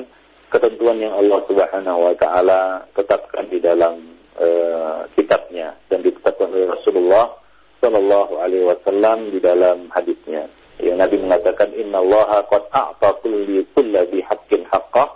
ketentuan 0.48 1.02
yang 1.02 1.18
Allah 1.18 1.40
Subhanahu 1.50 1.98
wa 2.08 2.14
taala 2.16 2.86
tetapkan 2.94 3.50
di 3.50 3.58
dalam 3.58 4.16
uh, 4.38 5.04
kitabnya 5.18 5.76
dan 5.90 6.00
ditetapkan 6.00 6.48
oleh 6.48 6.72
Rasulullah 6.72 7.41
Shallallahu 7.82 8.38
Alaihi 8.38 8.62
Wasallam 8.62 9.34
di 9.34 9.42
dalam 9.42 9.90
hadisnya. 9.90 10.46
Yang 10.78 10.96
Nabi 11.02 11.16
mengatakan 11.18 11.74
Inna 11.74 11.98
Allah 11.98 12.46
qad 12.46 12.70
a'ta 12.70 13.18
kulli 13.18 13.66
kulli 13.74 14.22
haqqin 14.22 14.62
haqqah 14.70 15.10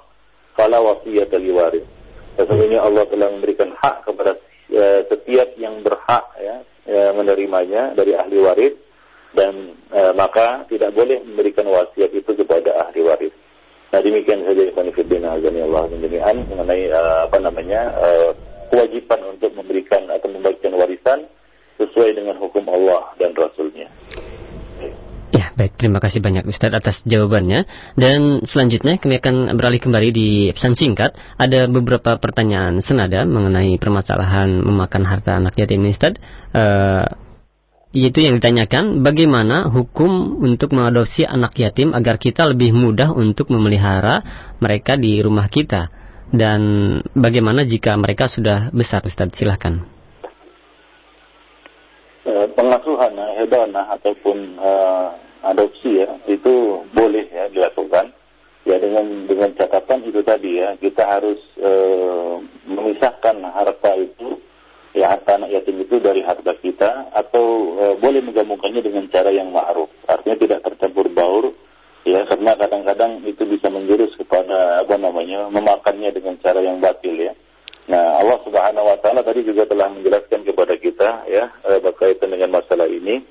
fala 0.58 0.82
wasiyata 0.82 1.38
liwaris. 1.38 1.86
Sesungguhnya 2.34 2.82
Allah 2.82 3.06
telah 3.06 3.30
memberikan 3.30 3.70
hak 3.70 4.02
kepada 4.02 4.34
uh, 4.74 5.00
setiap 5.06 5.54
yang 5.56 5.80
berhak 5.86 6.26
ya, 6.42 6.60
uh, 6.90 7.10
menerimanya 7.14 7.94
dari 7.94 8.18
ahli 8.18 8.36
waris 8.42 8.74
dan 9.32 9.78
uh, 9.94 10.12
maka 10.12 10.66
tidak 10.66 10.90
boleh 10.90 11.22
memberikan 11.22 11.70
wasiat 11.70 12.10
itu 12.12 12.34
kepada 12.34 12.82
ahli 12.82 13.00
waris. 13.06 13.34
Nah 13.94 14.02
demikian 14.02 14.42
saja 14.42 14.62
Ikhwan 14.66 14.90
Fiddin 14.90 15.22
Azani 15.22 15.62
Allah 15.62 15.86
mengenai 15.86 16.82
uh, 16.90 17.30
apa 17.30 17.38
namanya 17.40 17.80
uh, 17.94 18.30
kewajiban 18.68 19.22
untuk 19.32 19.54
memberikan 19.54 20.10
atau 20.10 20.28
membagikan 20.28 20.74
warisan 20.74 21.30
sesuai 21.76 22.16
dengan 22.16 22.36
hukum 22.40 22.64
Allah 22.68 23.12
dan 23.20 23.32
Rasulnya. 23.36 23.88
Ya, 25.34 25.52
baik. 25.52 25.76
Terima 25.76 26.00
kasih 26.00 26.24
banyak 26.24 26.48
Ustaz 26.48 26.72
atas 26.72 27.02
jawabannya. 27.04 27.66
Dan 27.98 28.46
selanjutnya 28.46 28.96
kami 28.96 29.20
akan 29.20 29.52
beralih 29.58 29.82
kembali 29.82 30.08
di 30.14 30.28
pesan 30.54 30.78
singkat. 30.78 31.18
Ada 31.36 31.68
beberapa 31.68 32.16
pertanyaan 32.16 32.80
senada 32.80 33.26
mengenai 33.28 33.76
permasalahan 33.76 34.48
memakan 34.64 35.04
harta 35.04 35.36
anak 35.36 35.58
yatim 35.58 35.84
ini 35.84 35.92
Ustaz. 35.92 36.16
Uh, 36.54 37.04
yaitu 37.96 38.20
yang 38.20 38.36
ditanyakan 38.36 39.00
bagaimana 39.00 39.72
hukum 39.72 40.40
untuk 40.44 40.76
mengadopsi 40.76 41.24
anak 41.24 41.56
yatim 41.56 41.96
agar 41.96 42.20
kita 42.20 42.44
lebih 42.44 42.76
mudah 42.76 43.16
untuk 43.16 43.48
memelihara 43.48 44.20
mereka 44.60 45.00
di 45.00 45.16
rumah 45.24 45.48
kita 45.48 45.88
dan 46.28 46.60
bagaimana 47.16 47.64
jika 47.64 47.96
mereka 47.96 48.28
sudah 48.28 48.68
besar 48.76 49.00
Ustaz 49.08 49.32
silahkan 49.32 49.95
Eh, 52.26 52.50
pengasuhan 52.58 53.14
hedonah 53.38 53.86
ataupun 53.94 54.58
uh, 54.58 55.14
adopsi 55.46 56.02
ya 56.02 56.10
itu 56.26 56.82
boleh 56.90 57.22
ya 57.30 57.46
dilakukan 57.54 58.10
ya 58.66 58.82
dengan 58.82 59.30
dengan 59.30 59.54
catatan 59.54 60.02
itu 60.10 60.26
tadi 60.26 60.58
ya 60.58 60.74
kita 60.74 61.06
harus 61.06 61.38
uh, 61.62 62.42
memisahkan 62.66 63.46
harta 63.46 63.94
itu 64.02 64.42
ya 64.90 65.06
harta 65.14 65.38
anak 65.38 65.54
yatim 65.54 65.78
itu 65.86 66.02
dari 66.02 66.26
harta 66.26 66.50
kita 66.58 67.12
atau 67.12 67.76
e, 67.76 67.84
boleh 68.00 68.24
menggabungkannya 68.24 68.80
dengan 68.80 69.04
cara 69.12 69.28
yang 69.28 69.52
ma'ruf. 69.52 69.92
Artinya 70.08 70.40
tidak 70.40 70.64
tercampur 70.64 71.12
baur 71.12 71.52
ya 72.08 72.24
karena 72.24 72.56
kadang-kadang 72.56 73.20
itu 73.28 73.44
bisa 73.44 73.68
menjurus 73.68 74.16
kepada 74.16 74.80
apa 74.80 74.96
namanya 74.96 75.52
memakannya 75.52 76.16
dengan 76.16 76.40
cara 76.40 76.64
yang 76.64 76.80
batil 76.80 77.12
ya. 77.12 77.36
Nah, 77.86 78.18
Allah 78.18 78.38
Subhanahu 78.42 78.86
wa 78.90 78.98
taala 78.98 79.22
tadi 79.22 79.46
juga 79.46 79.62
telah 79.70 79.86
menjelaskan 79.94 80.42
kepada 80.42 80.74
kita 80.74 81.30
ya 81.30 81.44
e, 81.62 81.78
berkaitan 81.78 82.34
dengan 82.34 82.58
masalah 82.58 82.90
ini 82.90 83.22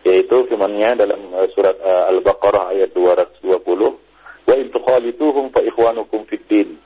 yaitu 0.00 0.48
firman-Nya 0.48 0.96
dalam 0.96 1.28
e, 1.36 1.40
surat 1.52 1.76
e, 1.76 1.90
Al-Baqarah 2.16 2.72
ayat 2.72 2.96
220 2.96 3.52
wa 4.48 4.54
in 4.56 4.66
tukhalituhum 4.72 5.52
fa 5.52 5.60
ikhwanukum 5.60 6.24
fid 6.24 6.40
din 6.48 6.80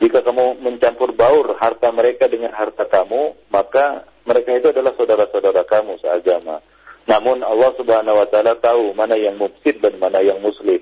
jika 0.00 0.24
kamu 0.24 0.64
mencampur 0.64 1.12
baur 1.12 1.60
harta 1.60 1.92
mereka 1.92 2.24
dengan 2.24 2.56
harta 2.56 2.88
kamu, 2.88 3.36
maka 3.52 4.08
mereka 4.24 4.56
itu 4.56 4.72
adalah 4.72 4.96
saudara-saudara 4.96 5.68
kamu 5.68 6.00
seagama. 6.00 6.64
Namun 7.04 7.44
Allah 7.44 7.76
Subhanahu 7.76 8.16
wa 8.16 8.26
taala 8.32 8.56
tahu 8.64 8.96
mana 8.96 9.12
yang 9.20 9.36
mufsid 9.36 9.76
dan 9.84 10.00
mana 10.00 10.24
yang 10.24 10.40
muslim. 10.40 10.80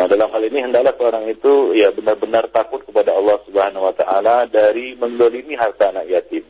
Nah, 0.00 0.08
dalam 0.08 0.32
hal 0.32 0.40
ini 0.48 0.64
hendaklah 0.64 0.96
seorang 0.96 1.28
itu 1.28 1.76
ya 1.76 1.92
benar-benar 1.92 2.48
takut 2.56 2.80
kepada 2.88 3.12
Allah 3.12 3.36
Subhanahu 3.44 3.84
wa 3.84 3.92
taala 3.92 4.48
dari 4.48 4.96
mendolimi 4.96 5.52
harta 5.60 5.92
anak 5.92 6.08
yatim. 6.08 6.40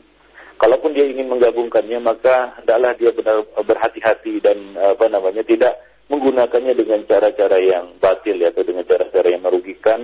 Kalaupun 0.55 0.95
dia 0.95 1.03
ingin 1.03 1.27
menggabungkannya, 1.27 1.99
maka 1.99 2.55
hendaklah 2.55 2.95
dia 2.95 3.11
benar 3.11 3.43
berhati-hati 3.59 4.39
dan 4.39 4.55
apa 4.79 5.03
namanya 5.11 5.43
tidak 5.43 5.83
menggunakannya 6.07 6.79
dengan 6.79 7.03
cara-cara 7.03 7.59
yang 7.59 7.91
batil 7.99 8.39
ya 8.39 8.55
atau 8.55 8.63
dengan 8.63 8.87
cara-cara 8.87 9.27
yang 9.27 9.43
merugikan 9.43 9.99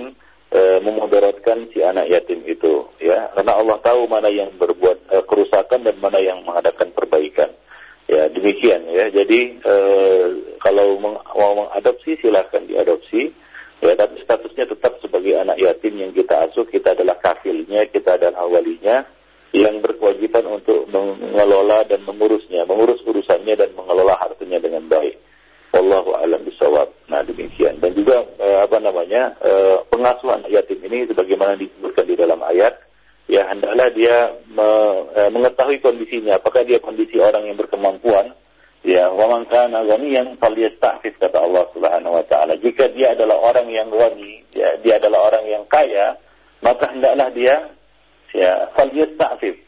e, 0.52 0.84
memudaratkan 0.84 1.72
si 1.72 1.80
anak 1.80 2.12
yatim 2.12 2.44
itu 2.44 2.84
ya 3.00 3.32
karena 3.32 3.64
Allah 3.64 3.80
tahu 3.80 4.12
mana 4.12 4.28
yang 4.28 4.52
berbuat 4.60 5.08
e, 5.08 5.16
kerusakan 5.24 5.88
dan 5.88 5.96
mana 6.04 6.20
yang 6.20 6.44
mengadakan 6.44 6.92
perbaikan 6.92 7.56
ya 8.08 8.32
demikian 8.32 8.88
ya 8.88 9.12
jadi 9.12 9.40
e, 9.60 9.76
kalau 10.64 10.96
meng, 11.00 11.20
mau 11.36 11.52
mengadopsi 11.60 12.16
silahkan 12.24 12.64
diadopsi 12.64 13.36
ya 13.84 13.94
tapi 14.00 14.24
statusnya 14.24 14.66
tetap 14.68 14.98
sebagai 15.04 15.38
anak 15.38 15.60
yatim 15.60 16.00
yang 16.00 16.12
kita 16.16 16.48
asuh 16.48 16.66
kita 16.68 16.96
adalah 16.96 17.20
kafilnya 17.20 17.84
kita 17.92 18.16
adalah 18.16 18.48
walinya 18.48 19.04
yang 19.56 19.80
berkewajiban 19.80 20.44
untuk 20.48 20.88
mengelola 20.92 21.84
dan 21.88 22.04
mengurusnya 22.04 22.64
mengurus 22.64 23.04
urusannya 23.04 23.56
dan 23.60 23.70
mengelola 23.76 24.16
hartanya 24.20 24.60
dengan 24.64 24.88
baik 24.88 25.20
Wallahu 25.78 26.16
alam 26.18 26.42
bisawab. 26.48 26.90
Nah 27.12 27.22
demikian. 27.22 27.78
Dan 27.78 27.94
juga 27.94 28.24
eh, 28.40 28.60
apa 28.66 28.82
namanya 28.82 29.36
eh, 29.44 29.78
pengasuhan 29.94 30.48
yatim 30.50 30.80
ini 30.82 31.06
sebagaimana 31.12 31.54
disebutkan 31.60 32.08
di 32.08 32.16
dalam 32.16 32.42
ayat, 32.42 32.87
ya 33.28 33.48
hendaklah 33.52 33.88
dia 33.94 34.16
me, 34.48 34.68
eh, 35.16 35.30
mengetahui 35.32 35.84
kondisinya. 35.84 36.40
Apakah 36.40 36.64
dia 36.64 36.80
kondisi 36.80 37.20
orang 37.20 37.48
yang 37.48 37.60
berkemampuan? 37.60 38.34
Ya, 38.88 39.12
wa 39.12 39.28
man 39.28 39.44
kana 39.52 39.84
ghaniyan 39.84 40.40
falyasta'fif 40.40 41.20
kata 41.20 41.38
Allah 41.44 41.68
Subhanahu 41.76 42.18
wa 42.18 42.26
taala. 42.26 42.56
Jika 42.56 42.88
dia 42.96 43.12
adalah 43.14 43.36
orang 43.36 43.68
yang 43.68 43.92
ghani, 43.92 44.48
ya, 44.56 44.80
dia 44.80 44.96
adalah 45.02 45.28
orang 45.28 45.44
yang 45.50 45.64
kaya, 45.68 46.16
maka 46.64 46.96
hendaklah 46.96 47.28
dia 47.36 47.56
ya 48.32 48.72
falyasta'fif 48.80 49.68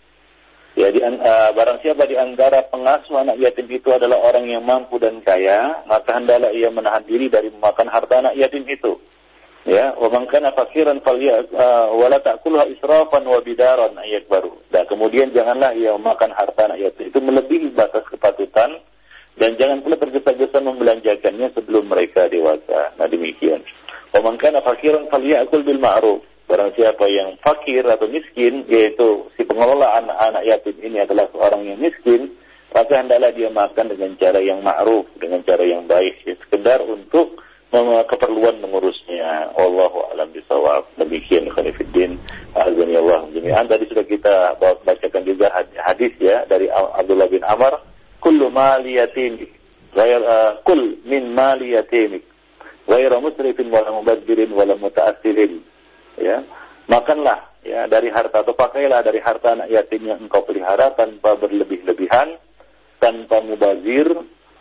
Ya, 0.80 0.88
di, 0.96 1.04
uh, 1.04 1.52
barang 1.52 1.84
siapa 1.84 2.08
di 2.08 2.16
antara 2.16 2.64
pengasuh 2.72 3.20
anak 3.20 3.36
yatim 3.42 3.68
itu 3.68 3.92
adalah 3.92 4.22
orang 4.22 4.48
yang 4.48 4.64
mampu 4.64 4.96
dan 4.96 5.20
kaya, 5.26 5.84
maka 5.90 6.16
hendaklah 6.16 6.56
ia 6.56 6.72
menahan 6.72 7.04
diri 7.04 7.28
dari 7.28 7.52
memakan 7.52 7.92
harta 7.92 8.24
anak 8.24 8.40
yatim 8.40 8.64
itu. 8.64 8.96
Ya, 9.68 9.92
wa 10.00 10.08
man 10.08 10.24
kana 10.32 10.56
fakiran 10.56 11.04
uh, 11.04 11.88
wala 12.00 12.18
ta'kulha 12.24 12.64
israfan 12.72 13.28
wa 13.28 13.44
bidaran 13.44 13.92
ayat 14.00 14.32
baru. 14.32 14.56
Dan 14.72 14.88
kemudian 14.88 15.36
janganlah 15.36 15.76
ia 15.76 15.92
memakan 16.00 16.32
harta 16.32 16.72
anak 16.72 16.80
yatim 16.80 17.12
itu 17.12 17.20
melebihi 17.20 17.76
batas 17.76 18.08
kepatutan 18.08 18.80
dan 19.36 19.60
jangan 19.60 19.84
pula 19.84 20.00
tergesa-gesa 20.00 20.64
membelanjakannya 20.64 21.52
sebelum 21.52 21.92
mereka 21.92 22.32
dewasa. 22.32 22.96
Nah 22.96 23.08
demikian. 23.12 23.60
Wa 24.16 24.24
man 24.24 24.40
kana 24.40 24.64
fakiran 24.64 25.12
falyakul 25.12 25.68
bil 25.68 25.82
ma'ruf. 25.82 26.24
Barang 26.50 26.74
siapa 26.74 27.06
yang 27.06 27.38
fakir 27.46 27.86
atau 27.86 28.10
miskin, 28.10 28.66
yaitu 28.66 29.30
si 29.38 29.46
pengelola 29.46 30.02
anak-anak 30.02 30.50
yatim 30.50 30.82
ini 30.82 30.98
adalah 30.98 31.30
seorang 31.30 31.62
yang 31.62 31.78
miskin, 31.78 32.34
maka 32.74 32.98
hendaklah 32.98 33.30
dia 33.38 33.54
makan 33.54 33.86
dengan 33.94 34.18
cara 34.18 34.42
yang 34.42 34.66
ma'ruf, 34.66 35.06
dengan 35.22 35.46
cara 35.46 35.62
yang 35.62 35.86
baik, 35.86 36.26
ya, 36.26 36.34
sekedar 36.42 36.82
untuk 36.82 37.38
keperluan 38.10 38.62
mengurusnya. 38.62 39.54
Allahu 39.58 40.10
alam 40.14 40.34
bisawab. 40.34 40.90
Demikian 40.98 41.50
khonifuddin. 41.54 42.18
Azani 42.58 42.98
Allah 42.98 43.30
jami'an. 43.30 43.70
Tadi 43.70 43.86
sudah 43.90 44.06
kita 44.06 44.58
bacakan 44.58 45.24
juga 45.26 45.54
hadis 45.86 46.14
ya 46.18 46.46
dari 46.50 46.70
Abdullah 46.74 47.30
bin 47.30 47.46
Amr. 47.46 47.78
Kullu 48.20 48.50
mali 48.50 48.98
yatim. 48.98 49.40
Ghair, 49.90 50.22
uh, 50.22 50.62
kul 50.66 51.02
min 51.06 51.34
mali 51.34 51.74
yatimik. 51.74 52.26
Ghaira 52.90 53.22
musrifin 53.22 53.70
wala 53.70 53.94
mubaddirin 53.94 54.50
wala 54.50 54.74
ya 56.20 56.44
makanlah 56.90 57.54
ya 57.64 57.88
dari 57.88 58.12
harta 58.12 58.44
atau 58.44 58.58
pakailah 58.58 59.06
dari 59.06 59.24
harta 59.24 59.56
anak 59.56 59.72
yatim 59.72 60.10
yang 60.10 60.20
engkau 60.20 60.44
pelihara 60.44 60.92
tanpa 60.98 61.38
berlebih-lebihan 61.40 62.36
tanpa 63.00 63.40
mubazir 63.46 64.10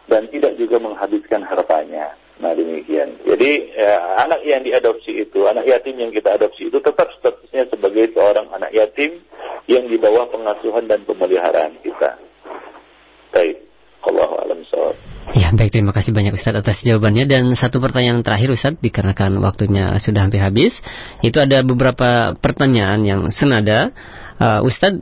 dan 0.07 0.31
tidak 0.31 0.55
juga 0.61 0.79
menghabiskan 0.79 1.43
hartanya 1.43 2.15
nah 2.39 2.55
demikian 2.55 3.19
jadi 3.27 3.51
ya, 3.75 3.95
anak 4.23 4.41
yang 4.47 4.63
diadopsi 4.63 5.27
itu 5.27 5.45
anak 5.47 5.67
yatim 5.67 5.99
yang 5.99 6.15
kita 6.15 6.39
adopsi 6.39 6.71
itu 6.71 6.79
tetap 6.79 7.11
statusnya 7.19 7.67
sebagai 7.71 8.15
seorang 8.15 8.47
anak 8.55 8.71
yatim 8.71 9.23
yang 9.67 9.85
di 9.91 9.99
bawah 9.99 10.31
pengasuhan 10.31 10.87
dan 10.87 11.03
pemeliharaan 11.05 11.77
kita 11.83 12.17
baik 13.35 13.69
Ya, 15.37 15.53
baik 15.53 15.73
terima 15.73 15.93
kasih 15.93 16.13
banyak 16.17 16.37
Ustaz 16.37 16.57
atas 16.57 16.81
jawabannya 16.85 17.25
dan 17.25 17.53
satu 17.53 17.81
pertanyaan 17.81 18.25
terakhir 18.25 18.53
Ustaz 18.53 18.77
dikarenakan 18.81 19.41
waktunya 19.41 19.97
sudah 20.01 20.25
hampir 20.29 20.41
habis. 20.41 20.81
Itu 21.21 21.41
ada 21.41 21.61
beberapa 21.61 22.37
pertanyaan 22.37 23.01
yang 23.05 23.23
senada. 23.29 23.93
Uh, 24.37 24.65
Ustaz 24.65 24.97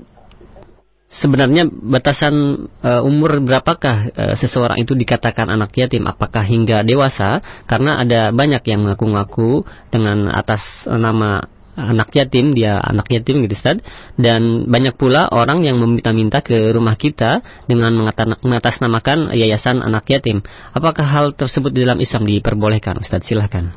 sebenarnya 1.16 1.64
batasan 1.68 2.68
uh, 2.84 3.00
umur 3.00 3.40
berapakah 3.40 4.12
uh, 4.12 4.34
seseorang 4.36 4.76
itu 4.84 4.92
dikatakan 4.92 5.48
anak 5.48 5.72
yatim? 5.72 6.04
Apakah 6.04 6.44
hingga 6.44 6.84
dewasa? 6.84 7.40
Karena 7.64 7.96
ada 8.04 8.30
banyak 8.30 8.60
yang 8.68 8.84
mengaku-ngaku 8.84 9.64
dengan 9.88 10.28
atas 10.28 10.84
nama 10.84 11.48
anak 11.76 12.08
yatim, 12.16 12.56
dia 12.56 12.80
anak 12.80 13.08
yatim 13.12 13.44
gitu 13.44 13.56
Ustaz. 13.56 13.84
Dan 14.16 14.68
banyak 14.68 14.96
pula 14.96 15.28
orang 15.28 15.64
yang 15.64 15.76
meminta-minta 15.76 16.40
ke 16.40 16.72
rumah 16.72 16.96
kita 16.96 17.44
dengan 17.68 17.92
mengatasnamakan 18.40 19.32
yayasan 19.36 19.84
anak 19.84 20.08
yatim. 20.08 20.40
Apakah 20.72 21.04
hal 21.04 21.26
tersebut 21.36 21.72
di 21.72 21.84
dalam 21.84 22.00
Islam 22.00 22.24
diperbolehkan 22.24 23.00
Ustaz? 23.00 23.28
Silahkan. 23.28 23.72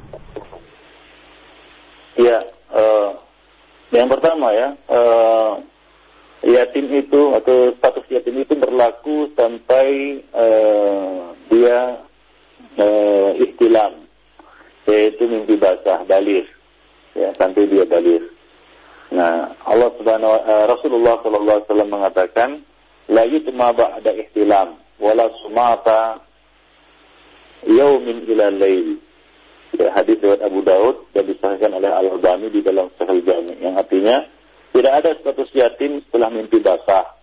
Ya, 2.19 2.39
uh, 2.75 3.15
yang 3.95 4.11
pertama 4.11 4.51
ya, 4.51 4.75
uh, 4.91 5.63
yatim 6.43 6.87
itu 6.95 7.21
atau 7.35 7.75
status 7.75 8.05
yatim 8.07 8.39
itu 8.39 8.55
berlaku 8.55 9.31
sampai 9.35 10.19
uh, 10.31 11.35
dia 11.51 11.79
uh, 12.79 13.31
istilam, 13.43 14.07
yaitu 14.87 15.27
mimpi 15.27 15.59
basah, 15.59 16.07
balir 16.07 16.47
ya 17.17 17.33
sampai 17.35 17.67
dia 17.67 17.83
balik. 17.83 18.23
Nah, 19.09 19.57
Allah 19.65 19.89
Subhanahu 19.97 20.31
uh, 20.31 20.65
Rasulullah 20.69 21.17
sallallahu 21.25 21.57
alaihi 21.59 21.67
wasallam 21.67 21.91
mengatakan 21.91 22.49
la 23.09 23.23
yutma 23.25 23.73
ba'da 23.73 24.13
ihtilam 24.13 24.77
wala 25.01 25.25
sumata 25.41 26.21
yaumin 27.65 28.23
ila 28.29 28.53
lail. 28.53 29.01
Ya, 29.79 29.93
hadis 29.93 30.17
riwayat 30.17 30.41
Abu 30.43 30.65
Daud 30.65 31.13
dan 31.13 31.29
disahkan 31.29 31.69
oleh 31.71 31.87
Al-Albani 31.93 32.49
di 32.49 32.65
dalam 32.65 32.89
Sahih 32.97 33.21
Jami 33.21 33.53
yang 33.61 33.77
artinya 33.77 34.25
tidak 34.73 34.93
ada 35.03 35.11
status 35.19 35.49
yatim 35.57 36.03
setelah 36.07 36.29
mimpi 36.29 36.61
basah. 36.61 37.17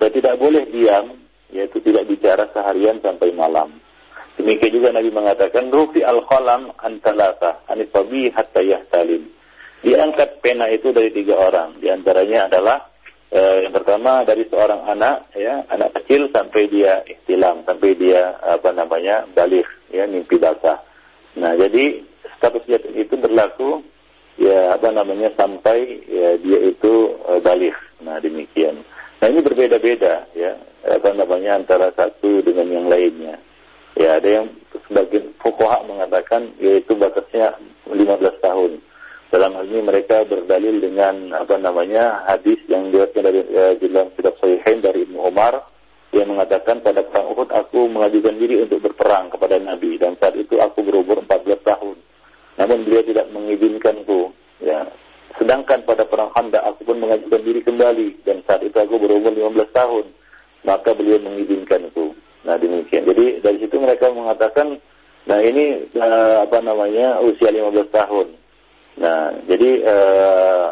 Dan 0.00 0.10
tidak 0.16 0.40
boleh 0.40 0.64
diam, 0.72 1.12
yaitu 1.52 1.78
tidak 1.84 2.08
bicara 2.08 2.48
seharian 2.56 2.98
sampai 3.04 3.30
malam. 3.36 3.76
Demikian 4.40 4.72
juga 4.72 4.88
Nabi 4.96 5.12
mengatakan 5.12 5.68
rufi 5.68 6.00
al 6.00 6.24
qalam 6.24 6.72
antalata 6.80 7.60
anifabi 7.68 8.32
hatta 8.32 8.64
yahtalim. 8.64 9.28
Diangkat 9.84 10.40
pena 10.40 10.72
itu 10.72 10.92
dari 10.96 11.12
tiga 11.12 11.36
orang. 11.36 11.76
Di 11.76 11.92
antaranya 11.92 12.48
adalah 12.48 12.88
eh, 13.28 13.68
yang 13.68 13.76
pertama 13.76 14.24
dari 14.24 14.48
seorang 14.48 14.88
anak 14.88 15.36
ya, 15.36 15.68
anak 15.68 15.92
kecil 16.00 16.32
sampai 16.32 16.72
dia 16.72 17.04
istilam, 17.04 17.60
sampai 17.68 17.92
dia 18.00 18.40
apa 18.40 18.72
namanya 18.72 19.28
balik 19.36 19.68
ya 19.92 20.08
mimpi 20.08 20.40
basah. 20.40 20.80
Nah, 21.36 21.52
jadi 21.60 22.00
status 22.40 22.64
yatim 22.64 22.96
itu 22.96 23.14
berlaku 23.20 23.84
ya 24.40 24.72
apa 24.72 24.88
namanya 24.88 25.28
sampai 25.36 26.00
ya 26.08 26.40
dia 26.40 26.58
itu 26.72 27.20
uh, 27.28 27.38
balik. 27.44 27.76
Nah, 28.00 28.16
demikian. 28.24 28.80
Nah, 29.20 29.28
ini 29.28 29.44
berbeda-beda 29.44 30.24
ya 30.32 30.56
apa 30.88 31.12
namanya 31.12 31.60
antara 31.60 31.92
satu 31.92 32.40
dengan 32.40 32.72
yang 32.72 32.86
lainnya. 32.88 33.36
Ya, 34.00 34.16
ada 34.16 34.24
yang 34.24 34.46
sebagian 34.88 35.36
fukoha 35.44 35.84
mengatakan 35.84 36.56
yaitu 36.56 36.96
batasnya 36.96 37.60
15 37.84 38.00
tahun. 38.40 38.80
Dalam 39.30 39.54
hal 39.54 39.68
ini 39.68 39.84
mereka 39.84 40.26
berdalil 40.26 40.82
dengan 40.82 41.36
apa 41.36 41.54
namanya 41.60 42.24
hadis 42.26 42.58
yang 42.66 42.88
diriwayatkan 42.88 43.22
dari 43.22 43.40
uh, 43.52 43.76
dalam 43.76 44.08
kitab 44.16 44.34
Sahihain 44.40 44.80
dari 44.80 45.04
Ibnu 45.04 45.20
Umar 45.20 45.68
yang 46.10 46.26
mengatakan 46.26 46.82
pada 46.82 47.06
perang 47.06 47.30
Uhud 47.30 47.54
aku 47.54 47.86
mengajukan 47.86 48.34
diri 48.34 48.66
untuk 48.66 48.82
berperang 48.82 49.30
kepada 49.30 49.62
Nabi 49.62 49.94
dan 50.00 50.18
saat 50.18 50.34
itu 50.34 50.58
aku 50.58 50.82
berumur 50.82 51.22
14 51.22 51.60
tahun. 51.62 51.96
Namun 52.58 52.88
beliau 52.88 53.02
tidak 53.06 53.26
mengizinkanku. 53.30 54.34
Ya. 54.62 54.88
Sedangkan 55.38 55.86
pada 55.86 56.04
perang 56.04 56.34
Khandaq 56.34 56.62
aku 56.64 56.90
pun 56.90 56.98
mengajukan 56.98 57.40
diri 57.46 57.60
kembali 57.62 58.26
dan 58.26 58.42
saat 58.44 58.66
itu 58.66 58.74
aku 58.74 58.98
berumur 58.98 59.30
15 59.30 59.70
tahun. 59.70 60.06
Maka 60.66 60.90
beliau 60.92 61.22
mengizinkanku. 61.22 62.16
Nah 62.44 62.56
demikian. 62.58 63.06
Jadi 63.06 63.40
dari 63.40 63.58
situ 63.62 63.76
mereka 63.80 64.12
mengatakan, 64.12 64.76
nah 65.24 65.38
ini 65.40 65.88
uh, 65.96 66.44
apa 66.44 66.58
namanya 66.60 67.22
usia 67.24 67.52
15 67.52 67.88
tahun. 67.92 68.40
Nah, 69.00 69.32
jadi 69.48 69.70
uh, 69.86 70.68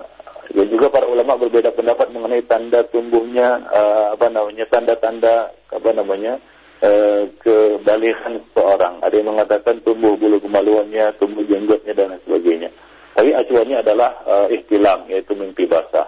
ya 0.53 0.65
juga 0.69 0.93
para 0.93 1.09
ulama 1.09 1.41
berbeda 1.41 1.73
pendapat 1.73 2.13
mengenai 2.13 2.45
tanda 2.45 2.85
tumbuhnya 2.93 3.63
uh, 3.73 4.13
apa 4.17 4.29
namanya 4.29 4.69
tanda-tanda 4.69 5.53
apa 5.73 5.91
namanya 5.97 6.37
uh, 6.83 7.23
kebalikan 7.43 8.43
seseorang. 8.51 9.03
Ada 9.03 9.15
yang 9.19 9.35
mengatakan 9.35 9.83
tumbuh 9.83 10.15
bulu 10.19 10.39
kemaluannya, 10.43 11.15
tumbuh 11.19 11.43
jenggotnya 11.47 11.95
dan 11.95 12.19
sebagainya. 12.27 12.71
Tapi 13.19 13.35
acuannya 13.35 13.83
adalah 13.83 14.11
uh, 14.27 14.47
ihtilam 14.51 15.11
yaitu 15.11 15.35
mimpi 15.35 15.67
basah. 15.67 16.07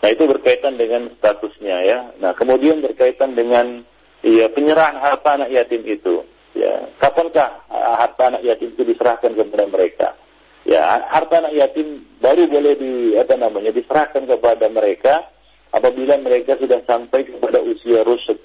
Nah 0.00 0.08
itu 0.08 0.24
berkaitan 0.24 0.80
dengan 0.80 1.12
statusnya 1.20 1.76
ya. 1.84 1.98
Nah 2.20 2.32
kemudian 2.36 2.80
berkaitan 2.80 3.36
dengan 3.36 3.84
ya 4.24 4.48
penyerahan 4.52 5.00
harta 5.00 5.40
anak 5.40 5.52
yatim 5.52 5.84
itu. 5.84 6.24
Ya, 6.50 6.82
kapankah 6.98 7.62
harta 7.70 8.34
anak 8.34 8.42
yatim 8.42 8.74
itu 8.74 8.82
diserahkan 8.82 9.38
kepada 9.38 9.70
mereka? 9.70 10.18
Ya, 10.66 10.82
harta 10.82 11.46
anak 11.46 11.54
yatim 11.54 12.04
baru 12.18 12.50
boleh 12.50 12.74
di 12.74 12.92
apa 13.14 13.38
namanya 13.38 13.70
diserahkan 13.70 14.26
kepada 14.26 14.66
mereka 14.66 15.30
apabila 15.70 16.18
mereka 16.18 16.58
sudah 16.58 16.82
sampai 16.84 17.22
kepada 17.22 17.62
usia 17.62 18.02
rusuk, 18.02 18.36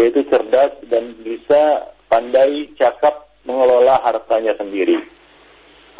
yaitu 0.00 0.24
cerdas 0.28 0.72
dan 0.88 1.16
bisa 1.20 1.92
pandai 2.08 2.68
cakap 2.76 3.32
mengelola 3.44 3.98
hartanya 4.04 4.54
sendiri. 4.56 5.00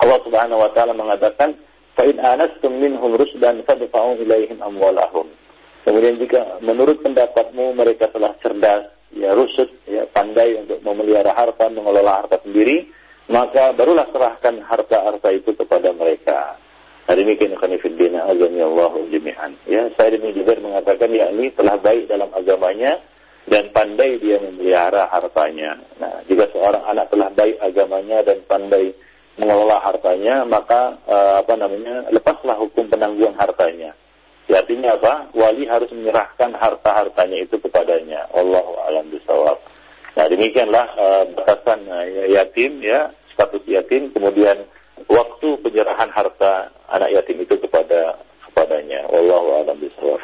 Allah 0.01 0.19
Subhanahu 0.25 0.61
wa 0.63 0.71
taala 0.73 0.97
mengatakan, 0.97 1.55
"Fa 1.95 2.03
in 2.09 2.19
anastum 2.19 2.81
minhum 2.81 3.15
rusdan 3.15 3.63
fadfa'u 3.69 4.19
ilaihim 4.23 4.59
amwalahum." 4.63 5.29
Kemudian 5.83 6.19
jika 6.23 6.63
menurut 6.63 7.03
pendapatmu 7.03 7.75
mereka 7.75 8.07
telah 8.15 8.39
cerdas, 8.39 8.95
ya 9.11 9.35
rusuk, 9.35 9.69
ya 9.91 10.07
pandai 10.15 10.57
untuk 10.63 10.79
memelihara 10.87 11.35
harta, 11.35 11.67
mengelola 11.69 12.23
harta 12.23 12.39
sendiri, 12.47 12.87
maka 13.27 13.75
barulah 13.75 14.07
serahkan 14.15 14.63
harta-harta 14.63 15.29
itu 15.35 15.53
kepada 15.59 15.91
mereka. 15.91 16.57
Nah 17.03 17.15
demikian 17.19 17.59
khanifiddin 17.59 18.15
azami 18.15 18.63
Allah 18.63 18.95
jami'an. 19.11 19.53
Ya, 19.67 19.91
saya 19.99 20.15
demi 20.15 20.31
juga 20.39 20.55
mengatakan 20.63 21.11
ya 21.11 21.35
ini 21.35 21.51
telah 21.51 21.77
baik 21.83 22.07
dalam 22.07 22.31
agamanya 22.31 23.03
dan 23.51 23.75
pandai 23.75 24.23
dia 24.23 24.39
memelihara 24.39 25.11
hartanya. 25.11 25.83
Nah, 25.99 26.23
jika 26.31 26.47
seorang 26.55 26.85
anak 26.87 27.11
telah 27.11 27.29
baik 27.35 27.59
agamanya 27.59 28.23
dan 28.23 28.39
pandai 28.47 28.95
mengelola 29.35 29.83
hartanya, 29.83 30.47
maka 30.47 31.01
uh, 31.09 31.43
apa 31.43 31.55
namanya? 31.59 32.07
lepaslah 32.15 32.57
hukum 32.61 32.87
penangguhan 32.87 33.35
hartanya. 33.35 33.97
Ya, 34.51 34.63
artinya 34.63 34.95
apa? 34.99 35.33
Wali 35.35 35.65
harus 35.67 35.91
menyerahkan 35.91 36.55
harta-hartanya 36.55 37.39
itu 37.43 37.57
kepadanya. 37.63 38.31
Allah 38.35 38.67
alam 38.91 39.07
bisawab. 39.11 39.59
Nah 40.13 40.27
demikianlah 40.29 40.87
uh, 40.99 41.25
batasan 41.33 41.89
uh, 41.89 42.05
yatim 42.29 42.85
ya 42.85 43.17
status 43.33 43.65
yatim 43.65 44.13
kemudian 44.13 44.69
waktu 45.09 45.49
penyerahan 45.65 46.13
harta 46.13 46.69
anak 46.93 47.17
yatim 47.17 47.41
itu 47.41 47.57
kepada 47.65 48.21
kepadanya. 48.51 49.09
Allah 49.09 49.43
alam 49.65 49.79
bisawab. 49.81 50.21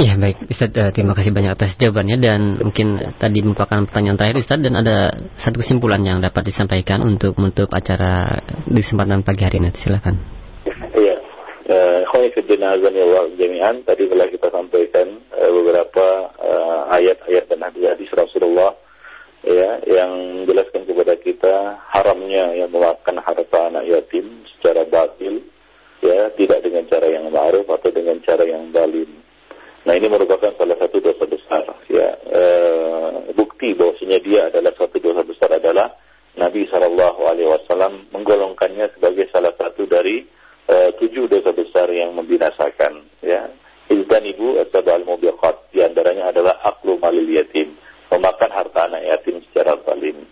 Ya 0.00 0.16
baik 0.16 0.48
Ustaz, 0.48 0.72
uh, 0.76 0.92
terima 0.92 1.12
kasih 1.12 1.32
banyak 1.32 1.52
atas 1.52 1.76
jawabannya 1.76 2.16
dan 2.20 2.40
mungkin 2.60 3.00
tadi 3.20 3.44
merupakan 3.44 3.84
pertanyaan 3.84 4.16
terakhir 4.16 4.40
Ustaz 4.40 4.60
dan 4.60 4.74
ada 4.76 5.12
satu 5.36 5.60
kesimpulan 5.60 6.00
yang 6.00 6.24
dapat 6.24 6.48
disampaikan 6.48 7.04
untuk 7.04 7.36
menutup 7.36 7.68
acara 7.72 8.40
di 8.64 8.80
kesempatan 8.80 9.20
pagi 9.20 9.44
hari 9.44 9.60
ini. 9.60 9.70
Silakan. 9.76 10.14
Iya. 10.96 11.16
Khawifidin 12.10 12.66
azan 12.66 12.98
ya 12.98 13.06
Allah 13.06 13.30
jami'an 13.38 13.86
Tadi 13.86 14.10
telah 14.10 14.26
kita 14.26 14.48
sampaikan 14.50 15.06
uh, 15.36 15.50
beberapa 15.54 16.06
ayat-ayat 16.90 17.44
dan 17.46 17.60
hadis-hadis 17.70 18.10
Rasulullah 18.10 18.74
ya 19.46 19.80
yang 19.88 20.44
menjelaskan 20.44 20.84
kepada 20.84 21.14
kita 21.16 21.54
haramnya 21.88 22.58
yang 22.60 22.68
memakan 22.68 23.16
harta 23.24 23.60
anak 23.72 23.88
yatim 23.88 24.44
secara 24.56 24.84
batil 24.84 25.40
ya 26.04 26.28
tidak 26.36 26.60
dengan 26.64 26.84
cara 26.88 27.06
yang 27.08 27.28
ma'ruf 27.28 27.68
atau 27.68 27.90
dengan 27.92 28.20
cara 28.24 28.44
yang 28.44 28.68
balim. 28.72 29.08
Nah 29.80 29.92
ini 29.96 30.06
merupakan 30.12 30.52
salah 30.60 30.76
satu 30.76 31.00
dosa 31.00 31.24
besar 31.24 31.64
ya 31.88 32.08
e, 32.28 32.42
bukti 33.32 33.72
bahwasanya 33.72 34.18
dia 34.20 34.40
adalah 34.52 34.76
satu 34.76 35.00
dosa 35.00 35.24
besar 35.24 35.56
adalah 35.56 35.96
Nabi 36.36 36.68
Shallallahu 36.68 37.20
Alaihi 37.26 37.48
Wasallam 37.48 38.12
menggolongkannya 38.12 38.92
sebagai 38.96 39.32
salah 39.32 39.56
satu 39.56 39.88
dari 39.88 40.28
e, 40.68 40.76
tujuh 41.00 41.32
dosa 41.32 41.56
besar 41.56 41.88
yang 41.88 42.12
membinasakan 42.12 43.08
ya. 43.24 43.48
Izan 43.90 44.22
ibu 44.22 44.54
atau 44.62 44.86
al 44.86 45.02
mubiqat 45.02 45.74
di 45.74 45.82
antaranya 45.82 46.30
adalah 46.30 46.62
aklu 46.62 46.94
malil 47.02 47.26
yatim 47.26 47.74
memakan 48.10 48.50
harta 48.50 48.86
anak 48.90 49.02
yatim 49.06 49.42
secara 49.50 49.78
zalim. 49.86 50.26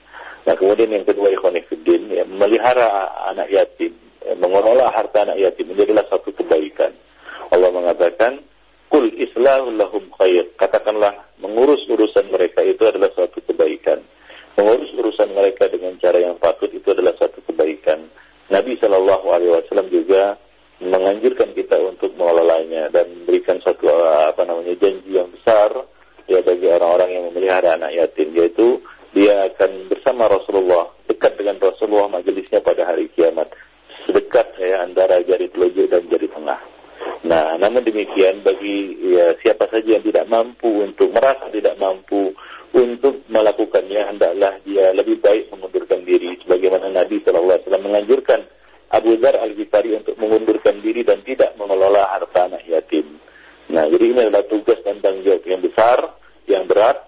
Nah 0.45 0.55
kemudian 0.59 0.91
yang 0.91 1.07
kedua 1.07 1.31
ikhwanifuddin, 1.35 2.11
ya, 2.11 2.25
melihara 2.27 3.11
anak 3.31 3.49
yatim, 3.51 3.95
ya, 4.23 4.35
mengelola 4.39 4.91
harta 4.91 5.27
anak 5.27 5.39
yatim 5.39 5.75
menjadilah 5.75 6.07
satu 6.11 6.35
kebaikan. 6.35 6.95
Allah 7.55 7.71
mengatakan, 7.73 8.43
Kul 8.99 9.15
islahul 9.15 9.79
lahum 9.79 10.11
khair. 10.19 10.59
Katakanlah, 10.59 11.31
mengurus 11.39 11.79
urusan 11.87 12.35
mereka 12.35 12.67
itu 12.67 12.83
adalah 12.83 13.07
suatu 13.15 13.39
kebaikan. 13.47 14.03
Mengurus 14.59 14.91
urusan 14.91 15.39
mereka 15.39 15.71
dengan 15.71 15.95
cara 16.03 16.19
yang 16.19 16.35
patut 16.43 16.67
itu 16.75 16.83
adalah 16.91 17.15
satu 17.15 17.39
kebaikan. 17.47 18.11
Nabi 18.51 18.75
Shallallahu 18.83 19.23
Alaihi 19.31 19.55
Wasallam 19.55 19.87
juga 19.95 20.35
menganjurkan 20.83 21.55
kita 21.55 21.79
untuk 21.79 22.11
mengelolanya 22.19 22.91
dan 22.91 23.07
memberikan 23.23 23.63
satu 23.63 23.87
apa 24.03 24.43
namanya 24.43 24.75
janji 24.83 25.15
yang 25.15 25.31
besar 25.31 25.71
ya 26.27 26.43
bagi 26.43 26.67
orang-orang 26.67 27.11
yang 27.15 27.25
memelihara 27.31 27.79
anak 27.79 27.95
yatim 27.95 28.35
yaitu 28.35 28.83
dia 29.15 29.47
akan 29.47 29.95
bersama 29.95 30.27
Rasulullah 30.27 30.91
dekat 31.07 31.39
dengan 31.39 31.63
Rasulullah 31.63 32.19
majelisnya 32.19 32.67
pada 32.67 32.83
hari 32.83 33.07
kiamat 33.15 33.47
sedekat 34.11 34.59
ya 34.59 34.83
antara 34.83 35.23
jari 35.23 35.47
telunjuk 35.55 35.87
dan 35.87 36.03
jari 36.11 36.27
tengah. 36.35 36.78
Nah, 37.27 37.59
namun 37.59 37.83
demikian 37.83 38.47
bagi 38.47 38.95
ya, 39.15 39.35
siapa 39.43 39.67
saja 39.69 39.99
yang 39.99 40.05
tidak 40.07 40.31
mampu 40.31 40.71
untuk 40.87 41.11
merasa 41.11 41.51
tidak 41.51 41.75
mampu 41.77 42.33
untuk 42.73 43.25
melakukannya 43.33 44.13
hendaklah 44.13 44.61
dia 44.63 44.93
lebih 44.93 45.19
baik 45.25 45.49
mengundurkan 45.51 46.05
diri 46.05 46.37
sebagaimana 46.45 46.93
Nabi 46.93 47.21
Shallallahu 47.25 47.49
Alaihi 47.49 47.65
Wasallam 47.65 47.87
menganjurkan 47.89 48.41
Abu 48.89 49.11
Dhar 49.21 49.37
Al 49.37 49.53
Ghifari 49.53 49.93
untuk 49.97 50.17
mengundurkan 50.17 50.81
diri 50.81 51.05
dan 51.05 51.21
tidak 51.25 51.53
mengelola 51.61 52.09
harta 52.09 52.49
anak 52.49 52.65
yatim. 52.65 53.21
Nah, 53.69 53.85
jadi 53.85 54.05
ini 54.09 54.21
adalah 54.25 54.49
tugas 54.49 54.81
dan 54.81 55.05
tanggung 55.05 55.29
jawab 55.29 55.45
yang 55.45 55.61
besar, 55.61 55.99
yang 56.49 56.65
berat, 56.65 57.05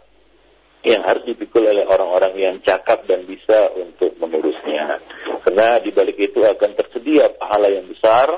yang 0.85 1.01
harus 1.09 1.25
dipikul 1.25 1.65
oleh 1.65 1.89
orang-orang 1.89 2.37
yang 2.37 2.57
cakap 2.61 3.09
dan 3.09 3.25
bisa 3.25 3.73
untuk 3.81 4.13
mengurusnya. 4.21 5.01
Karena 5.41 5.81
di 5.81 5.89
balik 5.93 6.21
itu 6.21 6.45
akan 6.45 6.77
tersedia 6.77 7.33
pahala 7.41 7.73
yang 7.73 7.89
besar, 7.89 8.29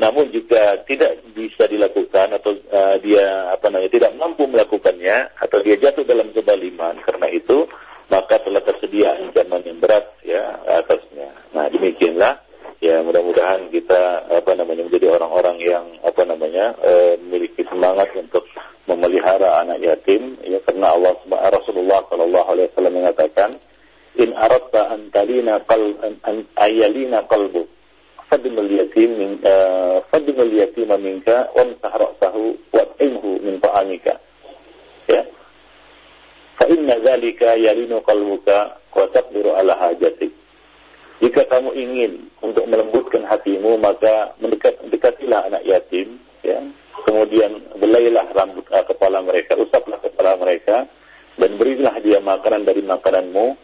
namun 0.00 0.32
jika 0.32 0.82
tidak 0.88 1.20
bisa 1.36 1.68
dilakukan 1.68 2.32
atau 2.40 2.56
uh, 2.72 2.96
dia 3.04 3.52
apa 3.52 3.68
namanya 3.68 3.92
tidak 3.92 4.12
mampu 4.16 4.48
melakukannya 4.48 5.36
atau 5.36 5.58
dia 5.60 5.76
jatuh 5.76 6.02
dalam 6.08 6.32
kebaliman 6.32 6.96
karena 7.04 7.28
itu 7.28 7.68
maka 8.12 8.40
telah 8.44 8.60
tersedia 8.64 9.16
ancaman 9.20 9.64
yang 9.64 9.80
berat 9.80 10.04
ya 10.20 10.60
atasnya. 10.80 11.32
Nah 11.56 11.68
demikianlah. 11.72 12.44
Ya 12.82 12.98
mudah-mudahan 12.98 13.70
kita 13.70 14.26
apa 14.26 14.58
namanya 14.58 14.82
menjadi 14.82 15.14
orang-orang 15.14 15.54
yang 15.62 15.86
apa 16.02 16.26
namanya 16.26 16.74
e, 16.82 17.14
memiliki 17.22 17.62
semangat 17.70 18.10
untuk 18.18 18.42
memelihara 18.90 19.62
anak 19.62 19.78
yatim. 19.78 20.34
Ya 20.42 20.58
karena 20.66 20.90
Allah 20.90 21.14
Rasulullah 21.30 22.02
Shallallahu 22.10 22.48
Alaihi 22.50 22.74
Wasallam 22.74 22.94
mengatakan 22.98 23.50
in 24.18 24.34
aradta 24.34 24.98
an 24.98 25.14
talina 25.14 25.62
qal 25.62 25.94
an 26.26 26.42
ayalina 26.58 27.22
qalbu 27.30 27.70
fadmul 28.32 28.72
yatim 28.72 29.12
min 29.12 29.30
uh, 29.44 30.00
fadmul 30.08 30.48
yatim 30.56 30.88
minka 30.96 31.52
wa 31.52 31.68
ra'sahu 31.84 32.56
wa 32.72 32.82
inhu 32.96 33.36
min 33.44 33.60
ta'amika. 33.60 34.16
Ya. 35.04 35.20
Fa 36.56 36.64
inna 36.72 36.96
dzalika 36.96 37.60
yalinu 37.60 38.00
qalbuka 38.00 38.80
wa 38.96 39.04
taqdiru 39.12 39.52
ala 39.52 39.76
hajatik. 39.76 40.32
Jika 41.20 41.44
kamu 41.52 41.76
ingin 41.76 42.32
untuk 42.40 42.64
melembutkan 42.66 43.28
hatimu, 43.28 43.76
maka 43.76 44.32
mendekat, 44.40 44.80
dekatilah 44.88 45.52
anak 45.52 45.62
yatim, 45.68 46.16
ya. 46.40 46.56
Kemudian 47.04 47.62
belailah 47.76 48.32
rambut 48.32 48.64
uh, 48.72 48.82
kepala 48.88 49.20
mereka, 49.20 49.60
usaplah 49.60 50.00
kepala 50.00 50.40
mereka, 50.40 50.88
dan 51.36 51.50
berilah 51.60 51.94
dia 52.00 52.16
makanan 52.18 52.64
dari 52.64 52.80
makananmu, 52.80 53.60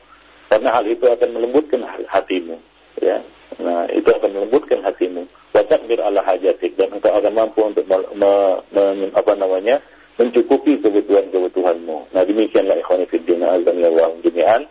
karena 0.53 0.69
hal 0.77 0.85
itu 0.87 1.09
akan 1.09 1.29
melembutkan 1.35 1.83
hatimu, 1.89 2.61
ya. 3.03 3.19
Nah 3.59 3.89
itu 3.91 4.07
akan 4.07 4.31
melembutkan 4.35 4.85
hatimu. 4.85 5.27
Wasakbir 5.55 5.99
ala 5.99 6.23
hajatik. 6.23 6.79
Dan 6.79 6.95
engkau 6.95 7.13
akan 7.15 7.33
mampu 7.35 7.65
untuk 7.65 7.85
me, 7.89 7.97
me, 8.15 8.33
me, 8.71 8.85
apa 9.15 9.33
namanya 9.35 9.83
mencukupi 10.19 10.83
kebutuhan-kebutuhanmu. 10.83 12.13
Nah 12.15 12.23
demikianlah 12.27 12.77
ikhwan 12.83 13.07
fillah 13.11 13.55
azan 13.55 13.77
wa 13.79 14.11
jami'an. 14.23 14.63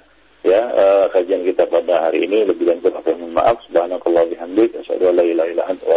Ya 0.45 0.61
eh, 0.63 1.05
kajian 1.11 1.43
kita 1.43 1.67
pada 1.67 2.07
hari 2.07 2.23
ini 2.23 2.47
lebih 2.47 2.71
lanjut. 2.71 2.95
Kurang 3.03 3.19
mohon 3.19 3.35
maaf. 3.35 3.59
Subhanakallah 3.67 4.23
bihamdik 4.31 4.71
asyhadu 4.79 5.11
an 5.11 5.15
la 5.19 5.25
ilaha 5.27 5.47
illa 5.51 5.63
anta. 5.67 5.87